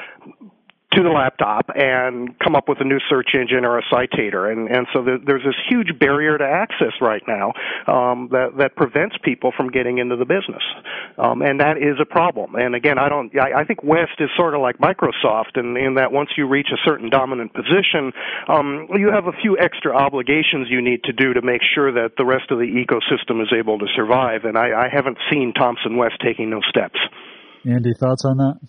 to 0.95 1.03
the 1.03 1.09
laptop 1.09 1.69
and 1.75 2.37
come 2.39 2.55
up 2.55 2.67
with 2.67 2.79
a 2.81 2.83
new 2.83 2.99
search 3.09 3.35
engine 3.35 3.65
or 3.65 3.77
a 3.77 3.83
citator. 3.91 4.51
And, 4.51 4.69
and 4.69 4.87
so 4.93 5.03
there, 5.03 5.17
there's 5.17 5.43
this 5.43 5.55
huge 5.69 5.97
barrier 5.99 6.37
to 6.37 6.43
access 6.43 6.93
right 7.01 7.21
now 7.27 7.53
um, 7.87 8.29
that, 8.31 8.57
that 8.57 8.75
prevents 8.75 9.15
people 9.23 9.51
from 9.55 9.69
getting 9.69 9.97
into 9.97 10.15
the 10.15 10.25
business. 10.25 10.63
Um, 11.17 11.41
and 11.41 11.59
that 11.59 11.77
is 11.77 11.99
a 12.01 12.05
problem. 12.05 12.55
And 12.55 12.75
again, 12.75 12.97
I 12.97 13.09
don't, 13.09 13.31
I, 13.37 13.61
I 13.61 13.63
think 13.65 13.83
West 13.83 14.19
is 14.19 14.29
sort 14.37 14.55
of 14.55 14.61
like 14.61 14.77
Microsoft 14.77 15.57
in, 15.57 15.77
in 15.77 15.95
that 15.95 16.11
once 16.11 16.29
you 16.37 16.47
reach 16.47 16.67
a 16.71 16.79
certain 16.85 17.09
dominant 17.09 17.53
position, 17.53 18.11
um, 18.47 18.87
you 18.95 19.11
have 19.11 19.27
a 19.27 19.33
few 19.41 19.57
extra 19.57 19.95
obligations 19.95 20.67
you 20.69 20.81
need 20.81 21.03
to 21.03 21.13
do 21.13 21.33
to 21.33 21.41
make 21.41 21.61
sure 21.73 21.91
that 21.91 22.17
the 22.17 22.25
rest 22.25 22.51
of 22.51 22.59
the 22.59 22.65
ecosystem 22.65 23.41
is 23.41 23.51
able 23.57 23.79
to 23.79 23.87
survive. 23.95 24.45
And 24.45 24.57
I, 24.57 24.85
I 24.85 24.87
haven't 24.91 25.17
seen 25.31 25.53
Thomson 25.53 25.97
West 25.97 26.15
taking 26.23 26.49
those 26.49 26.65
steps. 26.69 26.99
Andy, 27.65 27.93
thoughts 27.93 28.23
on 28.25 28.37
that? 28.37 28.59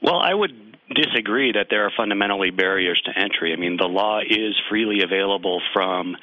Well, 0.00 0.20
I 0.20 0.34
would 0.34 0.73
disagree 0.92 1.52
that 1.52 1.68
there 1.70 1.86
are 1.86 1.92
fundamentally 1.96 2.50
barriers 2.50 3.00
to 3.06 3.18
entry. 3.18 3.52
I 3.52 3.56
mean, 3.56 3.76
the 3.76 3.88
law 3.88 4.20
is 4.20 4.54
freely 4.68 5.02
available 5.02 5.62
from 5.72 6.16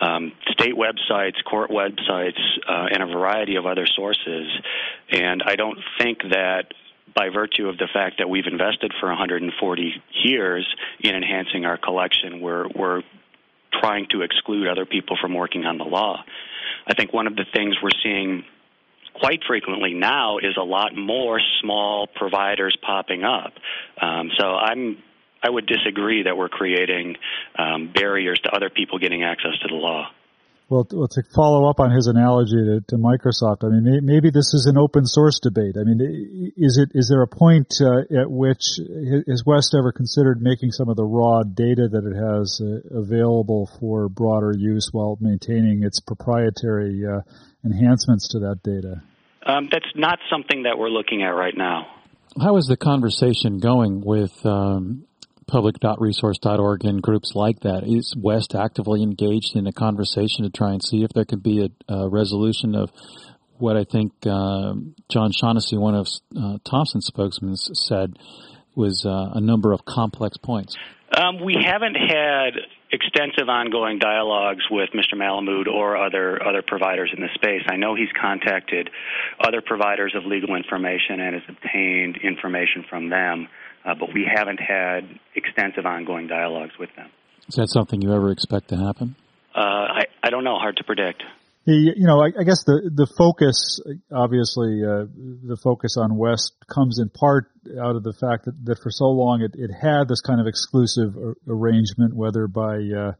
um, 0.00 0.32
state 0.50 0.74
websites, 0.74 1.42
court 1.44 1.70
websites, 1.70 2.38
uh, 2.68 2.86
and 2.92 3.02
a 3.02 3.06
variety 3.06 3.56
of 3.56 3.66
other 3.66 3.86
sources. 3.86 4.46
And 5.10 5.42
I 5.42 5.56
don't 5.56 5.78
think 5.98 6.18
that 6.30 6.74
by 7.14 7.28
virtue 7.28 7.68
of 7.68 7.76
the 7.78 7.88
fact 7.92 8.18
that 8.18 8.28
we've 8.28 8.46
invested 8.46 8.92
for 9.00 9.08
140 9.08 10.02
years 10.24 10.66
in 11.00 11.14
enhancing 11.14 11.64
our 11.64 11.76
collection, 11.76 12.40
we're, 12.40 12.68
we're 12.68 13.02
trying 13.72 14.06
to 14.10 14.22
exclude 14.22 14.68
other 14.68 14.86
people 14.86 15.16
from 15.20 15.34
working 15.34 15.64
on 15.64 15.78
the 15.78 15.84
law. 15.84 16.24
I 16.86 16.94
think 16.94 17.12
one 17.12 17.26
of 17.26 17.36
the 17.36 17.44
things 17.52 17.76
we're 17.82 17.90
seeing 18.02 18.44
quite 19.14 19.40
frequently 19.46 19.94
now 19.94 20.38
is 20.38 20.56
a 20.60 20.64
lot 20.64 20.94
more 20.94 21.40
small 21.60 22.06
providers 22.06 22.76
popping 22.84 23.24
up. 23.24 23.52
Um, 24.00 24.30
so 24.38 24.46
I'm 24.46 24.98
I 25.44 25.50
would 25.50 25.66
disagree 25.66 26.22
that 26.22 26.36
we're 26.36 26.48
creating 26.48 27.16
um, 27.58 27.92
barriers 27.94 28.40
to 28.44 28.50
other 28.50 28.70
people 28.70 28.98
getting 28.98 29.22
access 29.24 29.52
to 29.60 29.68
the 29.68 29.74
law. 29.74 30.08
Well, 30.70 30.86
to 30.86 31.22
follow 31.34 31.68
up 31.68 31.78
on 31.78 31.90
his 31.90 32.06
analogy 32.06 32.56
to, 32.56 32.80
to 32.88 32.96
Microsoft, 32.96 33.62
I 33.62 33.68
mean, 33.68 34.00
maybe 34.02 34.30
this 34.30 34.54
is 34.54 34.64
an 34.66 34.78
open 34.78 35.04
source 35.04 35.38
debate. 35.38 35.76
I 35.78 35.84
mean, 35.84 36.54
is 36.56 36.78
it 36.78 36.96
is 36.98 37.10
there 37.10 37.20
a 37.20 37.28
point 37.28 37.68
uh, 37.82 38.00
at 38.18 38.30
which 38.30 38.80
has 39.28 39.44
West 39.44 39.76
ever 39.78 39.92
considered 39.92 40.40
making 40.40 40.72
some 40.72 40.88
of 40.88 40.96
the 40.96 41.04
raw 41.04 41.42
data 41.42 41.86
that 41.92 42.08
it 42.08 42.16
has 42.16 42.62
uh, 42.64 42.98
available 42.98 43.68
for 43.78 44.08
broader 44.08 44.54
use 44.56 44.88
while 44.90 45.18
maintaining 45.20 45.84
its 45.84 46.00
proprietary 46.00 47.02
uh, 47.04 47.20
enhancements 47.64 48.28
to 48.28 48.40
that 48.40 48.62
data? 48.62 49.02
Um, 49.46 49.68
that's 49.70 49.90
not 49.94 50.18
something 50.30 50.62
that 50.62 50.78
we're 50.78 50.88
looking 50.88 51.22
at 51.22 51.30
right 51.30 51.56
now. 51.56 51.86
How 52.40 52.56
is 52.56 52.66
the 52.66 52.76
conversation 52.76 53.58
going 53.58 54.00
with 54.00 54.32
um, 54.44 55.06
public.resource.org 55.46 56.84
and 56.84 57.02
groups 57.02 57.32
like 57.34 57.60
that? 57.60 57.84
Is 57.84 58.14
West 58.16 58.54
actively 58.54 59.02
engaged 59.02 59.54
in 59.54 59.66
a 59.66 59.72
conversation 59.72 60.44
to 60.44 60.50
try 60.50 60.72
and 60.72 60.82
see 60.82 61.04
if 61.04 61.10
there 61.14 61.24
could 61.24 61.42
be 61.42 61.68
a, 61.88 61.94
a 61.94 62.08
resolution 62.08 62.74
of 62.74 62.90
what 63.58 63.76
I 63.76 63.84
think 63.84 64.12
uh, 64.26 64.74
John 65.10 65.30
Shaughnessy, 65.32 65.76
one 65.76 65.94
of 65.94 66.08
uh, 66.36 66.58
Thomson's 66.68 67.06
spokesmen, 67.06 67.56
said 67.56 68.14
was 68.74 69.04
uh, 69.06 69.38
a 69.38 69.40
number 69.40 69.72
of 69.72 69.84
complex 69.84 70.36
points? 70.36 70.76
Um, 71.16 71.44
we 71.44 71.54
haven't 71.54 71.94
had 71.94 72.54
extensive 72.94 73.48
ongoing 73.48 73.98
dialogues 73.98 74.62
with 74.70 74.90
Mr. 74.90 75.14
Malamud 75.14 75.66
or 75.66 75.96
other 75.96 76.40
other 76.42 76.62
providers 76.62 77.10
in 77.14 77.20
the 77.20 77.28
space. 77.34 77.62
I 77.68 77.76
know 77.76 77.94
he's 77.94 78.12
contacted 78.18 78.88
other 79.40 79.60
providers 79.60 80.14
of 80.14 80.24
legal 80.24 80.54
information 80.54 81.18
and 81.20 81.34
has 81.34 81.42
obtained 81.48 82.18
information 82.18 82.84
from 82.88 83.10
them, 83.10 83.48
uh, 83.84 83.94
but 83.98 84.14
we 84.14 84.24
haven't 84.24 84.60
had 84.60 85.18
extensive 85.34 85.84
ongoing 85.84 86.28
dialogues 86.28 86.78
with 86.78 86.94
them. 86.94 87.10
Is 87.48 87.56
that 87.56 87.68
something 87.68 88.00
you 88.00 88.14
ever 88.14 88.30
expect 88.30 88.68
to 88.68 88.76
happen? 88.76 89.16
Uh, 89.54 89.58
I, 89.58 90.02
I 90.22 90.30
don't 90.30 90.44
know. 90.44 90.56
Hard 90.56 90.76
to 90.78 90.84
predict 90.84 91.22
the 91.66 91.94
you 91.96 92.06
know 92.06 92.20
I, 92.20 92.28
I, 92.40 92.44
guess 92.44 92.64
the 92.64 92.90
the 92.92 93.06
focus 93.16 93.80
obviously 94.12 94.84
uh, 94.84 95.08
the 95.48 95.56
focus 95.62 95.96
on 95.96 96.16
West 96.16 96.52
comes 96.68 96.98
in 96.98 97.08
part 97.08 97.46
out 97.80 97.96
of 97.96 98.02
the 98.02 98.12
fact 98.12 98.44
that, 98.44 98.52
that 98.64 98.78
for 98.82 98.90
so 98.90 99.06
long 99.06 99.40
it, 99.40 99.52
it 99.54 99.72
had 99.72 100.08
this 100.08 100.20
kind 100.20 100.40
of 100.40 100.46
exclusive 100.46 101.16
arrangement 101.48 102.14
whether 102.14 102.46
by 102.46 102.76
uh, 102.76 103.12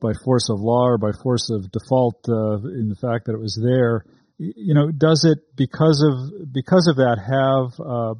by 0.00 0.12
force 0.24 0.50
of 0.50 0.60
law 0.60 0.84
or 0.84 0.98
by 0.98 1.12
force 1.22 1.50
of 1.50 1.70
default 1.72 2.20
uh, 2.28 2.60
in 2.68 2.88
the 2.88 2.96
fact 3.00 3.26
that 3.26 3.32
it 3.32 3.40
was 3.40 3.58
there. 3.62 4.04
You 4.36 4.74
know 4.74 4.90
does 4.90 5.24
it 5.24 5.56
because 5.56 6.04
of 6.04 6.52
because 6.52 6.88
of 6.88 6.96
that 6.96 7.16
have 7.16 7.80
uh, 7.80 8.14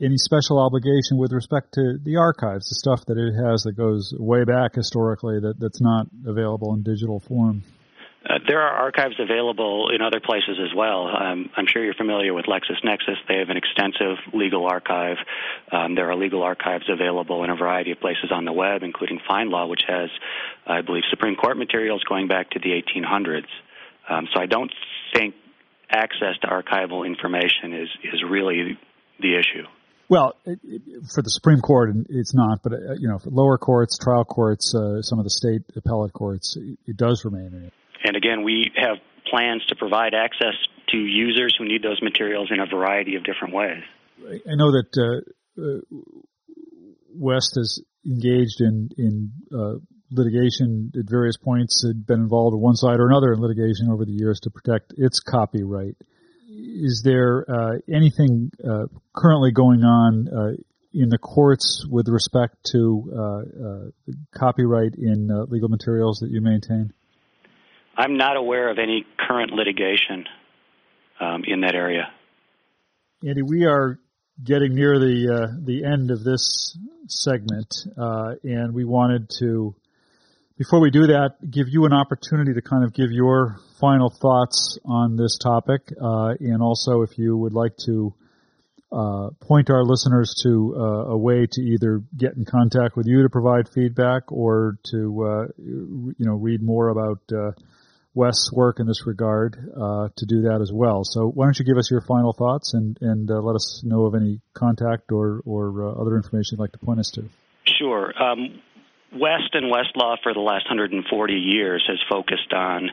any 0.00 0.16
special 0.18 0.58
obligation 0.58 1.18
with 1.18 1.32
respect 1.32 1.72
to 1.74 1.98
the 2.02 2.16
archives, 2.16 2.68
the 2.68 2.74
stuff 2.74 3.06
that 3.06 3.16
it 3.16 3.32
has 3.34 3.62
that 3.62 3.76
goes 3.76 4.12
way 4.18 4.44
back 4.44 4.74
historically 4.74 5.38
that, 5.40 5.54
that's 5.58 5.80
not 5.80 6.06
available 6.26 6.74
in 6.74 6.82
digital 6.82 7.20
form? 7.20 7.62
Uh, 8.28 8.38
there 8.48 8.60
are 8.60 8.84
archives 8.84 9.16
available 9.20 9.90
in 9.94 10.00
other 10.00 10.18
places 10.18 10.58
as 10.58 10.74
well. 10.74 11.08
Um, 11.08 11.50
I'm 11.56 11.66
sure 11.66 11.84
you're 11.84 11.94
familiar 11.94 12.32
with 12.32 12.46
LexisNexis. 12.46 13.16
They 13.28 13.36
have 13.36 13.50
an 13.50 13.58
extensive 13.58 14.16
legal 14.32 14.66
archive. 14.66 15.18
Um, 15.70 15.94
there 15.94 16.10
are 16.10 16.16
legal 16.16 16.42
archives 16.42 16.86
available 16.88 17.44
in 17.44 17.50
a 17.50 17.56
variety 17.56 17.90
of 17.90 18.00
places 18.00 18.32
on 18.32 18.46
the 18.46 18.52
web, 18.52 18.82
including 18.82 19.20
FindLaw, 19.28 19.68
which 19.68 19.82
has, 19.86 20.08
I 20.66 20.80
believe, 20.80 21.02
Supreme 21.10 21.36
Court 21.36 21.58
materials 21.58 22.02
going 22.08 22.26
back 22.26 22.50
to 22.50 22.58
the 22.58 22.70
1800s. 22.70 23.44
Um, 24.08 24.26
so 24.32 24.40
I 24.40 24.46
don't 24.46 24.72
think 25.12 25.34
access 25.90 26.36
to 26.40 26.48
archival 26.48 27.06
information 27.06 27.74
is 27.74 27.88
is 28.02 28.22
really 28.28 28.78
the 29.20 29.36
issue. 29.38 29.66
Well, 30.08 30.34
it, 30.44 30.58
it, 30.62 30.82
for 31.14 31.22
the 31.22 31.30
Supreme 31.30 31.60
Court, 31.60 31.94
it's 32.08 32.34
not, 32.34 32.60
but 32.62 32.72
uh, 32.72 32.94
you 32.98 33.08
know, 33.08 33.18
for 33.18 33.30
lower 33.30 33.58
courts, 33.58 33.98
trial 33.98 34.24
courts, 34.24 34.74
uh, 34.74 35.00
some 35.02 35.18
of 35.18 35.24
the 35.24 35.30
state 35.30 35.62
appellate 35.76 36.12
courts, 36.12 36.56
it, 36.56 36.78
it 36.86 36.96
does 36.96 37.24
remain. 37.24 37.70
And 38.04 38.16
again, 38.16 38.42
we 38.42 38.70
have 38.76 38.98
plans 39.30 39.64
to 39.66 39.76
provide 39.76 40.12
access 40.14 40.54
to 40.88 40.98
users 40.98 41.54
who 41.58 41.64
need 41.64 41.82
those 41.82 42.00
materials 42.02 42.50
in 42.50 42.60
a 42.60 42.66
variety 42.66 43.16
of 43.16 43.24
different 43.24 43.54
ways. 43.54 43.82
I 44.22 44.54
know 44.54 44.72
that 44.72 44.90
uh, 44.96 45.60
uh, 45.60 45.80
West 47.14 47.54
has 47.56 47.80
engaged 48.06 48.60
in 48.60 48.90
in 48.96 49.32
uh, 49.52 49.74
litigation 50.10 50.92
at 50.96 51.08
various 51.08 51.36
points, 51.36 51.84
had 51.86 52.06
been 52.06 52.20
involved 52.20 52.54
on 52.54 52.60
one 52.60 52.76
side 52.76 53.00
or 53.00 53.08
another 53.08 53.32
in 53.32 53.40
litigation 53.40 53.90
over 53.90 54.04
the 54.04 54.12
years 54.12 54.40
to 54.40 54.50
protect 54.50 54.94
its 54.96 55.20
copyright. 55.20 55.96
Is 56.56 57.02
there 57.04 57.44
uh, 57.48 57.78
anything 57.92 58.50
uh, 58.62 58.86
currently 59.12 59.50
going 59.52 59.82
on 59.82 60.28
uh, 60.28 60.62
in 60.92 61.08
the 61.08 61.18
courts 61.18 61.84
with 61.90 62.08
respect 62.08 62.56
to 62.72 63.92
copyright 64.36 64.94
in 64.96 65.28
legal 65.48 65.68
materials 65.68 66.20
that 66.20 66.30
you 66.30 66.40
maintain? 66.40 66.92
I'm 67.96 68.16
not 68.16 68.36
aware 68.36 68.70
of 68.70 68.78
any 68.78 69.04
current 69.18 69.52
litigation 69.52 70.24
um, 71.20 71.42
in 71.46 71.60
that 71.60 71.74
area. 71.74 72.12
Andy, 73.26 73.42
we 73.42 73.64
are 73.66 73.98
getting 74.42 74.74
near 74.74 74.98
the 74.98 75.28
uh, 75.32 75.56
the 75.64 75.84
end 75.84 76.10
of 76.10 76.24
this 76.24 76.76
segment, 77.08 77.72
uh, 77.96 78.34
and 78.42 78.74
we 78.74 78.84
wanted 78.84 79.30
to, 79.38 79.74
before 80.58 80.80
we 80.80 80.90
do 80.90 81.08
that, 81.08 81.36
give 81.50 81.66
you 81.68 81.84
an 81.84 81.92
opportunity 81.92 82.54
to 82.54 82.62
kind 82.62 82.84
of 82.84 82.92
give 82.92 83.10
your 83.10 83.56
final 83.80 84.10
thoughts 84.10 84.78
on 84.84 85.16
this 85.16 85.38
topic, 85.38 85.92
uh, 86.00 86.34
and 86.40 86.62
also 86.62 87.02
if 87.02 87.18
you 87.18 87.36
would 87.36 87.52
like 87.52 87.76
to 87.86 88.14
uh, 88.92 89.30
point 89.40 89.70
our 89.70 89.82
listeners 89.82 90.34
to 90.44 90.74
uh, 90.76 91.12
a 91.12 91.16
way 91.16 91.46
to 91.50 91.60
either 91.60 92.02
get 92.16 92.34
in 92.36 92.44
contact 92.44 92.96
with 92.96 93.06
you 93.06 93.22
to 93.22 93.28
provide 93.28 93.68
feedback 93.68 94.30
or 94.30 94.78
to 94.84 95.24
uh, 95.24 95.46
you 95.58 96.14
know 96.20 96.34
read 96.34 96.62
more 96.62 96.88
about 96.88 97.18
West's 98.14 98.52
work 98.52 98.78
in 98.78 98.86
this 98.86 99.06
regard 99.06 99.56
uh, 99.76 100.08
to 100.16 100.26
do 100.26 100.42
that 100.42 100.60
as 100.62 100.70
well. 100.72 101.02
So 101.02 101.26
why 101.26 101.46
don't 101.46 101.58
you 101.58 101.64
give 101.64 101.76
us 101.76 101.90
your 101.90 102.00
final 102.00 102.32
thoughts 102.32 102.72
and 102.72 102.96
and 103.00 103.28
uh, 103.30 103.40
let 103.40 103.56
us 103.56 103.82
know 103.84 104.06
of 104.06 104.14
any 104.14 104.40
contact 104.54 105.10
or 105.10 105.42
or 105.44 105.84
uh, 105.84 106.00
other 106.00 106.16
information 106.16 106.56
you'd 106.56 106.62
like 106.62 106.72
to 106.72 106.78
point 106.78 107.00
us 107.00 107.10
to. 107.14 107.24
Sure. 107.66 108.12
Um, 108.22 108.60
West 109.14 109.54
and 109.54 109.72
Westlaw 109.72 110.16
for 110.22 110.34
the 110.34 110.40
last 110.40 110.66
140 110.66 111.34
years 111.34 111.84
has 111.86 111.98
focused 112.08 112.52
on 112.52 112.90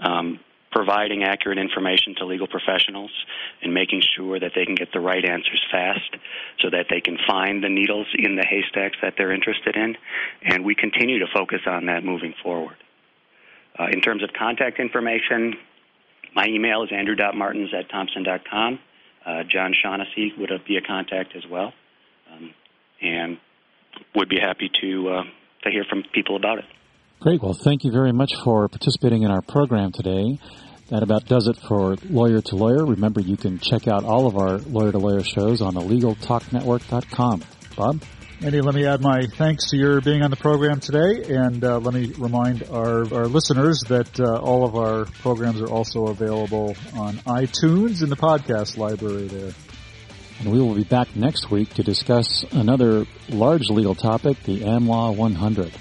um, 0.00 0.40
providing 0.72 1.24
accurate 1.24 1.58
information 1.58 2.14
to 2.16 2.26
legal 2.26 2.46
professionals 2.46 3.10
and 3.62 3.74
making 3.74 4.02
sure 4.16 4.38
that 4.38 4.52
they 4.54 4.64
can 4.64 4.74
get 4.74 4.92
the 4.92 5.00
right 5.00 5.24
answers 5.24 5.60
fast 5.70 6.16
so 6.60 6.70
that 6.70 6.86
they 6.88 7.00
can 7.00 7.18
find 7.26 7.62
the 7.62 7.68
needles 7.68 8.06
in 8.14 8.36
the 8.36 8.44
haystacks 8.44 8.96
that 9.02 9.14
they're 9.16 9.32
interested 9.32 9.76
in. 9.76 9.96
And 10.42 10.64
we 10.64 10.74
continue 10.74 11.18
to 11.20 11.26
focus 11.32 11.60
on 11.66 11.86
that 11.86 12.04
moving 12.04 12.34
forward. 12.42 12.76
Uh, 13.78 13.86
in 13.92 14.00
terms 14.00 14.22
of 14.22 14.30
contact 14.32 14.78
information, 14.78 15.54
my 16.34 16.46
email 16.46 16.82
is 16.82 16.90
andrew.martens 16.92 17.70
at 17.74 17.88
thomson.com. 17.90 18.78
Uh, 19.24 19.42
John 19.44 19.74
Shaughnessy 19.80 20.32
would 20.38 20.50
be 20.66 20.76
a 20.76 20.80
contact 20.80 21.36
as 21.36 21.46
well, 21.50 21.72
um, 22.32 22.54
and 23.02 23.38
would 24.14 24.28
be 24.28 24.38
happy 24.38 24.70
to 24.80 25.08
uh, 25.08 25.22
to 25.62 25.70
hear 25.70 25.84
from 25.88 26.02
people 26.14 26.36
about 26.36 26.58
it. 26.58 26.64
Great. 27.20 27.42
Well, 27.42 27.54
thank 27.54 27.84
you 27.84 27.92
very 27.92 28.12
much 28.12 28.32
for 28.44 28.68
participating 28.68 29.22
in 29.22 29.30
our 29.30 29.42
program 29.42 29.92
today. 29.92 30.38
That 30.88 31.02
about 31.02 31.26
does 31.26 31.46
it 31.46 31.56
for 31.68 31.96
Lawyer 32.08 32.40
to 32.40 32.56
Lawyer. 32.56 32.84
Remember, 32.84 33.20
you 33.20 33.36
can 33.36 33.58
check 33.58 33.86
out 33.86 34.04
all 34.04 34.26
of 34.26 34.36
our 34.36 34.58
Lawyer 34.58 34.90
to 34.90 34.98
Lawyer 34.98 35.22
shows 35.22 35.60
on 35.60 35.74
the 35.74 35.80
LegalTalkNetwork.com. 35.80 37.44
Bob? 37.76 38.02
Andy, 38.42 38.62
let 38.62 38.74
me 38.74 38.86
add 38.86 39.02
my 39.02 39.26
thanks 39.36 39.68
to 39.70 39.76
your 39.76 40.00
being 40.00 40.22
on 40.22 40.30
the 40.30 40.36
program 40.36 40.80
today, 40.80 41.34
and 41.34 41.62
uh, 41.62 41.78
let 41.78 41.92
me 41.92 42.10
remind 42.16 42.62
our, 42.70 43.00
our 43.12 43.26
listeners 43.26 43.84
that 43.88 44.18
uh, 44.18 44.38
all 44.38 44.64
of 44.64 44.76
our 44.76 45.04
programs 45.04 45.60
are 45.60 45.68
also 45.68 46.06
available 46.06 46.74
on 46.94 47.16
iTunes 47.18 48.02
in 48.02 48.08
the 48.08 48.16
podcast 48.16 48.78
library 48.78 49.28
there. 49.28 49.52
And 50.40 50.50
we 50.50 50.58
will 50.60 50.74
be 50.74 50.84
back 50.84 51.14
next 51.14 51.50
week 51.50 51.74
to 51.74 51.82
discuss 51.82 52.44
another 52.52 53.06
large 53.28 53.68
legal 53.68 53.94
topic, 53.94 54.42
the 54.44 54.60
AmLaw 54.60 55.14
100. 55.14 55.72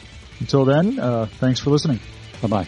Until 0.41 0.66
then, 0.66 0.99
uh, 0.99 1.26
thanks 1.26 1.60
for 1.60 1.70
listening. 1.70 1.99
Bye 2.41 2.47
bye. 2.47 2.68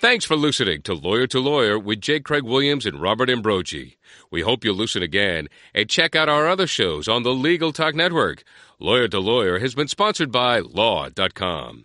Thanks 0.00 0.24
for 0.24 0.34
listening 0.36 0.82
to 0.82 0.94
Lawyer 0.94 1.28
to 1.28 1.38
Lawyer 1.38 1.78
with 1.78 2.00
J. 2.00 2.18
Craig 2.18 2.42
Williams 2.42 2.86
and 2.86 3.00
Robert 3.00 3.30
Ambrogi. 3.30 3.98
We 4.32 4.40
hope 4.40 4.64
you'll 4.64 4.74
listen 4.74 5.00
again 5.00 5.48
and 5.74 5.88
check 5.88 6.16
out 6.16 6.28
our 6.28 6.48
other 6.48 6.66
shows 6.66 7.06
on 7.06 7.22
the 7.22 7.32
Legal 7.32 7.72
Talk 7.72 7.94
Network. 7.94 8.42
Lawyer 8.80 9.06
to 9.06 9.20
Lawyer 9.20 9.60
has 9.60 9.76
been 9.76 9.86
sponsored 9.86 10.32
by 10.32 10.58
Law.com. 10.58 11.84